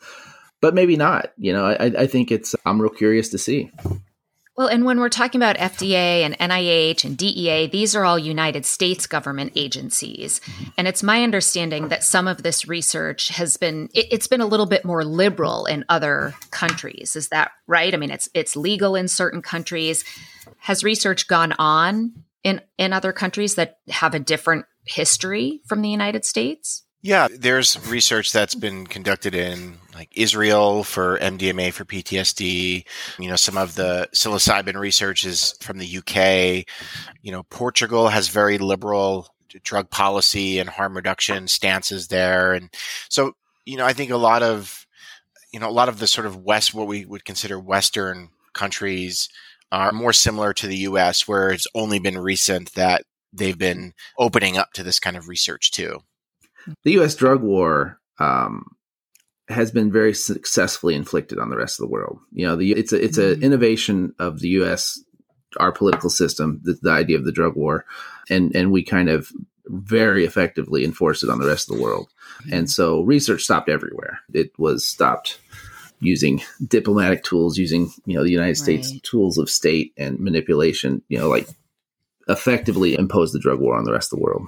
but 0.64 0.74
maybe 0.74 0.96
not. 0.96 1.30
You 1.36 1.52
know, 1.52 1.66
I, 1.66 1.84
I 1.84 2.06
think 2.06 2.32
it's. 2.32 2.54
I'm 2.64 2.80
real 2.80 2.90
curious 2.90 3.28
to 3.28 3.38
see. 3.38 3.70
Well, 4.56 4.66
and 4.66 4.86
when 4.86 4.98
we're 4.98 5.10
talking 5.10 5.38
about 5.38 5.58
FDA 5.58 6.22
and 6.22 6.38
NIH 6.38 7.04
and 7.04 7.18
DEA, 7.18 7.66
these 7.66 7.94
are 7.94 8.06
all 8.06 8.18
United 8.18 8.64
States 8.64 9.06
government 9.06 9.52
agencies. 9.56 10.40
And 10.78 10.88
it's 10.88 11.02
my 11.02 11.22
understanding 11.22 11.88
that 11.88 12.02
some 12.02 12.26
of 12.26 12.42
this 12.42 12.66
research 12.66 13.28
has 13.28 13.58
been 13.58 13.90
it, 13.92 14.10
has 14.10 14.26
been 14.26 14.40
a 14.40 14.46
little 14.46 14.64
bit 14.64 14.86
more 14.86 15.04
liberal 15.04 15.66
in 15.66 15.84
other 15.90 16.32
countries. 16.50 17.14
Is 17.14 17.28
that 17.28 17.50
right? 17.66 17.92
I 17.92 17.98
mean, 17.98 18.10
it's 18.10 18.30
it's 18.32 18.56
legal 18.56 18.96
in 18.96 19.06
certain 19.06 19.42
countries. 19.42 20.02
Has 20.60 20.82
research 20.82 21.28
gone 21.28 21.52
on 21.58 22.14
in 22.42 22.62
in 22.78 22.94
other 22.94 23.12
countries 23.12 23.56
that 23.56 23.80
have 23.90 24.14
a 24.14 24.18
different 24.18 24.64
history 24.86 25.60
from 25.66 25.82
the 25.82 25.90
United 25.90 26.24
States? 26.24 26.84
Yeah, 27.04 27.28
there's 27.30 27.86
research 27.86 28.32
that's 28.32 28.54
been 28.54 28.86
conducted 28.86 29.34
in 29.34 29.76
like 29.94 30.08
Israel 30.16 30.84
for 30.84 31.18
MDMA 31.18 31.70
for 31.70 31.84
PTSD. 31.84 32.86
You 33.18 33.28
know, 33.28 33.36
some 33.36 33.58
of 33.58 33.74
the 33.74 34.08
psilocybin 34.14 34.76
research 34.80 35.26
is 35.26 35.54
from 35.60 35.76
the 35.76 35.98
UK. 35.98 36.64
You 37.20 37.30
know, 37.30 37.42
Portugal 37.42 38.08
has 38.08 38.28
very 38.28 38.56
liberal 38.56 39.28
drug 39.64 39.90
policy 39.90 40.58
and 40.58 40.70
harm 40.70 40.96
reduction 40.96 41.46
stances 41.46 42.08
there. 42.08 42.54
And 42.54 42.70
so, 43.10 43.32
you 43.66 43.76
know, 43.76 43.84
I 43.84 43.92
think 43.92 44.10
a 44.10 44.16
lot 44.16 44.42
of, 44.42 44.86
you 45.52 45.60
know, 45.60 45.68
a 45.68 45.70
lot 45.70 45.90
of 45.90 45.98
the 45.98 46.06
sort 46.06 46.26
of 46.26 46.38
West, 46.38 46.72
what 46.72 46.86
we 46.86 47.04
would 47.04 47.26
consider 47.26 47.60
Western 47.60 48.30
countries 48.54 49.28
are 49.70 49.92
more 49.92 50.14
similar 50.14 50.54
to 50.54 50.66
the 50.66 50.78
US, 50.88 51.28
where 51.28 51.50
it's 51.50 51.66
only 51.74 51.98
been 51.98 52.16
recent 52.16 52.72
that 52.76 53.02
they've 53.30 53.58
been 53.58 53.92
opening 54.18 54.56
up 54.56 54.72
to 54.72 54.82
this 54.82 54.98
kind 54.98 55.18
of 55.18 55.28
research 55.28 55.70
too 55.70 56.00
the 56.84 56.92
U.S. 56.92 57.14
drug 57.14 57.42
war 57.42 57.98
um, 58.18 58.76
has 59.48 59.70
been 59.70 59.92
very 59.92 60.14
successfully 60.14 60.94
inflicted 60.94 61.38
on 61.38 61.50
the 61.50 61.56
rest 61.56 61.78
of 61.78 61.84
the 61.84 61.92
world. 61.92 62.18
You 62.32 62.46
know, 62.46 62.56
the, 62.56 62.72
it's 62.72 62.92
a 62.92 63.02
it's 63.02 63.18
an 63.18 63.34
mm-hmm. 63.34 63.42
innovation 63.42 64.14
of 64.18 64.40
the 64.40 64.48
U.S. 64.48 65.02
our 65.58 65.72
political 65.72 66.10
system, 66.10 66.60
the, 66.62 66.78
the, 66.80 66.90
idea 66.90 67.18
of 67.18 67.24
the 67.24 67.32
drug 67.32 67.56
war, 67.56 67.84
and 68.30 68.54
and 68.54 68.72
we 68.72 68.82
kind 68.82 69.08
of 69.08 69.30
very 69.66 70.24
effectively 70.24 70.84
enforce 70.84 71.22
it 71.22 71.30
on 71.30 71.38
the 71.38 71.46
rest 71.46 71.70
of 71.70 71.76
the 71.76 71.82
world. 71.82 72.08
Mm-hmm. 72.42 72.54
And 72.54 72.70
so 72.70 73.02
research 73.02 73.42
stopped 73.42 73.68
everywhere. 73.68 74.20
It 74.32 74.50
was 74.58 74.84
stopped 74.84 75.38
using 76.00 76.42
diplomatic 76.66 77.24
tools, 77.24 77.58
using 77.58 77.92
you 78.06 78.16
know 78.16 78.24
the 78.24 78.30
United 78.30 78.56
States 78.56 78.92
right. 78.92 79.02
tools 79.02 79.38
of 79.38 79.50
state 79.50 79.92
and 79.96 80.20
manipulation. 80.20 81.02
You 81.08 81.18
know, 81.18 81.28
like 81.28 81.48
effectively 82.28 82.94
impose 82.94 83.32
the 83.32 83.38
drug 83.38 83.60
war 83.60 83.76
on 83.76 83.84
the 83.84 83.92
rest 83.92 84.12
of 84.12 84.18
the 84.18 84.24
world. 84.24 84.46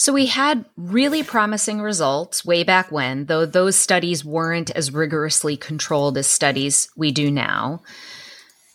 So 0.00 0.14
we 0.14 0.24
had 0.24 0.64
really 0.78 1.22
promising 1.22 1.82
results 1.82 2.42
way 2.42 2.64
back 2.64 2.90
when, 2.90 3.26
though 3.26 3.44
those 3.44 3.76
studies 3.76 4.24
weren't 4.24 4.70
as 4.70 4.94
rigorously 4.94 5.58
controlled 5.58 6.16
as 6.16 6.26
studies 6.26 6.88
we 6.96 7.12
do 7.12 7.30
now. 7.30 7.82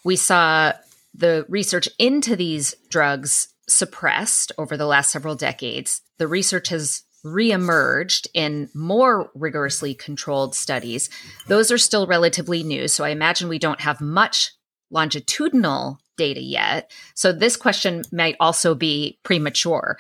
We 0.04 0.18
saw 0.18 0.74
the 1.16 1.44
research 1.50 1.90
into 1.98 2.36
these 2.36 2.76
drugs 2.92 3.48
suppressed 3.68 4.52
over 4.60 4.78
the 4.78 4.86
last 4.86 5.10
several 5.10 5.34
decades. 5.34 6.02
The 6.20 6.28
research 6.28 6.70
has 6.70 7.02
reemerged 7.26 8.28
in 8.36 8.70
more 8.76 9.32
rigorously 9.34 9.96
controlled 9.96 10.54
studies. 10.54 11.10
Those 11.48 11.72
are 11.72 11.80
still 11.80 12.06
relatively 12.06 12.62
new, 12.62 12.88
so 12.88 13.04
I 13.04 13.10
imagine 13.10 13.50
we 13.50 13.58
don't 13.58 13.82
have 13.82 14.00
much 14.00 14.52
longitudinal 14.92 15.98
data 16.18 16.42
yet. 16.42 16.92
So 17.16 17.32
this 17.32 17.58
question 17.58 18.04
might 18.12 18.36
also 18.40 18.76
be 18.76 19.18
premature. 19.24 19.98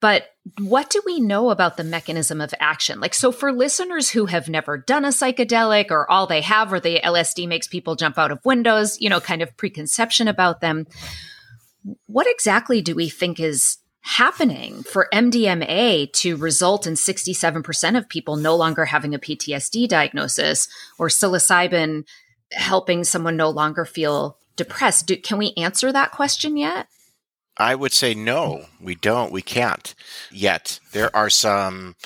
But 0.00 0.28
what 0.60 0.90
do 0.90 1.02
we 1.04 1.18
know 1.18 1.50
about 1.50 1.76
the 1.76 1.84
mechanism 1.84 2.40
of 2.40 2.54
action? 2.60 3.00
Like, 3.00 3.14
so 3.14 3.32
for 3.32 3.52
listeners 3.52 4.10
who 4.10 4.26
have 4.26 4.48
never 4.48 4.78
done 4.78 5.04
a 5.04 5.08
psychedelic 5.08 5.90
or 5.90 6.10
all 6.10 6.26
they 6.26 6.40
have 6.42 6.72
or 6.72 6.80
the 6.80 7.00
LSD 7.00 7.48
makes 7.48 7.66
people 7.66 7.96
jump 7.96 8.16
out 8.16 8.30
of 8.30 8.44
windows, 8.44 9.00
you 9.00 9.10
know, 9.10 9.20
kind 9.20 9.42
of 9.42 9.56
preconception 9.56 10.28
about 10.28 10.60
them, 10.60 10.86
what 12.06 12.28
exactly 12.28 12.80
do 12.80 12.94
we 12.94 13.08
think 13.08 13.40
is 13.40 13.78
happening 14.00 14.82
for 14.84 15.08
MDMA 15.12 16.12
to 16.12 16.36
result 16.36 16.86
in 16.86 16.94
67% 16.94 17.98
of 17.98 18.08
people 18.08 18.36
no 18.36 18.56
longer 18.56 18.84
having 18.84 19.14
a 19.14 19.18
PTSD 19.18 19.88
diagnosis 19.88 20.68
or 20.98 21.08
psilocybin 21.08 22.04
helping 22.52 23.04
someone 23.04 23.36
no 23.36 23.50
longer 23.50 23.84
feel 23.84 24.38
depressed? 24.56 25.08
Do, 25.08 25.16
can 25.16 25.38
we 25.38 25.52
answer 25.56 25.92
that 25.92 26.12
question 26.12 26.56
yet? 26.56 26.88
I 27.58 27.74
would 27.74 27.92
say 27.92 28.14
no, 28.14 28.66
hmm. 28.78 28.84
we 28.84 28.94
don't. 28.94 29.32
We 29.32 29.42
can't 29.42 29.94
yet. 30.30 30.80
There 30.92 31.14
are 31.14 31.30
some 31.30 31.96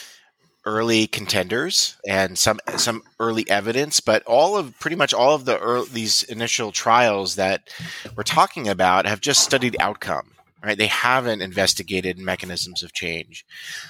early 0.65 1.09
contenders 1.09 1.97
and 2.07 2.39
some 2.39 2.61
some 2.77 3.03
early 3.19 3.49
evidence, 3.51 4.01
but 4.01 4.23
all 4.25 4.57
of 4.57 4.79
pretty 4.79 4.97
much 4.97 5.13
all 5.13 5.35
of 5.35 5.45
the 5.45 5.59
early, 5.59 5.89
these 5.93 6.23
initial 6.25 6.73
trials 6.73 7.37
that 7.37 7.69
we're 8.17 8.23
talking 8.23 8.69
about 8.69 9.07
have 9.07 9.21
just 9.21 9.43
studied 9.43 9.77
outcome. 9.81 10.29
Right? 10.65 10.79
They 10.79 10.87
haven't 10.87 11.43
investigated 11.43 12.19
mechanisms 12.19 12.85
of 12.85 12.93
change. 12.93 13.45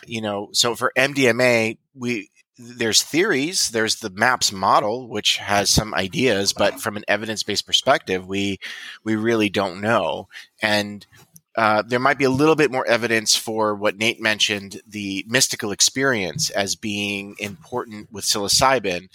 You 0.06 0.22
know, 0.22 0.48
so 0.52 0.74
for 0.74 0.90
MDMA, 0.96 1.76
we 1.94 2.30
there's 2.58 3.02
theories 3.02 3.70
there's 3.70 3.96
the 3.96 4.10
maps 4.10 4.52
model 4.52 5.08
which 5.08 5.38
has 5.38 5.70
some 5.70 5.94
ideas 5.94 6.52
but 6.52 6.78
from 6.80 6.98
an 6.98 7.04
evidence-based 7.08 7.66
perspective 7.66 8.26
we 8.26 8.58
we 9.04 9.16
really 9.16 9.48
don't 9.48 9.80
know 9.80 10.28
and 10.60 11.06
uh, 11.54 11.82
there 11.86 11.98
might 11.98 12.18
be 12.18 12.24
a 12.24 12.30
little 12.30 12.56
bit 12.56 12.72
more 12.72 12.86
evidence 12.86 13.36
for 13.36 13.74
what 13.74 13.98
Nate 13.98 14.20
mentioned, 14.20 14.80
the 14.86 15.24
mystical 15.28 15.70
experience 15.70 16.48
as 16.50 16.76
being 16.76 17.34
important 17.38 18.10
with 18.10 18.24
psilocybin, 18.24 19.08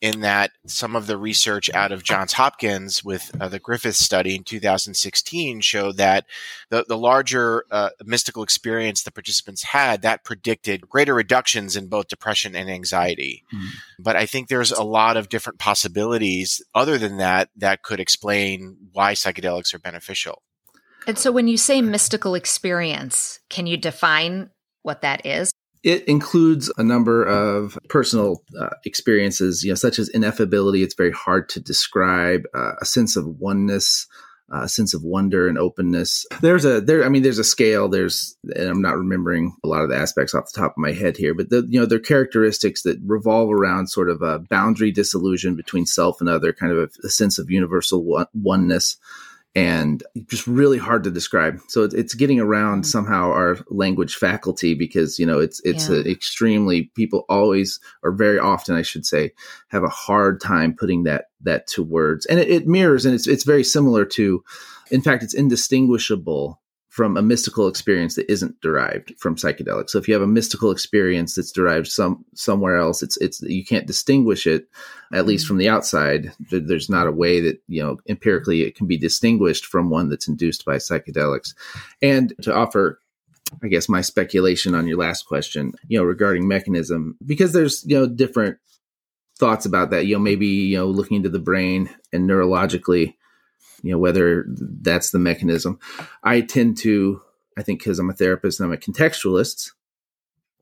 in 0.00 0.20
that 0.20 0.52
some 0.66 0.96
of 0.96 1.06
the 1.06 1.18
research 1.18 1.68
out 1.74 1.92
of 1.92 2.02
Johns 2.02 2.32
Hopkins 2.32 3.04
with 3.04 3.30
uh, 3.40 3.48
the 3.48 3.58
Griffiths 3.58 3.98
study 3.98 4.34
in 4.34 4.42
2016 4.42 5.60
showed 5.60 5.98
that 5.98 6.24
the, 6.70 6.84
the 6.88 6.96
larger 6.96 7.64
uh, 7.70 7.90
mystical 8.04 8.42
experience 8.42 9.02
the 9.02 9.12
participants 9.12 9.62
had, 9.62 10.00
that 10.00 10.24
predicted 10.24 10.88
greater 10.88 11.14
reductions 11.14 11.76
in 11.76 11.88
both 11.88 12.08
depression 12.08 12.56
and 12.56 12.70
anxiety. 12.70 13.44
Mm. 13.54 13.66
But 13.98 14.16
I 14.16 14.24
think 14.24 14.48
there's 14.48 14.72
a 14.72 14.82
lot 14.82 15.18
of 15.18 15.28
different 15.28 15.58
possibilities 15.58 16.62
other 16.74 16.96
than 16.96 17.18
that 17.18 17.50
that 17.56 17.82
could 17.82 18.00
explain 18.00 18.76
why 18.92 19.12
psychedelics 19.12 19.74
are 19.74 19.78
beneficial. 19.78 20.42
And 21.06 21.18
so 21.18 21.32
when 21.32 21.48
you 21.48 21.56
say 21.56 21.82
mystical 21.82 22.34
experience, 22.34 23.40
can 23.48 23.66
you 23.66 23.76
define 23.76 24.50
what 24.82 25.02
that 25.02 25.26
is? 25.26 25.52
It 25.82 26.06
includes 26.06 26.72
a 26.78 26.84
number 26.84 27.24
of 27.24 27.76
personal 27.88 28.42
uh, 28.58 28.70
experiences, 28.84 29.64
you 29.64 29.70
know, 29.70 29.74
such 29.74 29.98
as 29.98 30.10
ineffability. 30.10 30.84
It's 30.84 30.94
very 30.94 31.10
hard 31.10 31.48
to 31.50 31.60
describe 31.60 32.42
uh, 32.54 32.74
a 32.80 32.84
sense 32.84 33.16
of 33.16 33.26
oneness, 33.26 34.06
uh, 34.52 34.62
a 34.62 34.68
sense 34.68 34.94
of 34.94 35.02
wonder 35.02 35.48
and 35.48 35.58
openness. 35.58 36.24
There's 36.40 36.64
a 36.64 36.80
there. 36.80 37.04
I 37.04 37.08
mean, 37.08 37.24
there's 37.24 37.40
a 37.40 37.44
scale. 37.44 37.88
There's, 37.88 38.36
and 38.54 38.68
I'm 38.68 38.80
not 38.80 38.96
remembering 38.96 39.56
a 39.64 39.68
lot 39.68 39.82
of 39.82 39.88
the 39.88 39.96
aspects 39.96 40.34
off 40.34 40.52
the 40.52 40.60
top 40.60 40.72
of 40.72 40.78
my 40.78 40.92
head 40.92 41.16
here, 41.16 41.34
but 41.34 41.50
the, 41.50 41.66
you 41.68 41.80
know, 41.80 41.86
there 41.86 41.98
are 41.98 42.02
characteristics 42.02 42.82
that 42.82 43.00
revolve 43.04 43.50
around 43.50 43.88
sort 43.88 44.08
of 44.08 44.22
a 44.22 44.38
boundary 44.38 44.92
disillusion 44.92 45.56
between 45.56 45.86
self 45.86 46.20
and 46.20 46.28
other, 46.28 46.52
kind 46.52 46.70
of 46.70 46.78
a, 46.78 47.06
a 47.06 47.10
sense 47.10 47.40
of 47.40 47.50
universal 47.50 48.04
one, 48.04 48.26
oneness 48.34 48.98
and 49.54 50.02
just 50.28 50.46
really 50.46 50.78
hard 50.78 51.04
to 51.04 51.10
describe. 51.10 51.60
So 51.68 51.82
it's 51.82 52.14
getting 52.14 52.40
around 52.40 52.82
mm-hmm. 52.82 52.88
somehow 52.88 53.30
our 53.32 53.58
language 53.68 54.16
faculty 54.16 54.74
because 54.74 55.18
you 55.18 55.26
know 55.26 55.38
it's 55.38 55.60
it's 55.64 55.88
yeah. 55.88 56.00
extremely 56.00 56.90
people 56.94 57.24
always 57.28 57.78
or 58.02 58.12
very 58.12 58.38
often 58.38 58.74
I 58.74 58.82
should 58.82 59.04
say 59.04 59.32
have 59.68 59.82
a 59.82 59.88
hard 59.88 60.40
time 60.40 60.74
putting 60.74 61.04
that 61.04 61.26
that 61.42 61.66
to 61.68 61.82
words, 61.82 62.24
and 62.26 62.40
it, 62.40 62.48
it 62.48 62.66
mirrors 62.66 63.04
and 63.04 63.14
it's 63.14 63.26
it's 63.26 63.44
very 63.44 63.64
similar 63.64 64.04
to, 64.06 64.42
in 64.90 65.02
fact, 65.02 65.22
it's 65.22 65.34
indistinguishable 65.34 66.61
from 66.92 67.16
a 67.16 67.22
mystical 67.22 67.68
experience 67.68 68.16
that 68.16 68.30
isn't 68.30 68.60
derived 68.60 69.14
from 69.18 69.34
psychedelics. 69.34 69.88
So 69.88 69.98
if 69.98 70.06
you 70.06 70.12
have 70.12 70.22
a 70.22 70.26
mystical 70.26 70.70
experience 70.70 71.34
that's 71.34 71.50
derived 71.50 71.86
some 71.86 72.22
somewhere 72.34 72.76
else, 72.76 73.02
it's 73.02 73.16
it's 73.16 73.40
you 73.40 73.64
can't 73.64 73.86
distinguish 73.86 74.46
it, 74.46 74.68
at 75.10 75.24
least 75.24 75.46
mm. 75.46 75.48
from 75.48 75.56
the 75.56 75.70
outside. 75.70 76.32
There's 76.50 76.90
not 76.90 77.06
a 77.06 77.12
way 77.12 77.40
that 77.40 77.62
you 77.66 77.82
know 77.82 77.96
empirically 78.10 78.60
it 78.60 78.76
can 78.76 78.86
be 78.86 78.98
distinguished 78.98 79.64
from 79.64 79.88
one 79.88 80.10
that's 80.10 80.28
induced 80.28 80.66
by 80.66 80.76
psychedelics. 80.76 81.54
And 82.02 82.34
to 82.42 82.54
offer 82.54 83.00
I 83.62 83.68
guess 83.68 83.88
my 83.88 84.02
speculation 84.02 84.74
on 84.74 84.86
your 84.86 84.98
last 84.98 85.22
question, 85.22 85.72
you 85.88 85.98
know, 85.98 86.04
regarding 86.04 86.46
mechanism, 86.46 87.16
because 87.24 87.54
there's, 87.54 87.84
you 87.86 87.98
know, 87.98 88.06
different 88.06 88.58
thoughts 89.38 89.64
about 89.66 89.90
that. 89.90 90.06
You 90.06 90.16
know, 90.16 90.22
maybe, 90.22 90.46
you 90.46 90.76
know, 90.76 90.86
looking 90.86 91.18
into 91.18 91.28
the 91.30 91.38
brain 91.38 91.88
and 92.12 92.28
neurologically, 92.28 93.14
you 93.82 93.92
know, 93.92 93.98
whether 93.98 94.44
that's 94.48 95.10
the 95.10 95.18
mechanism. 95.18 95.78
I 96.22 96.40
tend 96.40 96.78
to, 96.78 97.20
I 97.58 97.62
think 97.62 97.80
because 97.80 97.98
I'm 97.98 98.10
a 98.10 98.14
therapist 98.14 98.60
and 98.60 98.66
I'm 98.66 98.72
a 98.72 98.76
contextualist, 98.76 99.72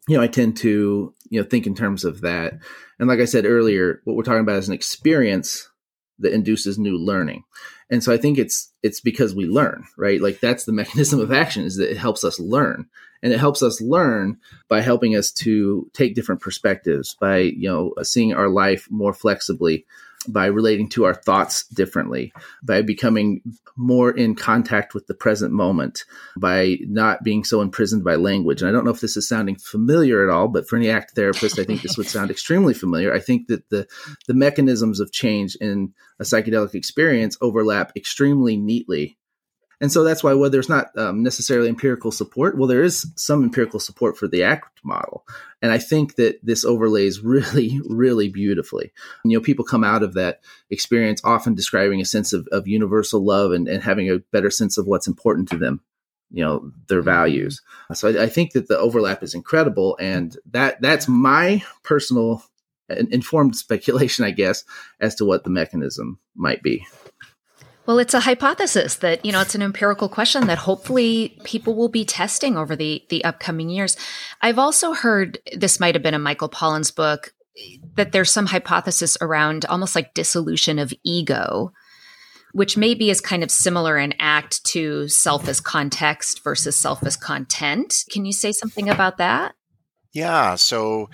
you 0.08 0.16
know, 0.16 0.22
I 0.22 0.28
tend 0.28 0.56
to, 0.58 1.14
you 1.28 1.40
know, 1.40 1.46
think 1.46 1.66
in 1.66 1.74
terms 1.74 2.04
of 2.04 2.22
that. 2.22 2.54
And 2.98 3.08
like 3.08 3.20
I 3.20 3.26
said 3.26 3.44
earlier, 3.44 4.00
what 4.04 4.16
we're 4.16 4.22
talking 4.22 4.40
about 4.40 4.56
is 4.56 4.68
an 4.68 4.74
experience 4.74 5.70
that 6.18 6.32
induces 6.32 6.78
new 6.78 6.98
learning. 6.98 7.44
And 7.90 8.02
so 8.02 8.12
I 8.12 8.16
think 8.16 8.38
it's 8.38 8.72
it's 8.82 9.00
because 9.00 9.34
we 9.34 9.46
learn, 9.46 9.84
right? 9.98 10.20
Like 10.20 10.40
that's 10.40 10.64
the 10.64 10.72
mechanism 10.80 11.20
of 11.20 11.32
action 11.32 11.64
is 11.64 11.76
that 11.76 11.90
it 11.90 11.98
helps 11.98 12.24
us 12.24 12.38
learn. 12.38 12.86
And 13.22 13.34
it 13.34 13.38
helps 13.38 13.62
us 13.62 13.82
learn 13.82 14.38
by 14.68 14.80
helping 14.80 15.14
us 15.14 15.30
to 15.32 15.90
take 15.92 16.14
different 16.14 16.40
perspectives, 16.40 17.14
by, 17.20 17.38
you 17.38 17.68
know, 17.68 17.92
seeing 18.02 18.32
our 18.32 18.48
life 18.48 18.88
more 18.90 19.12
flexibly, 19.12 19.84
by 20.28 20.46
relating 20.46 20.88
to 20.90 21.04
our 21.04 21.14
thoughts 21.14 21.66
differently, 21.68 22.32
by 22.62 22.82
becoming 22.82 23.40
more 23.76 24.10
in 24.10 24.34
contact 24.34 24.92
with 24.92 25.06
the 25.06 25.14
present 25.14 25.52
moment, 25.52 26.04
by 26.36 26.76
not 26.82 27.24
being 27.24 27.42
so 27.42 27.62
imprisoned 27.62 28.04
by 28.04 28.16
language. 28.16 28.60
And 28.60 28.68
I 28.68 28.72
don't 28.72 28.84
know 28.84 28.90
if 28.90 29.00
this 29.00 29.16
is 29.16 29.26
sounding 29.26 29.56
familiar 29.56 30.22
at 30.22 30.32
all, 30.32 30.48
but 30.48 30.68
for 30.68 30.76
any 30.76 30.90
act 30.90 31.12
therapist, 31.14 31.58
I 31.58 31.64
think 31.64 31.80
this 31.80 31.96
would 31.96 32.06
sound 32.06 32.30
extremely 32.30 32.74
familiar. 32.74 33.14
I 33.14 33.20
think 33.20 33.48
that 33.48 33.70
the 33.70 33.86
the 34.26 34.34
mechanisms 34.34 35.00
of 35.00 35.12
change 35.12 35.56
in 35.56 35.94
a 36.18 36.24
psychedelic 36.24 36.74
experience 36.74 37.38
overlap 37.40 37.92
extremely 37.96 38.56
neatly 38.56 39.16
and 39.80 39.90
so 39.90 40.04
that's 40.04 40.22
why, 40.22 40.34
whether 40.34 40.50
there's 40.50 40.68
not 40.68 40.96
um, 40.98 41.22
necessarily 41.22 41.68
empirical 41.68 42.10
support, 42.10 42.56
well, 42.56 42.68
there 42.68 42.82
is 42.82 43.10
some 43.16 43.42
empirical 43.42 43.80
support 43.80 44.18
for 44.18 44.28
the 44.28 44.42
ACT 44.42 44.80
model. 44.84 45.26
And 45.62 45.72
I 45.72 45.78
think 45.78 46.16
that 46.16 46.38
this 46.42 46.64
overlays 46.64 47.20
really, 47.24 47.80
really 47.88 48.28
beautifully. 48.28 48.92
You 49.24 49.38
know, 49.38 49.42
people 49.42 49.64
come 49.64 49.84
out 49.84 50.02
of 50.02 50.14
that 50.14 50.40
experience 50.68 51.22
often 51.24 51.54
describing 51.54 52.00
a 52.00 52.04
sense 52.04 52.32
of, 52.32 52.46
of 52.52 52.68
universal 52.68 53.24
love 53.24 53.52
and, 53.52 53.68
and 53.68 53.82
having 53.82 54.10
a 54.10 54.18
better 54.32 54.50
sense 54.50 54.76
of 54.76 54.86
what's 54.86 55.08
important 55.08 55.48
to 55.50 55.56
them 55.56 55.80
you 56.32 56.44
know 56.44 56.70
their 56.86 57.02
values 57.02 57.60
so 57.92 58.08
I, 58.08 58.22
I, 58.22 58.28
think 58.28 58.52
that 58.52 58.68
the 58.68 58.78
overlap 58.78 59.24
is 59.24 59.34
incredible 59.34 59.96
and 60.00 60.36
that 60.52 60.80
that's 60.80 61.08
my 61.08 61.64
personal 61.82 62.44
informed 62.88 63.56
speculation 63.56 64.24
i 64.24 64.30
guess 64.30 64.64
as 65.00 65.16
to 65.16 65.24
what 65.24 65.42
the 65.42 65.50
mechanism 65.50 66.20
might 66.36 66.62
be 66.62 66.86
well, 67.90 67.98
it's 67.98 68.14
a 68.14 68.20
hypothesis 68.20 68.94
that, 68.98 69.24
you 69.24 69.32
know, 69.32 69.40
it's 69.40 69.56
an 69.56 69.62
empirical 69.62 70.08
question 70.08 70.46
that 70.46 70.58
hopefully 70.58 71.36
people 71.42 71.74
will 71.74 71.88
be 71.88 72.04
testing 72.04 72.56
over 72.56 72.76
the, 72.76 73.04
the 73.08 73.24
upcoming 73.24 73.68
years. 73.68 73.96
I've 74.40 74.60
also 74.60 74.92
heard 74.92 75.40
this 75.56 75.80
might 75.80 75.96
have 75.96 76.02
been 76.04 76.14
a 76.14 76.18
Michael 76.20 76.48
Pollan's 76.48 76.92
book 76.92 77.34
that 77.96 78.12
there's 78.12 78.30
some 78.30 78.46
hypothesis 78.46 79.16
around 79.20 79.64
almost 79.64 79.96
like 79.96 80.14
dissolution 80.14 80.78
of 80.78 80.94
ego, 81.02 81.72
which 82.52 82.76
maybe 82.76 83.10
is 83.10 83.20
kind 83.20 83.42
of 83.42 83.50
similar 83.50 83.98
in 83.98 84.14
act 84.20 84.62
to 84.66 85.08
self 85.08 85.48
as 85.48 85.60
context 85.60 86.44
versus 86.44 86.78
self 86.78 87.02
as 87.02 87.16
content. 87.16 88.04
Can 88.08 88.24
you 88.24 88.32
say 88.32 88.52
something 88.52 88.88
about 88.88 89.18
that? 89.18 89.56
Yeah. 90.12 90.54
So 90.54 91.10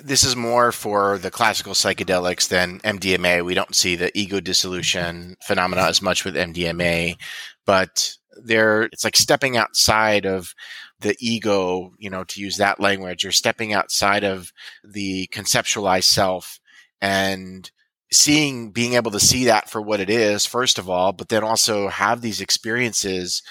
this 0.00 0.24
is 0.24 0.36
more 0.36 0.72
for 0.72 1.18
the 1.18 1.30
classical 1.30 1.72
psychedelics 1.72 2.48
than 2.48 2.80
MDMA. 2.80 3.44
We 3.44 3.54
don't 3.54 3.74
see 3.74 3.96
the 3.96 4.16
ego 4.18 4.40
dissolution 4.40 5.36
phenomena 5.42 5.82
as 5.82 6.02
much 6.02 6.24
with 6.24 6.34
MDMA, 6.34 7.16
but 7.64 8.16
there 8.36 8.82
it's 8.82 9.04
like 9.04 9.16
stepping 9.16 9.56
outside 9.56 10.26
of 10.26 10.54
the 11.00 11.16
ego, 11.20 11.92
you 11.98 12.10
know, 12.10 12.24
to 12.24 12.40
use 12.40 12.56
that 12.56 12.80
language, 12.80 13.24
or 13.24 13.32
stepping 13.32 13.72
outside 13.72 14.24
of 14.24 14.52
the 14.84 15.28
conceptualized 15.32 16.04
self 16.04 16.58
and 17.00 17.70
seeing 18.10 18.70
being 18.70 18.94
able 18.94 19.10
to 19.10 19.20
see 19.20 19.44
that 19.44 19.68
for 19.68 19.82
what 19.82 20.00
it 20.00 20.08
is 20.08 20.46
first 20.46 20.78
of 20.78 20.88
all 20.88 21.12
but 21.12 21.28
then 21.28 21.44
also 21.44 21.88
have 21.88 22.22
these 22.22 22.40
experiences 22.40 23.42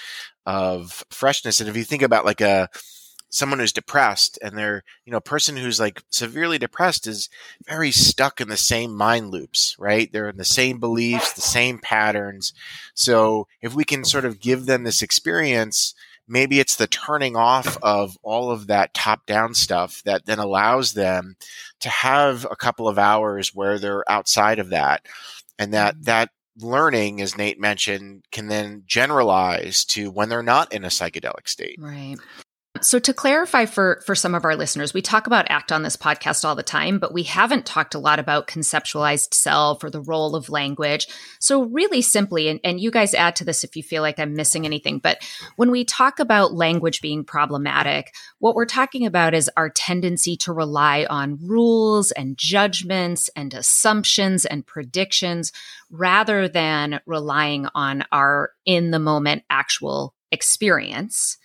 of 0.46 1.04
freshness 1.10 1.60
and 1.60 1.68
if 1.70 1.76
you 1.76 1.84
think 1.84 2.02
about 2.02 2.24
like 2.24 2.40
a 2.40 2.68
someone 3.30 3.58
who's 3.58 3.72
depressed 3.72 4.38
and 4.42 4.56
they're 4.56 4.82
you 5.04 5.10
know 5.10 5.18
a 5.18 5.22
person 5.22 5.56
who's 5.56 5.78
like 5.78 6.02
severely 6.10 6.58
depressed 6.58 7.06
is 7.06 7.28
very 7.66 7.90
stuck 7.90 8.40
in 8.40 8.48
the 8.48 8.56
same 8.56 8.94
mind 8.94 9.30
loops 9.30 9.76
right? 9.78 10.10
They're 10.12 10.28
in 10.28 10.36
the 10.36 10.44
same 10.44 10.78
beliefs 10.78 11.32
the 11.32 11.40
same 11.40 11.78
patterns. 11.78 12.52
So 12.94 13.46
if 13.60 13.74
we 13.74 13.84
can 13.84 14.04
sort 14.04 14.24
of 14.24 14.40
give 14.40 14.66
them 14.66 14.84
this 14.84 15.02
experience 15.02 15.94
maybe 16.30 16.60
it's 16.60 16.76
the 16.76 16.86
turning 16.86 17.36
off 17.36 17.78
of 17.82 18.18
all 18.22 18.50
of 18.50 18.66
that 18.66 18.92
top 18.92 19.24
down 19.26 19.54
stuff 19.54 20.02
that 20.04 20.26
then 20.26 20.38
allows 20.38 20.92
them 20.92 21.36
to 21.80 21.88
have 21.88 22.46
a 22.50 22.56
couple 22.56 22.86
of 22.86 22.98
hours 22.98 23.54
where 23.54 23.78
they're 23.78 24.04
outside 24.10 24.58
of 24.58 24.68
that 24.68 25.06
and 25.58 25.72
that 25.72 25.94
mm-hmm. 25.94 26.02
that 26.04 26.30
learning 26.60 27.20
as 27.20 27.38
nate 27.38 27.60
mentioned 27.60 28.24
can 28.32 28.48
then 28.48 28.82
generalize 28.84 29.84
to 29.84 30.10
when 30.10 30.28
they're 30.28 30.42
not 30.42 30.72
in 30.72 30.84
a 30.84 30.88
psychedelic 30.88 31.48
state. 31.48 31.76
Right 31.78 32.16
so 32.80 32.98
to 32.98 33.14
clarify 33.14 33.66
for 33.66 34.02
for 34.04 34.14
some 34.14 34.34
of 34.34 34.44
our 34.44 34.56
listeners, 34.56 34.94
we 34.94 35.02
talk 35.02 35.26
about 35.26 35.50
ACT 35.50 35.72
on 35.72 35.82
this 35.82 35.96
podcast 35.96 36.44
all 36.44 36.54
the 36.54 36.62
time, 36.62 36.98
but 36.98 37.12
we 37.12 37.22
haven't 37.22 37.66
talked 37.66 37.94
a 37.94 37.98
lot 37.98 38.18
about 38.18 38.46
conceptualized 38.46 39.34
self 39.34 39.84
or 39.84 39.90
the 39.90 40.00
role 40.00 40.34
of 40.34 40.48
language. 40.48 41.06
So 41.40 41.64
really 41.64 42.02
simply, 42.02 42.48
and, 42.48 42.60
and 42.64 42.80
you 42.80 42.90
guys 42.90 43.14
add 43.14 43.36
to 43.36 43.44
this 43.44 43.64
if 43.64 43.76
you 43.76 43.82
feel 43.82 44.02
like 44.02 44.18
I'm 44.18 44.34
missing 44.34 44.64
anything, 44.64 44.98
but 44.98 45.18
when 45.56 45.70
we 45.70 45.84
talk 45.84 46.18
about 46.18 46.54
language 46.54 47.00
being 47.00 47.24
problematic, 47.24 48.14
what 48.38 48.54
we're 48.54 48.66
talking 48.66 49.06
about 49.06 49.34
is 49.34 49.50
our 49.56 49.70
tendency 49.70 50.36
to 50.38 50.52
rely 50.52 51.06
on 51.08 51.38
rules 51.40 52.10
and 52.12 52.36
judgments 52.36 53.30
and 53.36 53.54
assumptions 53.54 54.44
and 54.44 54.66
predictions 54.66 55.52
rather 55.90 56.48
than 56.48 57.00
relying 57.06 57.66
on 57.74 58.04
our 58.12 58.52
in 58.64 58.90
the 58.90 58.98
moment 58.98 59.44
actual 59.50 60.14
experience 60.30 61.38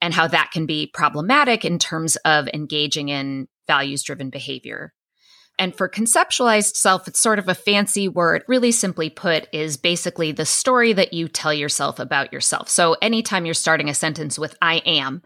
and 0.00 0.14
how 0.14 0.28
that 0.28 0.50
can 0.52 0.66
be 0.66 0.90
problematic 0.92 1.64
in 1.64 1.78
terms 1.78 2.16
of 2.16 2.48
engaging 2.52 3.08
in 3.08 3.48
values 3.66 4.02
driven 4.02 4.30
behavior. 4.30 4.92
And 5.58 5.74
for 5.74 5.88
conceptualized 5.88 6.76
self, 6.76 7.08
it's 7.08 7.18
sort 7.18 7.38
of 7.38 7.48
a 7.48 7.54
fancy 7.54 8.08
word. 8.08 8.44
Really 8.46 8.72
simply 8.72 9.08
put, 9.08 9.48
is 9.52 9.78
basically 9.78 10.32
the 10.32 10.44
story 10.44 10.92
that 10.92 11.14
you 11.14 11.28
tell 11.28 11.54
yourself 11.54 11.98
about 11.98 12.32
yourself. 12.32 12.68
So 12.68 12.96
anytime 13.00 13.46
you're 13.46 13.54
starting 13.54 13.88
a 13.88 13.94
sentence 13.94 14.38
with 14.38 14.56
I 14.60 14.76
am, 14.84 15.22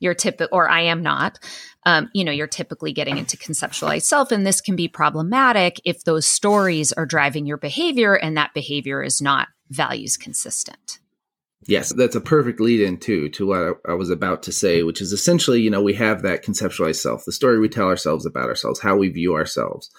you're 0.00 0.14
tip 0.14 0.40
or 0.52 0.68
I 0.68 0.82
am 0.82 1.02
not, 1.02 1.38
um, 1.84 2.08
you 2.14 2.24
know, 2.24 2.32
you're 2.32 2.46
typically 2.46 2.94
getting 2.94 3.18
into 3.18 3.36
conceptualized 3.36 4.04
self. 4.04 4.32
And 4.32 4.46
this 4.46 4.62
can 4.62 4.74
be 4.74 4.88
problematic 4.88 5.80
if 5.84 6.04
those 6.04 6.26
stories 6.26 6.92
are 6.92 7.06
driving 7.06 7.44
your 7.44 7.58
behavior 7.58 8.14
and 8.14 8.38
that 8.38 8.54
behavior 8.54 9.02
is 9.02 9.20
not 9.20 9.48
values 9.68 10.16
consistent. 10.16 10.98
Yes, 11.66 11.92
that's 11.94 12.16
a 12.16 12.20
perfect 12.20 12.60
lead 12.60 12.80
in 12.80 12.98
too 12.98 13.28
to 13.30 13.46
what 13.46 13.80
I, 13.88 13.94
was 13.94 14.10
about 14.10 14.42
to 14.44 14.52
say, 14.52 14.82
which 14.82 15.00
is 15.00 15.12
essentially, 15.12 15.60
you 15.60 15.70
know, 15.70 15.82
we 15.82 15.94
have 15.94 16.22
that 16.22 16.44
conceptualized 16.44 17.00
self, 17.00 17.24
the 17.24 17.32
story 17.32 17.58
we 17.58 17.68
tell 17.68 17.86
ourselves 17.86 18.26
about 18.26 18.48
ourselves, 18.48 18.80
how 18.80 18.96
we 18.96 19.08
view 19.08 19.34
ourselves, 19.34 19.90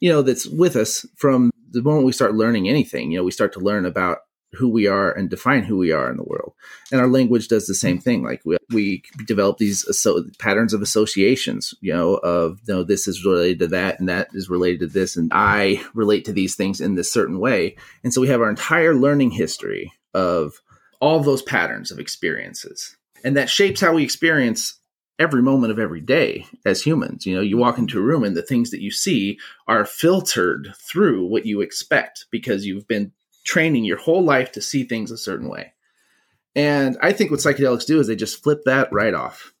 you 0.00 0.10
know, 0.10 0.22
that's 0.22 0.46
with 0.46 0.74
us 0.76 1.06
from 1.16 1.50
the 1.70 1.82
moment 1.82 2.06
we 2.06 2.12
start 2.12 2.34
learning 2.34 2.68
anything. 2.68 3.12
You 3.12 3.18
know, 3.18 3.24
we 3.24 3.30
start 3.30 3.52
to 3.54 3.60
learn 3.60 3.86
about 3.86 4.18
who 4.52 4.68
we 4.68 4.86
are 4.86 5.12
and 5.12 5.28
define 5.28 5.64
who 5.64 5.76
we 5.76 5.92
are 5.92 6.10
in 6.10 6.16
the 6.16 6.24
world. 6.24 6.54
And 6.90 7.00
our 7.00 7.08
language 7.08 7.48
does 7.48 7.66
the 7.66 7.74
same 7.74 7.98
thing. 7.98 8.22
Like 8.22 8.40
we, 8.44 8.56
we 8.70 9.02
develop 9.26 9.58
these 9.58 9.86
asso- 9.88 10.24
patterns 10.38 10.72
of 10.72 10.82
associations, 10.82 11.74
you 11.80 11.92
know, 11.92 12.14
of, 12.14 12.60
you 12.66 12.74
know, 12.74 12.82
this 12.82 13.06
is 13.06 13.24
related 13.24 13.58
to 13.60 13.66
that 13.68 14.00
and 14.00 14.08
that 14.08 14.28
is 14.32 14.48
related 14.48 14.80
to 14.80 14.86
this. 14.86 15.16
And 15.16 15.30
I 15.34 15.84
relate 15.94 16.24
to 16.26 16.32
these 16.32 16.54
things 16.54 16.80
in 16.80 16.94
this 16.94 17.12
certain 17.12 17.38
way. 17.38 17.76
And 18.02 18.14
so 18.14 18.20
we 18.20 18.28
have 18.28 18.40
our 18.40 18.50
entire 18.50 18.94
learning 18.94 19.32
history 19.32 19.92
of 20.14 20.60
all 21.00 21.20
those 21.20 21.42
patterns 21.42 21.90
of 21.90 21.98
experiences. 21.98 22.96
And 23.24 23.36
that 23.36 23.50
shapes 23.50 23.80
how 23.80 23.94
we 23.94 24.04
experience 24.04 24.78
every 25.18 25.42
moment 25.42 25.72
of 25.72 25.78
every 25.78 26.00
day 26.00 26.46
as 26.64 26.82
humans. 26.82 27.26
You 27.26 27.36
know, 27.36 27.40
you 27.40 27.56
walk 27.56 27.78
into 27.78 27.98
a 27.98 28.02
room 28.02 28.24
and 28.24 28.36
the 28.36 28.42
things 28.42 28.70
that 28.70 28.82
you 28.82 28.90
see 28.90 29.38
are 29.66 29.84
filtered 29.84 30.74
through 30.78 31.26
what 31.26 31.46
you 31.46 31.60
expect 31.60 32.26
because 32.30 32.66
you've 32.66 32.86
been 32.86 33.12
training 33.44 33.84
your 33.84 33.96
whole 33.96 34.22
life 34.22 34.52
to 34.52 34.60
see 34.60 34.84
things 34.84 35.10
a 35.10 35.16
certain 35.16 35.48
way. 35.48 35.72
And 36.54 36.96
I 37.02 37.12
think 37.12 37.30
what 37.30 37.40
psychedelics 37.40 37.86
do 37.86 38.00
is 38.00 38.06
they 38.06 38.16
just 38.16 38.42
flip 38.42 38.62
that 38.64 38.92
right 38.92 39.14
off. 39.14 39.52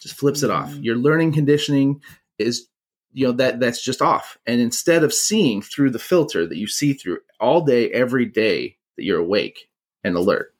Just 0.00 0.16
flips 0.16 0.42
it 0.42 0.50
off. 0.50 0.70
Mm-hmm. 0.70 0.82
Your 0.82 0.96
learning 0.96 1.32
conditioning 1.32 2.00
is 2.38 2.66
you 3.12 3.26
know 3.26 3.32
that 3.32 3.60
that's 3.60 3.82
just 3.82 4.02
off. 4.02 4.38
And 4.46 4.60
instead 4.60 5.04
of 5.04 5.12
seeing 5.12 5.62
through 5.62 5.90
the 5.90 5.98
filter 5.98 6.46
that 6.46 6.56
you 6.56 6.66
see 6.66 6.94
through 6.94 7.18
all 7.40 7.62
day 7.62 7.90
every 7.90 8.26
day 8.26 8.76
that 8.96 9.04
you're 9.04 9.20
awake 9.20 9.68
and 10.02 10.16
alert, 10.16 10.51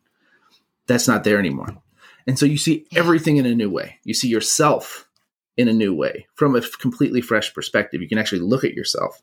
that's 0.86 1.08
not 1.08 1.24
there 1.24 1.38
anymore. 1.38 1.76
And 2.26 2.38
so 2.38 2.46
you 2.46 2.56
see 2.56 2.86
everything 2.94 3.36
in 3.36 3.46
a 3.46 3.54
new 3.54 3.70
way. 3.70 3.98
You 4.04 4.14
see 4.14 4.28
yourself 4.28 5.08
in 5.56 5.68
a 5.68 5.72
new 5.72 5.94
way 5.94 6.26
from 6.34 6.56
a 6.56 6.60
completely 6.60 7.20
fresh 7.20 7.52
perspective. 7.52 8.00
You 8.00 8.08
can 8.08 8.18
actually 8.18 8.40
look 8.40 8.64
at 8.64 8.74
yourself. 8.74 9.20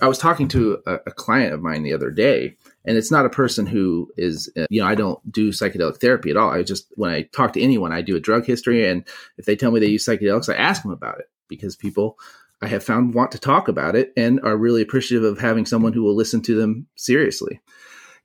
I 0.00 0.06
was 0.06 0.18
talking 0.18 0.46
to 0.48 0.80
a, 0.86 0.94
a 1.06 1.10
client 1.10 1.52
of 1.52 1.60
mine 1.60 1.82
the 1.82 1.92
other 1.92 2.10
day, 2.10 2.56
and 2.84 2.96
it's 2.96 3.10
not 3.10 3.26
a 3.26 3.30
person 3.30 3.66
who 3.66 4.12
is, 4.16 4.48
uh, 4.56 4.66
you 4.70 4.80
know, 4.80 4.86
I 4.86 4.94
don't 4.94 5.20
do 5.32 5.50
psychedelic 5.50 6.00
therapy 6.00 6.30
at 6.30 6.36
all. 6.36 6.50
I 6.50 6.62
just, 6.62 6.86
when 6.94 7.10
I 7.10 7.22
talk 7.22 7.54
to 7.54 7.60
anyone, 7.60 7.90
I 7.90 8.02
do 8.02 8.14
a 8.14 8.20
drug 8.20 8.44
history. 8.44 8.88
And 8.88 9.04
if 9.38 9.44
they 9.44 9.56
tell 9.56 9.72
me 9.72 9.80
they 9.80 9.86
use 9.86 10.06
psychedelics, 10.06 10.52
I 10.52 10.56
ask 10.56 10.82
them 10.82 10.92
about 10.92 11.18
it 11.18 11.28
because 11.48 11.74
people 11.74 12.16
I 12.62 12.68
have 12.68 12.84
found 12.84 13.14
want 13.14 13.32
to 13.32 13.38
talk 13.38 13.68
about 13.68 13.96
it 13.96 14.12
and 14.16 14.40
are 14.42 14.56
really 14.56 14.82
appreciative 14.82 15.24
of 15.24 15.40
having 15.40 15.66
someone 15.66 15.92
who 15.92 16.02
will 16.02 16.14
listen 16.14 16.42
to 16.42 16.56
them 16.56 16.86
seriously 16.94 17.60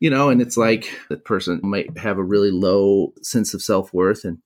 you 0.03 0.09
know, 0.09 0.27
and 0.27 0.41
it's 0.41 0.57
like 0.57 0.99
that 1.07 1.23
person 1.23 1.61
might 1.63 1.97
have 1.97 2.17
a 2.17 2.23
really 2.23 2.51
low 2.51 3.13
sense 3.21 3.53
of 3.53 3.61
self 3.61 3.93
worth. 3.93 4.25
And 4.25 4.39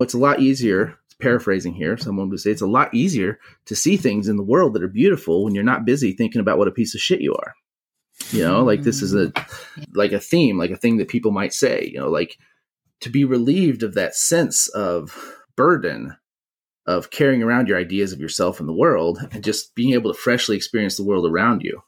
it's 0.00 0.12
a 0.12 0.18
lot 0.18 0.40
easier, 0.40 0.98
paraphrasing 1.20 1.72
here, 1.72 1.96
someone 1.96 2.28
would 2.30 2.40
say 2.40 2.50
it's 2.50 2.62
a 2.62 2.66
lot 2.66 2.92
easier 2.92 3.38
to 3.66 3.76
see 3.76 3.96
things 3.96 4.26
in 4.26 4.36
the 4.36 4.42
world 4.42 4.74
that 4.74 4.82
are 4.82 4.88
beautiful 4.88 5.44
when 5.44 5.54
you're 5.54 5.62
not 5.62 5.84
busy 5.84 6.10
thinking 6.10 6.40
about 6.40 6.58
what 6.58 6.66
a 6.66 6.72
piece 6.72 6.96
of 6.96 7.00
shit 7.00 7.20
you 7.20 7.32
are. 7.32 7.54
You 8.32 8.42
know, 8.42 8.64
like 8.64 8.82
this 8.82 9.00
is 9.00 9.14
a 9.14 9.28
mm-hmm. 9.28 9.82
like 9.94 10.10
a 10.10 10.18
theme, 10.18 10.58
like 10.58 10.72
a 10.72 10.76
thing 10.76 10.96
that 10.96 11.06
people 11.06 11.30
might 11.30 11.54
say, 11.54 11.88
you 11.92 12.00
know, 12.00 12.08
like 12.08 12.36
to 13.02 13.08
be 13.08 13.24
relieved 13.24 13.84
of 13.84 13.94
that 13.94 14.16
sense 14.16 14.66
of 14.66 15.32
burden 15.54 16.16
of 16.86 17.10
carrying 17.10 17.44
around 17.44 17.68
your 17.68 17.78
ideas 17.78 18.12
of 18.12 18.18
yourself 18.18 18.58
and 18.58 18.68
the 18.68 18.72
world 18.72 19.20
and 19.30 19.44
just 19.44 19.76
being 19.76 19.92
able 19.92 20.12
to 20.12 20.18
freshly 20.18 20.56
experience 20.56 20.96
the 20.96 21.04
world 21.04 21.24
around 21.24 21.62
you. 21.62 21.82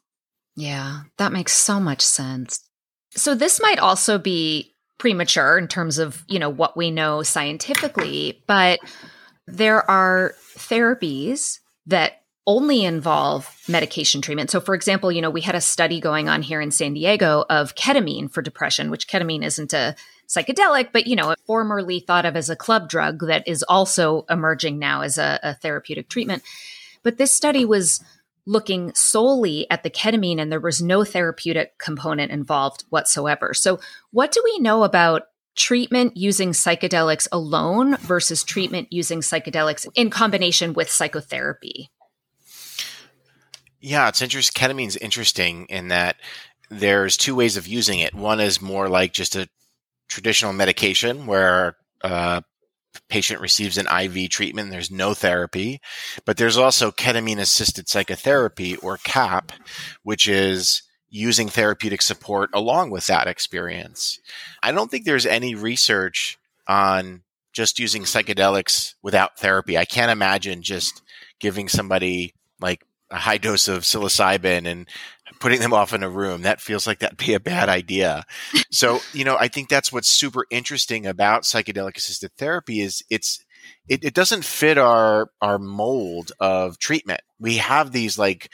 Yeah, 0.54 1.00
that 1.16 1.32
makes 1.32 1.52
so 1.52 1.80
much 1.80 2.02
sense. 2.02 2.69
So 3.16 3.34
this 3.34 3.60
might 3.60 3.78
also 3.78 4.18
be 4.18 4.74
premature 4.98 5.58
in 5.58 5.66
terms 5.66 5.98
of, 5.98 6.24
you 6.28 6.38
know, 6.38 6.50
what 6.50 6.76
we 6.76 6.90
know 6.90 7.22
scientifically, 7.22 8.42
but 8.46 8.80
there 9.46 9.88
are 9.90 10.34
therapies 10.56 11.58
that 11.86 12.22
only 12.46 12.84
involve 12.84 13.48
medication 13.68 14.20
treatment. 14.20 14.50
So 14.50 14.60
for 14.60 14.74
example, 14.74 15.12
you 15.12 15.22
know, 15.22 15.30
we 15.30 15.40
had 15.40 15.54
a 15.54 15.60
study 15.60 16.00
going 16.00 16.28
on 16.28 16.42
here 16.42 16.60
in 16.60 16.70
San 16.70 16.94
Diego 16.94 17.44
of 17.48 17.74
ketamine 17.74 18.30
for 18.30 18.42
depression, 18.42 18.90
which 18.90 19.08
ketamine 19.08 19.44
isn't 19.44 19.72
a 19.72 19.94
psychedelic, 20.28 20.90
but 20.92 21.06
you 21.06 21.16
know, 21.16 21.34
formerly 21.46 22.00
thought 22.00 22.26
of 22.26 22.36
as 22.36 22.50
a 22.50 22.56
club 22.56 22.88
drug 22.88 23.26
that 23.26 23.46
is 23.46 23.64
also 23.68 24.24
emerging 24.30 24.78
now 24.78 25.02
as 25.02 25.18
a, 25.18 25.38
a 25.42 25.54
therapeutic 25.54 26.08
treatment. 26.08 26.42
But 27.02 27.18
this 27.18 27.32
study 27.32 27.64
was 27.64 28.02
looking 28.50 28.92
solely 28.94 29.70
at 29.70 29.84
the 29.84 29.90
ketamine 29.90 30.40
and 30.40 30.50
there 30.50 30.58
was 30.58 30.82
no 30.82 31.04
therapeutic 31.04 31.78
component 31.78 32.32
involved 32.32 32.84
whatsoever. 32.90 33.54
So, 33.54 33.78
what 34.10 34.32
do 34.32 34.42
we 34.44 34.58
know 34.58 34.82
about 34.82 35.22
treatment 35.54 36.16
using 36.16 36.50
psychedelics 36.50 37.28
alone 37.30 37.96
versus 37.98 38.42
treatment 38.42 38.88
using 38.92 39.20
psychedelics 39.20 39.86
in 39.94 40.10
combination 40.10 40.72
with 40.72 40.90
psychotherapy? 40.90 41.90
Yeah, 43.80 44.08
it's 44.08 44.20
interesting. 44.20 44.60
Ketamine's 44.60 44.96
interesting 44.96 45.66
in 45.66 45.88
that 45.88 46.16
there's 46.70 47.16
two 47.16 47.36
ways 47.36 47.56
of 47.56 47.68
using 47.68 48.00
it. 48.00 48.14
One 48.14 48.40
is 48.40 48.60
more 48.60 48.88
like 48.88 49.12
just 49.12 49.36
a 49.36 49.48
traditional 50.08 50.52
medication 50.52 51.26
where 51.26 51.76
uh, 52.02 52.40
patient 53.08 53.40
receives 53.40 53.78
an 53.78 53.86
IV 53.86 54.30
treatment. 54.30 54.70
There's 54.70 54.90
no 54.90 55.14
therapy, 55.14 55.80
but 56.24 56.36
there's 56.36 56.56
also 56.56 56.90
ketamine 56.90 57.38
assisted 57.38 57.88
psychotherapy 57.88 58.76
or 58.76 58.98
KAP, 58.98 59.52
which 60.02 60.28
is 60.28 60.82
using 61.08 61.48
therapeutic 61.48 62.02
support 62.02 62.50
along 62.52 62.90
with 62.90 63.06
that 63.08 63.26
experience. 63.26 64.18
I 64.62 64.72
don't 64.72 64.90
think 64.90 65.04
there's 65.04 65.26
any 65.26 65.54
research 65.54 66.38
on 66.68 67.22
just 67.52 67.80
using 67.80 68.02
psychedelics 68.02 68.94
without 69.02 69.38
therapy. 69.38 69.76
I 69.76 69.84
can't 69.84 70.12
imagine 70.12 70.62
just 70.62 71.02
giving 71.40 71.68
somebody 71.68 72.34
like 72.60 72.84
a 73.10 73.16
high 73.16 73.38
dose 73.38 73.66
of 73.66 73.82
psilocybin 73.82 74.66
and 74.66 74.88
putting 75.40 75.60
them 75.60 75.72
off 75.72 75.92
in 75.92 76.02
a 76.02 76.08
room. 76.08 76.42
That 76.42 76.60
feels 76.60 76.86
like 76.86 77.00
that'd 77.00 77.18
be 77.18 77.34
a 77.34 77.40
bad 77.40 77.68
idea. 77.68 78.24
so, 78.70 79.00
you 79.12 79.24
know, 79.24 79.36
I 79.38 79.48
think 79.48 79.68
that's 79.68 79.92
what's 79.92 80.10
super 80.10 80.46
interesting 80.50 81.06
about 81.06 81.42
psychedelic 81.42 81.96
assisted 81.96 82.30
therapy 82.36 82.80
is 82.80 83.02
it's 83.10 83.44
it, 83.88 84.04
it 84.04 84.14
doesn't 84.14 84.44
fit 84.44 84.78
our 84.78 85.30
our 85.40 85.58
mold 85.58 86.32
of 86.38 86.78
treatment. 86.78 87.22
We 87.38 87.56
have 87.56 87.92
these 87.92 88.18
like 88.18 88.50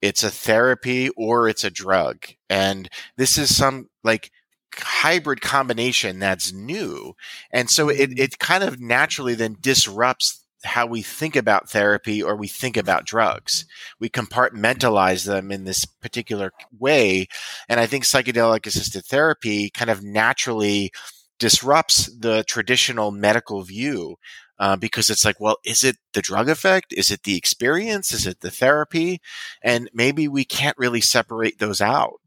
it's 0.00 0.22
a 0.22 0.30
therapy 0.30 1.10
or 1.10 1.48
it's 1.48 1.64
a 1.64 1.70
drug. 1.70 2.26
And 2.48 2.88
this 3.16 3.36
is 3.36 3.54
some 3.54 3.88
like 4.04 4.30
hybrid 4.74 5.40
combination 5.40 6.18
that's 6.18 6.52
new. 6.52 7.14
And 7.50 7.68
so 7.68 7.88
it, 7.88 8.10
mm-hmm. 8.10 8.18
it 8.18 8.38
kind 8.38 8.62
of 8.62 8.80
naturally 8.80 9.34
then 9.34 9.56
disrupts 9.60 10.44
how 10.64 10.86
we 10.86 11.02
think 11.02 11.36
about 11.36 11.70
therapy 11.70 12.22
or 12.22 12.34
we 12.34 12.48
think 12.48 12.76
about 12.76 13.06
drugs. 13.06 13.64
We 14.00 14.08
compartmentalize 14.08 15.24
them 15.24 15.52
in 15.52 15.64
this 15.64 15.84
particular 15.84 16.52
way. 16.78 17.28
And 17.68 17.78
I 17.78 17.86
think 17.86 18.04
psychedelic 18.04 18.66
assisted 18.66 19.04
therapy 19.04 19.70
kind 19.70 19.90
of 19.90 20.02
naturally 20.02 20.90
disrupts 21.38 22.10
the 22.16 22.44
traditional 22.44 23.10
medical 23.10 23.62
view 23.62 24.16
uh, 24.58 24.76
because 24.76 25.08
it's 25.08 25.24
like, 25.24 25.40
well, 25.40 25.58
is 25.64 25.84
it 25.84 25.96
the 26.12 26.22
drug 26.22 26.48
effect? 26.48 26.92
Is 26.92 27.10
it 27.10 27.22
the 27.22 27.36
experience? 27.36 28.12
Is 28.12 28.26
it 28.26 28.40
the 28.40 28.50
therapy? 28.50 29.20
And 29.62 29.88
maybe 29.94 30.26
we 30.26 30.44
can't 30.44 30.76
really 30.78 31.00
separate 31.00 31.58
those 31.58 31.80
out. 31.80 32.20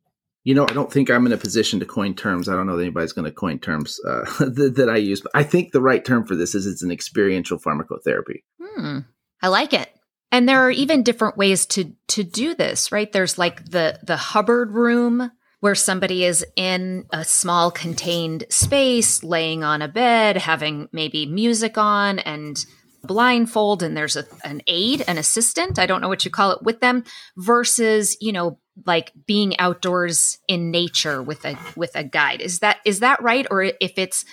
You 0.44 0.56
know, 0.56 0.64
I 0.68 0.74
don't 0.74 0.92
think 0.92 1.10
I'm 1.10 1.26
in 1.26 1.34
a 1.34 1.38
position 1.38 1.80
to 1.80 1.86
coin 1.86 2.16
terms. 2.16 2.50
I 2.50 2.56
don't 2.56 2.66
know 2.66 2.76
that 2.76 2.84
anybody's 2.84 3.14
going 3.14 3.26
to 3.26 3.32
coin 3.32 3.60
terms 3.60 4.00
uh, 4.08 4.26
that, 4.40 4.74
that, 4.78 4.90
I 4.90 4.98
use, 4.98 5.22
but 5.22 5.32
I 5.36 5.44
think 5.44 5.72
the 5.72 5.82
right 5.82 6.04
term 6.04 6.26
for 6.26 6.36
this 6.36 6.56
is 6.56 6.66
it's 6.66 6.82
an 6.82 6.92
experiential 6.92 7.60
pharmacotherapy. 7.60 8.44
Hmm. 8.60 9.00
I 9.42 9.50
like 9.50 9.74
it. 9.74 9.90
And 10.32 10.48
there 10.48 10.62
are 10.62 10.72
even 10.72 11.04
different 11.04 11.38
ways 11.38 11.66
to 11.68 11.94
to 12.08 12.24
do 12.24 12.56
this, 12.56 12.92
right? 12.92 13.12
There's 13.12 13.38
like 13.38 13.66
the 13.70 14.00
the 14.04 14.16
Hubbard 14.16 14.72
room 14.72 15.30
where 15.60 15.76
somebody 15.76 16.26
is 16.26 16.46
in 16.56 17.06
a 17.12 17.24
small 17.24 17.70
contained 17.70 18.46
space, 18.50 19.24
laying 19.24 19.64
on 19.64 19.82
a 19.82 19.88
bed, 19.88 20.38
having 20.38 20.90
maybe 20.92 21.26
music 21.26 21.78
on 21.78 22.18
and 22.20 22.66
blindfold 23.04 23.84
and 23.84 23.96
there's 23.96 24.16
a, 24.16 24.26
an 24.44 24.62
aide, 24.68 25.04
an 25.08 25.18
assistant, 25.18 25.80
I 25.80 25.86
don't 25.86 26.02
know 26.02 26.08
what 26.08 26.26
you 26.26 26.32
call 26.32 26.52
it 26.52 26.64
with 26.64 26.80
them 26.80 27.04
versus, 27.38 28.18
you 28.22 28.32
know, 28.32 28.60
like 28.86 29.12
being 29.26 29.58
outdoors 29.60 30.40
in 30.48 30.72
nature 30.72 31.22
with 31.22 31.46
a 31.46 31.58
with 31.76 31.92
a 31.96 32.04
guide. 32.04 32.42
Is 32.42 32.60
that 32.60 32.78
is 32.86 33.00
that 33.00 33.22
right 33.22 33.46
or 33.52 33.64
if 33.64 33.94
it's 33.98 34.26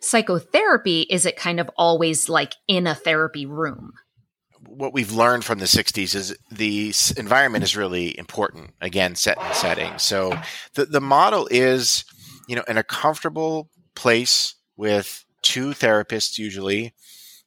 psychotherapy 0.00 1.02
is 1.02 1.26
it 1.26 1.36
kind 1.36 1.58
of 1.58 1.70
always 1.76 2.28
like 2.28 2.54
in 2.68 2.86
a 2.86 2.94
therapy 2.94 3.46
room? 3.46 3.92
What 4.68 4.92
we've 4.92 5.12
learned 5.12 5.44
from 5.44 5.58
the 5.58 5.66
60s 5.66 6.14
is 6.14 6.36
the 6.50 6.92
environment 7.16 7.64
is 7.64 7.76
really 7.76 8.18
important. 8.18 8.72
Again, 8.80 9.14
set 9.14 9.40
and 9.40 9.54
setting. 9.54 9.98
So 9.98 10.38
the 10.74 10.86
the 10.86 11.00
model 11.00 11.48
is, 11.50 12.04
you 12.48 12.56
know, 12.56 12.64
in 12.68 12.76
a 12.76 12.82
comfortable 12.82 13.70
place 13.94 14.54
with 14.76 15.24
two 15.42 15.70
therapists 15.70 16.38
usually 16.38 16.92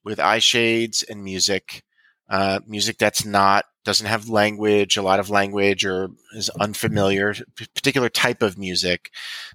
with 0.10 0.20
eye 0.20 0.40
shades 0.40 1.04
and 1.04 1.24
music 1.24 1.84
uh, 2.30 2.60
music 2.68 2.98
that's 2.98 3.26
not 3.26 3.66
doesn't 3.86 4.08
have 4.08 4.30
language, 4.30 4.98
a 4.98 5.02
lot 5.02 5.20
of 5.20 5.30
language, 5.30 5.86
or 5.86 6.10
is 6.36 6.50
unfamiliar, 6.60 7.34
particular 7.56 8.10
type 8.10 8.44
of 8.44 8.58
music, 8.58 9.10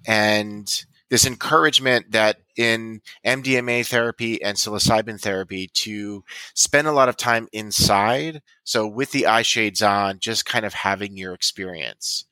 and 0.05 0.85
this 1.09 1.25
encouragement 1.25 2.11
that 2.11 2.37
in 2.57 3.01
MDMA 3.25 3.87
therapy 3.87 4.41
and 4.41 4.57
psilocybin 4.57 5.21
therapy 5.21 5.67
to 5.67 6.23
spend 6.53 6.87
a 6.87 6.91
lot 6.91 7.07
of 7.07 7.15
time 7.15 7.47
inside. 7.53 8.41
So 8.63 8.87
with 8.87 9.11
the 9.11 9.27
eye 9.27 9.43
shades 9.43 9.81
on, 9.81 10.19
just 10.19 10.45
kind 10.45 10.65
of 10.65 10.73
having 10.73 11.15
your 11.15 11.33
experience. 11.33 12.25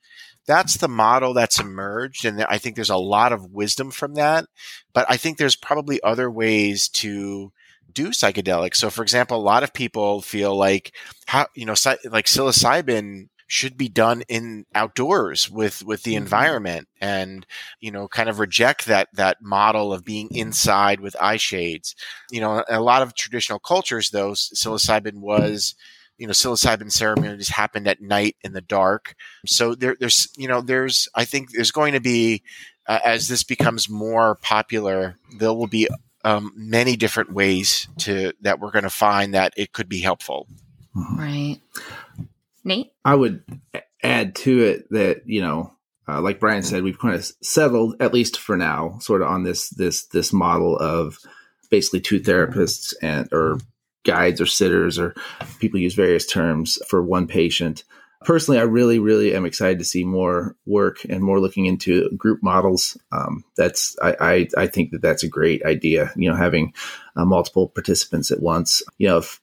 That's 0.45 0.77
the 0.77 0.89
model 0.89 1.33
that's 1.33 1.59
emerged. 1.59 2.25
And 2.25 2.43
I 2.43 2.57
think 2.57 2.75
there's 2.75 2.89
a 2.89 2.97
lot 2.97 3.31
of 3.31 3.53
wisdom 3.53 3.91
from 3.91 4.15
that. 4.15 4.45
But 4.91 5.05
I 5.07 5.17
think 5.17 5.37
there's 5.37 5.55
probably 5.55 6.01
other 6.03 6.29
ways 6.29 6.89
to 6.89 7.53
do 7.93 8.09
psychedelics. 8.09 8.75
So, 8.75 8.89
for 8.89 9.03
example, 9.03 9.37
a 9.37 9.41
lot 9.41 9.63
of 9.63 9.73
people 9.73 10.21
feel 10.21 10.55
like 10.55 10.93
how 11.27 11.47
you 11.55 11.65
know, 11.65 11.75
like 12.09 12.25
psilocybin 12.25 13.27
should 13.47 13.77
be 13.77 13.89
done 13.89 14.23
in 14.27 14.65
outdoors 14.73 15.49
with 15.49 15.83
with 15.85 16.01
the 16.03 16.13
mm-hmm. 16.13 16.23
environment 16.23 16.87
and 16.99 17.45
you 17.79 17.91
know 17.91 18.07
kind 18.07 18.27
of 18.27 18.39
reject 18.39 18.85
that 18.85 19.07
that 19.13 19.43
model 19.43 19.93
of 19.93 20.03
being 20.03 20.27
inside 20.31 20.99
with 20.99 21.15
eye 21.21 21.37
shades 21.37 21.95
you 22.31 22.41
know 22.41 22.63
a 22.67 22.81
lot 22.81 23.03
of 23.03 23.13
traditional 23.13 23.59
cultures 23.59 24.09
though 24.09 24.31
psilocybin 24.31 25.19
was 25.19 25.75
you 26.17 26.25
know 26.25 26.33
psilocybin 26.33 26.91
ceremonies 26.91 27.49
happened 27.49 27.87
at 27.87 28.01
night 28.01 28.35
in 28.41 28.53
the 28.53 28.61
dark 28.61 29.15
so 29.45 29.75
there, 29.75 29.95
there's 29.99 30.29
you 30.35 30.47
know 30.47 30.61
there's 30.61 31.07
i 31.13 31.25
think 31.25 31.51
there's 31.51 31.71
going 31.71 31.93
to 31.93 32.01
be 32.01 32.41
uh, 32.87 32.99
as 33.05 33.27
this 33.27 33.43
becomes 33.43 33.87
more 33.87 34.35
popular 34.41 35.17
there 35.37 35.53
will 35.53 35.67
be 35.67 35.87
um, 36.23 36.51
many 36.55 36.95
different 36.95 37.33
ways 37.33 37.87
to 37.99 38.33
that 38.41 38.59
we're 38.59 38.71
going 38.71 38.83
to 38.83 38.89
find 38.89 39.33
that 39.33 39.53
it 39.57 39.73
could 39.73 39.89
be 39.89 39.99
helpful. 39.99 40.47
Mm-hmm. 40.95 41.19
Right, 41.19 41.61
Nate. 42.63 42.93
I 43.03 43.15
would 43.15 43.43
add 44.03 44.35
to 44.35 44.63
it 44.63 44.89
that 44.91 45.23
you 45.25 45.41
know, 45.41 45.73
uh, 46.07 46.21
like 46.21 46.39
Brian 46.39 46.63
said, 46.63 46.83
we've 46.83 46.99
kind 46.99 47.15
of 47.15 47.25
settled 47.41 47.95
at 47.99 48.13
least 48.13 48.39
for 48.39 48.57
now, 48.57 48.97
sort 48.99 49.21
of 49.21 49.27
on 49.27 49.43
this 49.43 49.69
this 49.69 50.05
this 50.07 50.31
model 50.31 50.77
of 50.77 51.17
basically 51.69 52.01
two 52.01 52.19
therapists 52.19 52.93
and 53.01 53.27
or 53.31 53.57
guides 54.03 54.41
or 54.41 54.45
sitters 54.45 54.99
or 54.99 55.15
people 55.59 55.79
use 55.79 55.95
various 55.95 56.25
terms 56.25 56.77
for 56.87 57.01
one 57.01 57.27
patient. 57.27 57.83
Personally, 58.23 58.59
I 58.59 58.63
really, 58.63 58.99
really 58.99 59.35
am 59.35 59.45
excited 59.45 59.79
to 59.79 59.85
see 59.85 60.03
more 60.03 60.55
work 60.65 61.03
and 61.09 61.23
more 61.23 61.39
looking 61.39 61.65
into 61.65 62.09
group 62.17 62.41
models. 62.41 62.97
Um, 63.11 63.43
that's 63.57 63.97
I, 64.01 64.15
I, 64.19 64.63
I 64.63 64.67
think 64.67 64.91
that 64.91 65.01
that's 65.01 65.23
a 65.23 65.29
great 65.29 65.63
idea. 65.65 66.11
You 66.15 66.29
know, 66.29 66.35
having 66.35 66.73
uh, 67.15 67.25
multiple 67.25 67.67
participants 67.67 68.31
at 68.31 68.41
once. 68.41 68.83
You 68.97 69.09
know, 69.09 69.17
if 69.17 69.41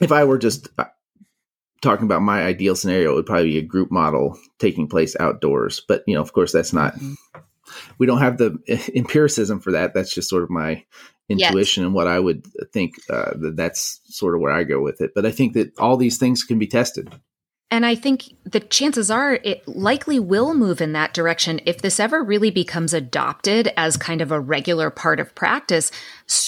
if 0.00 0.12
I 0.12 0.24
were 0.24 0.38
just 0.38 0.68
uh, 0.78 0.84
talking 1.80 2.04
about 2.04 2.22
my 2.22 2.42
ideal 2.42 2.76
scenario, 2.76 3.12
it 3.12 3.14
would 3.14 3.26
probably 3.26 3.50
be 3.50 3.58
a 3.58 3.62
group 3.62 3.90
model 3.90 4.38
taking 4.58 4.88
place 4.88 5.16
outdoors. 5.18 5.80
But 5.86 6.04
you 6.06 6.14
know, 6.14 6.22
of 6.22 6.32
course, 6.32 6.52
that's 6.52 6.72
not. 6.72 6.94
Mm-hmm. 6.94 7.14
We 7.98 8.06
don't 8.06 8.18
have 8.18 8.38
the 8.38 8.58
empiricism 8.94 9.60
for 9.60 9.72
that. 9.72 9.94
That's 9.94 10.12
just 10.12 10.28
sort 10.28 10.42
of 10.42 10.50
my 10.50 10.84
intuition 11.28 11.82
yes. 11.82 11.86
and 11.86 11.94
what 11.94 12.08
I 12.08 12.18
would 12.18 12.44
think. 12.72 12.94
Uh, 13.08 13.32
that 13.36 13.56
that's 13.56 14.00
sort 14.04 14.34
of 14.34 14.40
where 14.40 14.52
I 14.52 14.64
go 14.64 14.80
with 14.80 15.00
it. 15.00 15.12
But 15.14 15.26
I 15.26 15.30
think 15.30 15.54
that 15.54 15.78
all 15.78 15.96
these 15.96 16.18
things 16.18 16.42
can 16.42 16.58
be 16.58 16.66
tested. 16.66 17.10
And 17.70 17.86
I 17.86 17.94
think 17.94 18.34
the 18.44 18.58
chances 18.58 19.10
are 19.10 19.34
it 19.44 19.66
likely 19.68 20.18
will 20.18 20.54
move 20.54 20.80
in 20.80 20.92
that 20.92 21.14
direction 21.14 21.60
if 21.66 21.80
this 21.80 22.00
ever 22.00 22.22
really 22.22 22.50
becomes 22.50 22.92
adopted 22.92 23.72
as 23.76 23.96
kind 23.96 24.20
of 24.20 24.32
a 24.32 24.40
regular 24.40 24.90
part 24.90 25.20
of 25.20 25.34
practice. 25.36 25.92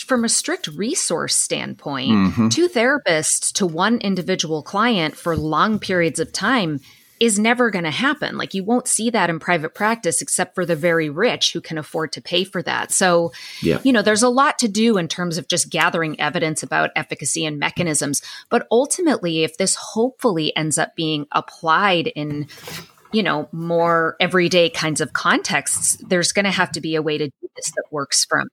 From 0.05 0.25
a 0.25 0.29
strict 0.29 0.67
resource 0.69 1.37
standpoint, 1.37 2.11
mm-hmm. 2.11 2.49
two 2.49 2.69
therapists 2.69 3.53
to 3.55 3.67
one 3.67 3.99
individual 3.99 4.63
client 4.63 5.17
for 5.17 5.37
long 5.37 5.79
periods 5.79 6.19
of 6.19 6.33
time 6.33 6.81
is 7.23 7.39
never 7.39 7.71
going 7.71 7.85
to 7.85 7.91
happen. 7.93 8.37
Like 8.37 8.53
you 8.53 8.65
won't 8.65 8.89
see 8.89 9.09
that 9.11 9.31
in 9.31 9.39
private 9.39 9.77
practice 9.77 10.21
except 10.21 10.57
for 10.57 10.67
the 10.67 10.75
very 10.75 11.09
rich 11.09 11.53
who 11.53 11.61
can 11.61 11.79
afford 11.79 12.11
to 12.15 12.21
pay 12.21 12.43
for 12.43 12.65
that. 12.65 12.91
So, 12.91 13.31
yeah. 13.63 13.79
you 13.85 13.93
know, 13.93 14.03
there's 14.03 14.25
a 14.25 14.29
lot 14.29 14.59
to 14.59 14.67
do 14.67 14.99
in 14.99 15.07
terms 15.07 15.39
of 15.39 15.47
just 15.47 15.71
gathering 15.71 16.21
evidence 16.21 16.65
about 16.65 16.91
efficacy 16.97 17.47
and 17.47 17.61
mechanisms. 17.61 18.23
But 18.49 18.67
ultimately, 18.73 19.45
if 19.45 19.57
this 19.57 19.77
hopefully 19.77 20.55
ends 20.57 20.79
up 20.79 20.97
being 20.97 21.29
applied 21.31 22.09
in 22.09 22.49
you 23.13 23.23
know, 23.23 23.47
more 23.53 24.17
everyday 24.19 24.71
kinds 24.71 25.01
of 25.01 25.13
contexts, 25.13 25.99
there's 25.99 26.33
going 26.33 26.47
to 26.47 26.51
have 26.51 26.73
to 26.73 26.81
be 26.81 26.97
a 26.97 27.03
way 27.03 27.19
to 27.19 27.27
do 27.27 27.49
this 27.55 27.71
that 27.73 27.85
works 27.91 28.25
from 28.25 28.49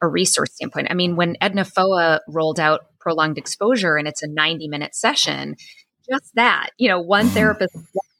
a 0.00 0.06
resource 0.06 0.54
standpoint. 0.54 0.86
I 0.90 0.94
mean, 0.94 1.16
when 1.16 1.36
Edna 1.40 1.64
Foa 1.64 2.20
rolled 2.28 2.60
out 2.60 2.86
prolonged 3.00 3.36
exposure 3.36 3.96
and 3.96 4.06
it's 4.06 4.22
a 4.22 4.28
90 4.28 4.68
minute 4.68 4.94
session, 4.94 5.56
just 6.10 6.34
that, 6.34 6.70
you 6.78 6.88
know, 6.88 7.00
one 7.00 7.26
mm-hmm. 7.26 7.34
therapist 7.34 7.74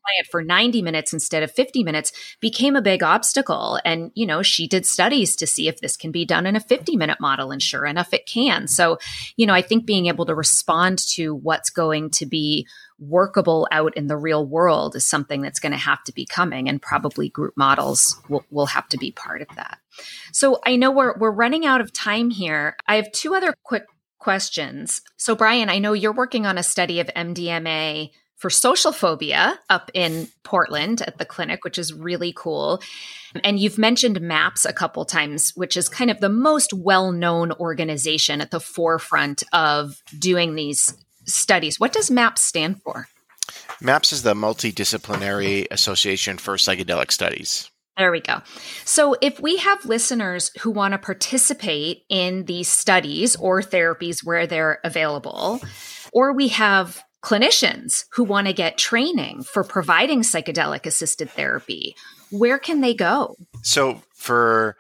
client 0.07 0.27
for 0.31 0.43
90 0.43 0.83
minutes 0.83 1.13
instead 1.13 1.43
of 1.43 1.51
50 1.51 1.83
minutes 1.85 2.13
became 2.41 2.77
a 2.77 2.83
big 2.83 3.03
obstacle. 3.03 3.81
And, 3.85 4.11
you 4.15 4.27
know, 4.27 4.43
she 4.43 4.67
did 4.67 4.87
studies 4.87 5.37
to 5.37 5.47
see 5.47 5.69
if 5.69 5.81
this 5.81 5.97
can 5.97 6.13
be 6.13 6.25
done 6.25 6.47
in 6.47 6.57
a 6.57 6.61
50 6.61 6.97
minute 6.97 7.21
model. 7.21 7.51
And 7.51 7.63
sure 7.63 7.85
enough, 7.85 8.13
it 8.13 8.27
can. 8.27 8.69
So, 8.69 8.99
you 9.37 9.47
know, 9.47 9.55
I 9.55 9.63
think 9.63 9.87
being 9.87 10.07
able 10.07 10.27
to 10.27 10.35
respond 10.35 10.99
to 11.15 11.35
what's 11.35 11.71
going 11.71 12.11
to 12.11 12.27
be 12.27 12.67
workable 12.99 13.69
out 13.71 13.95
in 13.97 14.07
the 14.07 14.17
real 14.17 14.47
world 14.47 14.97
is 14.97 15.07
something 15.07 15.43
that's 15.43 15.61
going 15.61 15.73
to 15.73 15.79
have 15.79 16.03
to 16.05 16.13
be 16.13 16.25
coming 16.25 16.69
and 16.69 16.81
probably 16.81 17.29
group 17.29 17.55
models 17.57 18.19
will, 18.29 18.45
will 18.51 18.67
have 18.67 18.89
to 18.89 18.97
be 18.97 19.13
part 19.13 19.43
of 19.43 19.49
that. 19.57 19.79
So 20.33 20.61
I 20.65 20.77
know 20.77 20.91
we're, 20.91 21.15
we're 21.19 21.31
running 21.31 21.67
out 21.67 21.81
of 21.81 21.93
time 21.93 22.31
here. 22.31 22.77
I 22.87 22.97
have 22.97 23.13
two 23.13 23.35
other 23.35 23.55
quick 23.65 23.85
questions. 24.27 25.03
So, 25.17 25.37
Brian, 25.37 25.69
I 25.69 25.79
know 25.79 25.93
you're 25.93 26.13
working 26.13 26.47
on 26.47 26.59
a 26.59 26.65
study 26.65 26.99
of 26.99 27.07
MDMA 27.15 28.11
for 28.35 28.51
social 28.51 28.91
phobia 28.91 29.57
up 29.71 29.89
in 29.95 30.27
Portland 30.43 31.01
at 31.03 31.19
the 31.19 31.25
clinic, 31.25 31.63
which 31.63 31.79
is 31.79 31.93
really 31.93 32.33
cool. 32.37 32.83
And 33.45 33.61
you've 33.61 33.79
mentioned 33.79 34.21
MAPS 34.21 34.65
a 34.65 34.73
couple 34.73 35.05
times, 35.05 35.53
which 35.55 35.77
is 35.77 35.89
kind 35.89 36.11
of 36.11 36.19
the 36.19 36.29
most 36.29 36.73
well 36.73 37.13
known 37.13 37.53
organization 37.53 38.41
at 38.41 38.51
the 38.51 38.59
forefront 38.59 39.45
of 39.53 40.03
doing 40.19 40.57
these 40.57 40.93
studies. 41.27 41.79
What 41.79 41.93
does 41.93 42.11
MAPS 42.11 42.43
stand 42.43 42.83
for? 42.83 43.07
MAPS 43.81 44.13
is 44.13 44.25
the 44.25 44.35
Multidisciplinary 44.35 45.69
Association 45.71 46.37
for 46.37 46.57
Psychedelic 46.57 47.13
Studies. 47.13 47.71
There 47.97 48.13
we 48.13 48.21
go. 48.21 48.43
So, 48.85 49.17
if 49.23 49.41
we 49.41 49.57
have 49.57 49.85
listeners 49.87 50.51
who 50.61 50.71
want 50.71 50.93
to 50.93 50.99
participate 50.99 52.03
in 52.11 52.45
these 52.45 52.69
studies 52.69 53.37
or 53.37 53.63
therapies 53.63 54.25
where 54.25 54.47
they're 54.47 54.81
available, 54.85 55.61
or 56.13 56.35
we 56.35 56.49
have 56.49 57.03
clinicians 57.23 58.05
who 58.13 58.23
want 58.23 58.47
to 58.49 58.53
get 58.53 58.77
training 58.77 59.43
for 59.43 59.65
providing 59.65 60.21
psychedelic 60.21 60.85
assisted 60.85 61.31
therapy, 61.31 61.97
where 62.31 62.59
can 62.59 62.83
they 62.83 62.93
go? 62.93 63.35
So, 63.63 64.03
for 64.15 64.77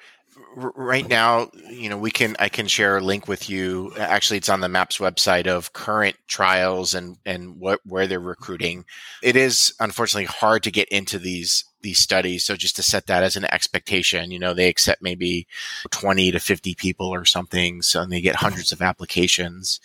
right 0.57 1.09
now, 1.09 1.51
you 1.71 1.89
know, 1.89 1.99
we 1.99 2.11
can 2.11 2.37
I 2.39 2.49
can 2.49 2.67
share 2.67 2.97
a 2.97 3.01
link 3.01 3.29
with 3.29 3.49
you. 3.49 3.93
Actually, 3.99 4.39
it's 4.39 4.49
on 4.49 4.61
the 4.61 4.69
MAPS 4.69 4.99
website 4.99 5.47
of 5.47 5.73
current 5.73 6.17
trials 6.29 6.95
and 6.95 7.17
and 7.25 7.59
what 7.59 7.81
where 7.85 8.07
they're 8.07 8.21
recruiting. 8.21 8.85
It 9.23 9.37
is 9.37 9.75
unfortunately 9.81 10.27
hard 10.27 10.63
to 10.65 10.71
get 10.71 10.89
into 10.89 11.19
these 11.19 11.65
these 11.87 12.01
studies. 12.01 12.45
So 12.45 12.57
just 12.57 12.75
to 12.77 12.83
set 12.83 13.07
that 13.07 13.23
as 13.23 13.37
an 13.37 13.45
expectation, 13.47 14.33
you 14.33 14.41
know, 14.41 14.53
they 14.53 14.69
accept 14.69 15.01
maybe 15.01 15.47
20 15.91 16.33
to 16.33 16.41
50 16.41 16.75
people 16.75 17.07
or 17.07 17.25
something. 17.25 17.81
So 17.81 18.03
and 18.03 18.13
they 18.13 18.21
get 18.21 18.35
hundreds 18.35 18.73
of 18.73 18.83
applications. 18.83 19.81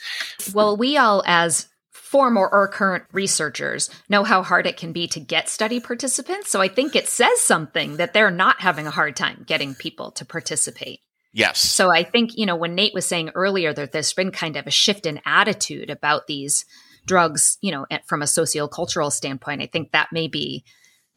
Well, 0.54 0.76
we 0.76 0.98
all 0.98 1.24
as 1.28 1.68
former 1.92 2.46
or 2.46 2.68
current 2.68 3.06
researchers 3.14 3.90
know 4.10 4.24
how 4.24 4.42
hard 4.42 4.66
it 4.68 4.78
can 4.78 4.92
be 4.92 5.08
to 5.08 5.20
get 5.20 5.48
study 5.48 5.80
participants. 5.80 6.50
So 6.50 6.60
I 6.60 6.68
think 6.68 6.96
it 6.96 7.08
says 7.08 7.40
something 7.40 7.98
that 7.98 8.14
they're 8.14 8.32
not 8.32 8.60
having 8.62 8.88
a 8.88 8.92
hard 8.92 9.16
time 9.16 9.44
getting 9.46 9.76
people 9.76 10.12
to 10.12 10.26
participate. 10.26 11.00
Yes. 11.32 11.60
So 11.60 11.90
I 11.94 12.04
think, 12.04 12.32
you 12.36 12.46
know, 12.46 12.58
when 12.58 12.76
Nate 12.76 12.94
was 12.96 13.06
saying 13.06 13.30
earlier 13.36 13.72
that 13.74 13.92
there's 13.92 14.12
been 14.12 14.32
kind 14.32 14.58
of 14.58 14.68
a 14.68 14.72
shift 14.72 15.06
in 15.06 15.22
attitude 15.26 15.90
about 15.90 16.28
these 16.28 16.66
drugs, 17.06 17.58
you 17.62 17.72
know, 17.72 17.86
from 18.08 18.22
a 18.22 18.26
sociocultural 18.26 19.12
standpoint, 19.12 19.62
I 19.62 19.68
think 19.68 19.92
that 19.92 20.10
may 20.12 20.28
be 20.28 20.66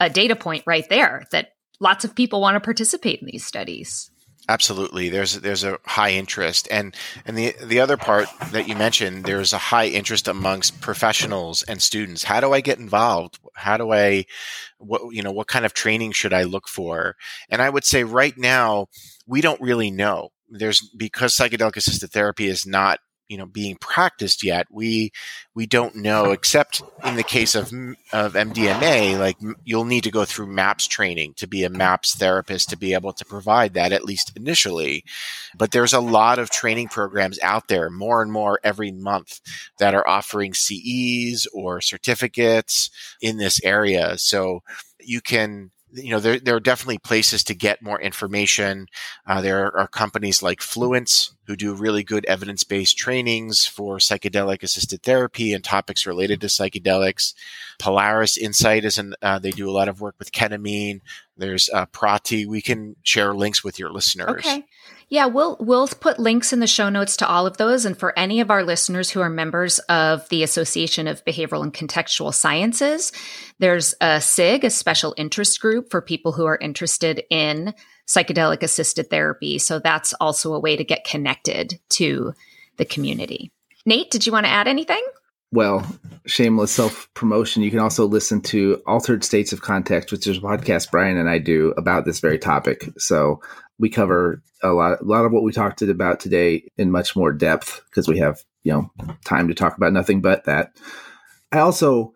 a 0.01 0.11
data 0.11 0.37
point 0.37 0.65
right 0.67 0.89
there 0.89 1.25
that 1.31 1.49
lots 1.81 2.05
of 2.05 2.15
people 2.15 2.41
want 2.41 2.57
to 2.57 2.61
participate 2.61 3.21
in 3.21 3.27
these 3.27 3.45
studies. 3.45 4.11
Absolutely, 4.47 5.09
there's 5.09 5.41
there's 5.41 5.65
a 5.65 5.79
high 5.87 6.11
interest, 6.11 6.69
and 6.71 6.95
and 7.25 7.35
the 7.37 7.55
the 7.65 7.81
other 7.81 7.97
part 7.97 8.29
that 8.53 8.69
you 8.69 8.77
mentioned, 8.77 9.25
there's 9.25 9.55
a 9.55 9.59
high 9.59 9.87
interest 9.87 10.29
amongst 10.29 10.83
professionals 10.83 11.63
and 11.63 11.81
students. 11.81 12.25
How 12.25 12.41
do 12.41 12.53
I 12.53 12.61
get 12.61 12.79
involved? 12.79 13.39
How 13.55 13.79
do 13.79 13.91
I, 13.91 14.27
what 14.77 15.15
you 15.15 15.23
know, 15.23 15.33
what 15.33 15.47
kind 15.47 15.65
of 15.65 15.73
training 15.73 16.13
should 16.13 16.35
I 16.35 16.43
look 16.43 16.69
for? 16.69 17.17
And 17.49 17.63
I 17.63 17.71
would 17.71 17.85
say 17.85 18.05
right 18.05 18.37
now 18.37 18.89
we 19.27 19.41
don't 19.41 19.61
really 19.63 19.91
know. 19.91 20.29
There's 20.51 20.81
because 20.95 21.35
psychedelic 21.35 21.77
assisted 21.77 22.11
therapy 22.11 22.47
is 22.47 22.67
not 22.67 22.99
you 23.29 23.37
know 23.39 23.47
being 23.47 23.77
practiced 23.77 24.43
yet 24.43 24.67
we 24.71 25.11
we 25.55 25.67
don't 25.67 25.97
know 25.97 26.33
except 26.33 26.83
in 27.05 27.17
the 27.17 27.23
case 27.23 27.55
of 27.55 27.73
of 28.13 28.35
MDMA 28.35 29.19
like 29.19 29.37
you'll 29.65 29.85
need 29.85 30.05
to 30.05 30.11
go 30.11 30.25
through 30.25 30.47
MAPS 30.47 30.87
training 30.87 31.35
to 31.35 31.47
be 31.47 31.65
a 31.65 31.71
MAPS 31.71 32.15
therapist 32.15 32.71
to 32.71 32.77
be 32.77 32.95
able 32.95 33.13
to 33.13 33.25
provide 33.25 33.75
that 33.75 33.93
at 33.93 34.05
least 34.05 34.33
initially. 34.37 35.05
But 35.57 35.71
there's 35.71 35.93
a 35.93 36.01
lot 36.01 36.39
of 36.39 36.51
training 36.51 36.89
programs 36.89 37.39
out 37.41 37.69
there 37.69 37.91
more 37.91 38.23
and 38.23 38.31
more 38.31 38.61
every 38.63 38.93
month 38.93 39.41
that 39.79 39.95
are 39.95 40.07
offering 40.07 40.55
CEs 40.55 41.47
or 41.53 41.81
certificates 41.81 42.91
in 43.21 43.39
this 43.39 43.61
area. 43.65 44.19
So 44.19 44.63
you 45.01 45.21
can 45.21 45.71
you 45.95 46.11
know, 46.11 46.21
there, 46.21 46.39
there 46.39 46.57
are 46.57 46.61
definitely 46.61 46.99
places 46.99 47.45
to 47.45 47.55
get 47.55 47.83
more 47.83 48.01
information. 48.01 48.89
Uh, 49.27 49.41
there 49.41 49.77
are 49.77 49.87
companies 49.87 50.43
like 50.43 50.61
Fluence 50.61 51.31
who 51.47 51.57
do 51.57 51.75
really 51.75 52.03
good 52.03 52.25
evidence 52.27 52.65
based 52.65 52.99
trainings 52.99 53.65
for 53.67 53.99
psychedelic 53.99 54.63
assisted 54.63 55.03
therapy 55.03 55.53
and 55.53 55.63
topics 55.63 56.07
related 56.07 56.41
to 56.41 56.49
psychedelics. 56.49 57.35
Polaris 57.79 58.37
Insight 58.37 58.85
is 58.85 58.99
an, 58.99 59.15
uh, 59.23 59.39
they 59.39 59.51
do 59.51 59.69
a 59.69 59.73
lot 59.73 59.89
of 59.89 60.01
work 60.01 60.17
with 60.19 60.33
ketamine. 60.33 61.01
There's 61.37 61.71
uh, 61.71 61.87
Prati. 61.87 62.47
We 62.47 62.61
can 62.61 62.97
share 63.03 63.35
links 63.35 63.63
with 63.63 63.79
your 63.79 63.91
listeners. 63.91 64.31
Okay. 64.31 64.65
Yeah, 65.09 65.27
we'll 65.27 65.57
we'll 65.61 65.87
put 65.87 66.19
links 66.19 66.53
in 66.53 66.61
the 66.61 66.67
show 66.67 66.89
notes 66.89 67.17
to 67.19 67.29
all 67.29 67.47
of 67.47 67.57
those 67.57 67.85
and 67.85 67.97
for 67.97 68.19
any 68.19 68.41
of 68.41 68.51
our 68.51 68.65
listeners 68.65 69.11
who 69.11 69.21
are 69.21 69.31
members 69.31 69.79
of 69.81 70.29
the 70.31 70.43
Association 70.43 71.07
of 71.07 71.25
Behavioral 71.25 71.63
and 71.63 71.75
Contextual 71.75 72.33
Sciences, 72.33 73.13
there's 73.59 73.95
a 74.01 74.21
SIG, 74.21 74.65
a 74.65 74.71
special 74.71 75.15
interest 75.17 75.61
group 75.61 75.91
for 75.91 76.01
people 76.01 76.33
who 76.33 76.47
are 76.47 76.59
interested 76.59 77.23
in 77.31 77.75
psychedelic 78.07 78.63
assisted 78.63 79.11
therapy. 79.11 79.59
So 79.59 79.79
that's 79.79 80.13
also 80.15 80.55
a 80.55 80.61
way 80.61 80.77
to 80.77 80.85
get 80.85 81.05
connected 81.05 81.79
to 81.91 82.33
the 82.77 82.85
community. 82.85 83.53
Nate, 83.87 84.11
did 84.11 84.27
you 84.27 84.33
want 84.33 84.47
to 84.47 84.53
add 84.53 84.69
anything? 84.69 85.05
Well, 85.53 85.87
shameless 86.27 86.73
self 86.73 87.09
promotion. 87.15 87.63
You 87.63 87.71
can 87.71 87.79
also 87.79 88.07
listen 88.07 88.41
to 88.43 88.83
Altered 88.87 89.23
States 89.23 89.53
of 89.53 89.61
Context, 89.61 90.11
which 90.11 90.27
is 90.27 90.39
a 90.39 90.41
podcast 90.41 90.91
Brian 90.91 91.17
and 91.17 91.31
I 91.31 91.39
do 91.39 91.73
about 91.77 92.05
this 92.05 92.19
very 92.19 92.39
topic. 92.39 92.89
So 92.99 93.41
we 93.79 93.89
cover 93.89 94.43
a 94.63 94.71
lot, 94.71 95.01
a 95.01 95.05
lot 95.05 95.25
of 95.25 95.33
what 95.33 95.43
we 95.43 95.53
talked 95.53 95.83
about 95.83 96.21
today 96.21 96.65
in 96.77 96.91
much 96.91 97.17
more 97.17 97.33
depth 97.33 97.83
because 97.91 98.09
we 98.09 98.19
have 98.19 98.43
you 98.63 98.73
know 98.73 98.91
time 99.25 99.49
to 99.49 99.55
talk 99.55 99.77
about 99.77 99.93
nothing 99.93 100.21
but 100.21 100.45
that. 100.45 100.73
I 101.53 101.59
also, 101.59 102.15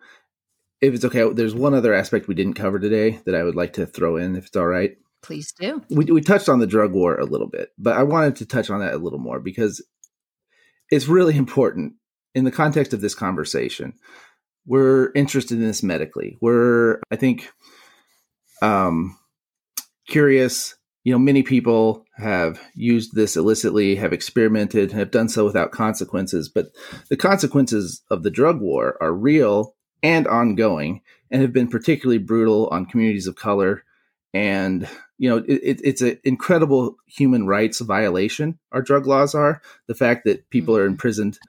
if 0.81 0.93
it's 0.93 1.05
okay, 1.05 1.31
there's 1.31 1.55
one 1.55 1.73
other 1.73 1.93
aspect 1.93 2.27
we 2.27 2.35
didn't 2.35 2.55
cover 2.55 2.79
today 2.79 3.19
that 3.25 3.35
I 3.35 3.43
would 3.43 3.55
like 3.55 3.73
to 3.73 3.85
throw 3.85 4.17
in, 4.17 4.35
if 4.35 4.47
it's 4.47 4.57
all 4.57 4.67
right. 4.67 4.97
Please 5.21 5.51
do. 5.51 5.81
We, 5.89 6.05
we 6.05 6.21
touched 6.21 6.49
on 6.49 6.59
the 6.59 6.67
drug 6.67 6.93
war 6.93 7.15
a 7.17 7.25
little 7.25 7.47
bit, 7.47 7.69
but 7.77 7.95
I 7.95 8.03
wanted 8.03 8.37
to 8.37 8.45
touch 8.45 8.69
on 8.69 8.79
that 8.79 8.93
a 8.93 8.97
little 8.97 9.19
more 9.19 9.39
because 9.39 9.83
it's 10.89 11.07
really 11.07 11.37
important 11.37 11.93
in 12.35 12.45
the 12.45 12.51
context 12.51 12.93
of 12.93 13.01
this 13.01 13.15
conversation. 13.15 13.93
We're 14.65 15.11
interested 15.13 15.57
in 15.57 15.65
this 15.65 15.83
medically. 15.83 16.37
We're, 16.41 16.99
I 17.11 17.15
think, 17.15 17.49
um, 18.61 19.17
curious. 20.07 20.75
You 21.03 21.13
know, 21.13 21.19
many 21.19 21.43
people 21.43 22.05
have 22.17 22.59
used 22.75 23.15
this 23.15 23.37
illicitly, 23.37 23.95
have 23.95 24.13
experimented, 24.13 24.91
have 24.91 25.11
done 25.11 25.29
so 25.29 25.45
without 25.45 25.71
consequences. 25.71 26.49
But 26.49 26.71
the 27.09 27.17
consequences 27.17 28.01
of 28.11 28.23
the 28.23 28.31
drug 28.31 28.59
war 28.59 28.97
are 29.01 29.13
real 29.13 29.75
and 30.03 30.27
ongoing 30.27 31.01
and 31.31 31.41
have 31.41 31.53
been 31.53 31.67
particularly 31.67 32.17
brutal 32.17 32.67
on 32.67 32.85
communities 32.85 33.27
of 33.27 33.35
color. 33.35 33.83
And, 34.33 34.87
you 35.17 35.29
know, 35.29 35.37
it, 35.47 35.81
it's 35.83 36.01
an 36.01 36.19
incredible 36.23 36.97
human 37.07 37.47
rights 37.47 37.79
violation, 37.79 38.59
our 38.71 38.81
drug 38.81 39.07
laws 39.07 39.33
are. 39.33 39.61
The 39.87 39.95
fact 39.95 40.25
that 40.25 40.49
people 40.49 40.75
mm-hmm. 40.75 40.83
are 40.83 40.87
imprisoned 40.87 41.39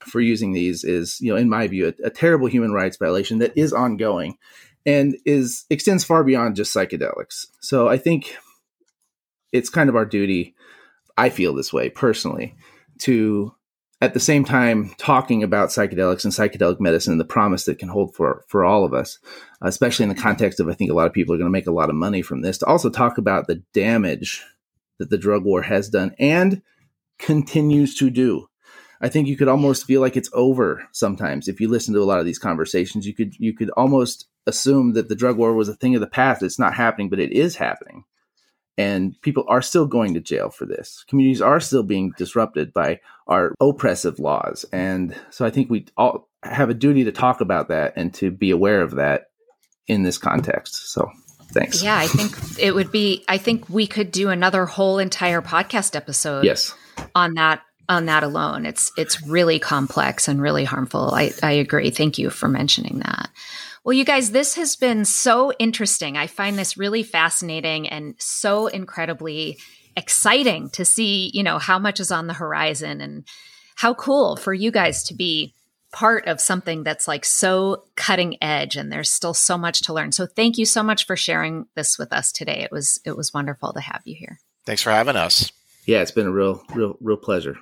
for 0.00 0.20
using 0.20 0.52
these 0.52 0.84
is, 0.84 1.20
you 1.20 1.32
know, 1.32 1.38
in 1.38 1.48
my 1.48 1.66
view, 1.68 1.88
a, 1.88 2.06
a 2.06 2.10
terrible 2.10 2.46
human 2.46 2.72
rights 2.72 2.96
violation 2.96 3.38
that 3.38 3.56
is 3.56 3.72
ongoing 3.72 4.36
and 4.84 5.16
is 5.24 5.64
extends 5.70 6.04
far 6.04 6.22
beyond 6.22 6.56
just 6.56 6.74
psychedelics. 6.74 7.46
So 7.60 7.88
I 7.88 7.98
think 7.98 8.36
it's 9.52 9.70
kind 9.70 9.88
of 9.88 9.96
our 9.96 10.04
duty, 10.04 10.54
I 11.16 11.30
feel 11.30 11.54
this 11.54 11.72
way 11.72 11.88
personally, 11.88 12.54
to 13.00 13.52
at 14.00 14.14
the 14.14 14.20
same 14.20 14.44
time 14.44 14.94
talking 14.98 15.42
about 15.42 15.70
psychedelics 15.70 16.24
and 16.24 16.32
psychedelic 16.32 16.80
medicine 16.80 17.12
and 17.12 17.20
the 17.20 17.24
promise 17.24 17.64
that 17.64 17.78
can 17.78 17.88
hold 17.88 18.14
for 18.14 18.44
for 18.48 18.64
all 18.64 18.84
of 18.84 18.92
us, 18.92 19.18
especially 19.62 20.04
in 20.04 20.08
the 20.08 20.14
context 20.14 20.60
of 20.60 20.68
I 20.68 20.74
think 20.74 20.90
a 20.90 20.94
lot 20.94 21.06
of 21.06 21.12
people 21.12 21.34
are 21.34 21.38
going 21.38 21.46
to 21.46 21.52
make 21.52 21.66
a 21.66 21.72
lot 21.72 21.88
of 21.88 21.96
money 21.96 22.22
from 22.22 22.42
this. 22.42 22.58
To 22.58 22.66
also 22.66 22.90
talk 22.90 23.18
about 23.18 23.46
the 23.46 23.62
damage 23.72 24.42
that 24.98 25.10
the 25.10 25.18
drug 25.18 25.44
war 25.44 25.62
has 25.62 25.88
done 25.88 26.14
and 26.18 26.62
continues 27.18 27.94
to 27.96 28.10
do. 28.10 28.48
I 29.00 29.08
think 29.08 29.28
you 29.28 29.36
could 29.36 29.48
almost 29.48 29.84
feel 29.84 30.00
like 30.00 30.16
it's 30.16 30.30
over 30.32 30.86
sometimes 30.92 31.48
if 31.48 31.60
you 31.60 31.68
listen 31.68 31.92
to 31.94 32.00
a 32.00 32.04
lot 32.04 32.18
of 32.18 32.26
these 32.26 32.38
conversations. 32.38 33.06
You 33.06 33.14
could 33.14 33.34
you 33.38 33.54
could 33.54 33.70
almost 33.70 34.26
assume 34.46 34.92
that 34.92 35.08
the 35.08 35.16
drug 35.16 35.36
war 35.36 35.54
was 35.54 35.68
a 35.68 35.74
thing 35.74 35.94
of 35.94 36.00
the 36.00 36.06
past. 36.06 36.42
It's 36.42 36.58
not 36.58 36.74
happening, 36.74 37.08
but 37.08 37.20
it 37.20 37.32
is 37.32 37.56
happening 37.56 37.95
and 38.78 39.20
people 39.22 39.44
are 39.48 39.62
still 39.62 39.86
going 39.86 40.14
to 40.14 40.20
jail 40.20 40.50
for 40.50 40.66
this. 40.66 41.04
Communities 41.08 41.40
are 41.40 41.60
still 41.60 41.82
being 41.82 42.12
disrupted 42.16 42.72
by 42.72 43.00
our 43.26 43.54
oppressive 43.60 44.18
laws. 44.18 44.64
And 44.72 45.16
so 45.30 45.46
I 45.46 45.50
think 45.50 45.70
we 45.70 45.86
all 45.96 46.28
have 46.42 46.70
a 46.70 46.74
duty 46.74 47.04
to 47.04 47.12
talk 47.12 47.40
about 47.40 47.68
that 47.68 47.94
and 47.96 48.12
to 48.14 48.30
be 48.30 48.50
aware 48.50 48.82
of 48.82 48.96
that 48.96 49.30
in 49.86 50.02
this 50.02 50.18
context. 50.18 50.92
So 50.92 51.10
thanks. 51.52 51.82
Yeah, 51.82 51.96
I 51.96 52.06
think 52.06 52.58
it 52.58 52.74
would 52.74 52.92
be 52.92 53.24
I 53.28 53.38
think 53.38 53.68
we 53.68 53.86
could 53.86 54.10
do 54.10 54.28
another 54.28 54.66
whole 54.66 54.98
entire 54.98 55.42
podcast 55.42 55.96
episode 55.96 56.44
yes. 56.44 56.74
on 57.14 57.34
that 57.34 57.62
on 57.88 58.06
that 58.06 58.22
alone. 58.22 58.66
It's 58.66 58.92
it's 58.96 59.22
really 59.26 59.58
complex 59.58 60.28
and 60.28 60.40
really 60.40 60.64
harmful. 60.64 61.12
I, 61.14 61.32
I 61.42 61.52
agree. 61.52 61.90
Thank 61.90 62.18
you 62.18 62.30
for 62.30 62.48
mentioning 62.48 62.98
that. 63.00 63.30
Well, 63.86 63.92
you 63.92 64.04
guys, 64.04 64.32
this 64.32 64.56
has 64.56 64.74
been 64.74 65.04
so 65.04 65.52
interesting. 65.60 66.16
I 66.16 66.26
find 66.26 66.58
this 66.58 66.76
really 66.76 67.04
fascinating 67.04 67.88
and 67.88 68.16
so 68.18 68.66
incredibly 68.66 69.58
exciting 69.96 70.70
to 70.70 70.84
see, 70.84 71.30
you 71.32 71.44
know, 71.44 71.60
how 71.60 71.78
much 71.78 72.00
is 72.00 72.10
on 72.10 72.26
the 72.26 72.34
horizon 72.34 73.00
and 73.00 73.24
how 73.76 73.94
cool 73.94 74.34
for 74.34 74.52
you 74.52 74.72
guys 74.72 75.04
to 75.04 75.14
be 75.14 75.54
part 75.92 76.26
of 76.26 76.40
something 76.40 76.82
that's 76.82 77.06
like 77.06 77.24
so 77.24 77.84
cutting 77.94 78.42
edge 78.42 78.74
and 78.74 78.90
there's 78.90 79.08
still 79.08 79.34
so 79.34 79.56
much 79.56 79.82
to 79.82 79.92
learn. 79.92 80.10
So 80.10 80.26
thank 80.26 80.58
you 80.58 80.66
so 80.66 80.82
much 80.82 81.06
for 81.06 81.14
sharing 81.14 81.66
this 81.76 81.96
with 81.96 82.12
us 82.12 82.32
today. 82.32 82.62
It 82.64 82.72
was 82.72 82.98
it 83.04 83.16
was 83.16 83.32
wonderful 83.32 83.72
to 83.72 83.80
have 83.80 84.02
you 84.04 84.16
here. 84.16 84.40
Thanks 84.64 84.82
for 84.82 84.90
having 84.90 85.14
us. 85.14 85.52
Yeah, 85.86 86.02
it's 86.02 86.10
been 86.10 86.26
a 86.26 86.32
real 86.32 86.60
real 86.74 86.96
real 87.00 87.18
pleasure. 87.18 87.56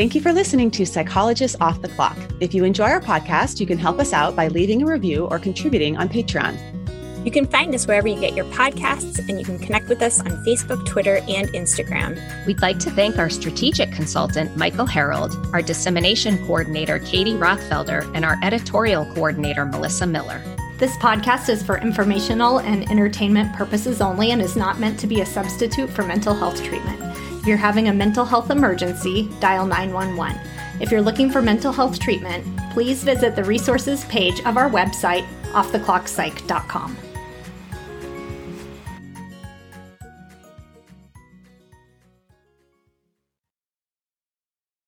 Thank 0.00 0.14
you 0.14 0.22
for 0.22 0.32
listening 0.32 0.70
to 0.70 0.86
Psychologists 0.86 1.58
Off 1.60 1.82
the 1.82 1.88
Clock. 1.88 2.16
If 2.40 2.54
you 2.54 2.64
enjoy 2.64 2.88
our 2.88 3.02
podcast, 3.02 3.60
you 3.60 3.66
can 3.66 3.76
help 3.76 3.98
us 3.98 4.14
out 4.14 4.34
by 4.34 4.48
leaving 4.48 4.80
a 4.80 4.86
review 4.86 5.26
or 5.26 5.38
contributing 5.38 5.98
on 5.98 6.08
Patreon. 6.08 6.56
You 7.22 7.30
can 7.30 7.44
find 7.44 7.74
us 7.74 7.86
wherever 7.86 8.08
you 8.08 8.18
get 8.18 8.34
your 8.34 8.46
podcasts, 8.46 9.18
and 9.18 9.38
you 9.38 9.44
can 9.44 9.58
connect 9.58 9.90
with 9.90 10.00
us 10.00 10.18
on 10.20 10.42
Facebook, 10.46 10.86
Twitter, 10.86 11.16
and 11.28 11.48
Instagram. 11.48 12.18
We'd 12.46 12.62
like 12.62 12.78
to 12.78 12.90
thank 12.90 13.18
our 13.18 13.28
strategic 13.28 13.92
consultant, 13.92 14.56
Michael 14.56 14.86
Harold, 14.86 15.36
our 15.52 15.60
dissemination 15.60 16.38
coordinator, 16.46 17.00
Katie 17.00 17.34
Rothfelder, 17.34 18.10
and 18.14 18.24
our 18.24 18.38
editorial 18.42 19.04
coordinator, 19.12 19.66
Melissa 19.66 20.06
Miller. 20.06 20.42
This 20.78 20.96
podcast 20.96 21.50
is 21.50 21.62
for 21.62 21.76
informational 21.76 22.60
and 22.60 22.90
entertainment 22.90 23.52
purposes 23.52 24.00
only 24.00 24.30
and 24.30 24.40
is 24.40 24.56
not 24.56 24.80
meant 24.80 24.98
to 25.00 25.06
be 25.06 25.20
a 25.20 25.26
substitute 25.26 25.90
for 25.90 26.04
mental 26.04 26.32
health 26.32 26.64
treatment. 26.64 26.98
If 27.40 27.46
you're 27.46 27.56
having 27.56 27.88
a 27.88 27.92
mental 27.94 28.26
health 28.26 28.50
emergency, 28.50 29.30
dial 29.40 29.64
911. 29.64 30.38
If 30.78 30.90
you're 30.90 31.00
looking 31.00 31.30
for 31.30 31.40
mental 31.40 31.72
health 31.72 31.98
treatment, 31.98 32.44
please 32.70 33.02
visit 33.02 33.34
the 33.34 33.44
resources 33.44 34.04
page 34.04 34.40
of 34.40 34.58
our 34.58 34.68
website, 34.68 35.26
offtheclockpsych.com. 35.52 37.09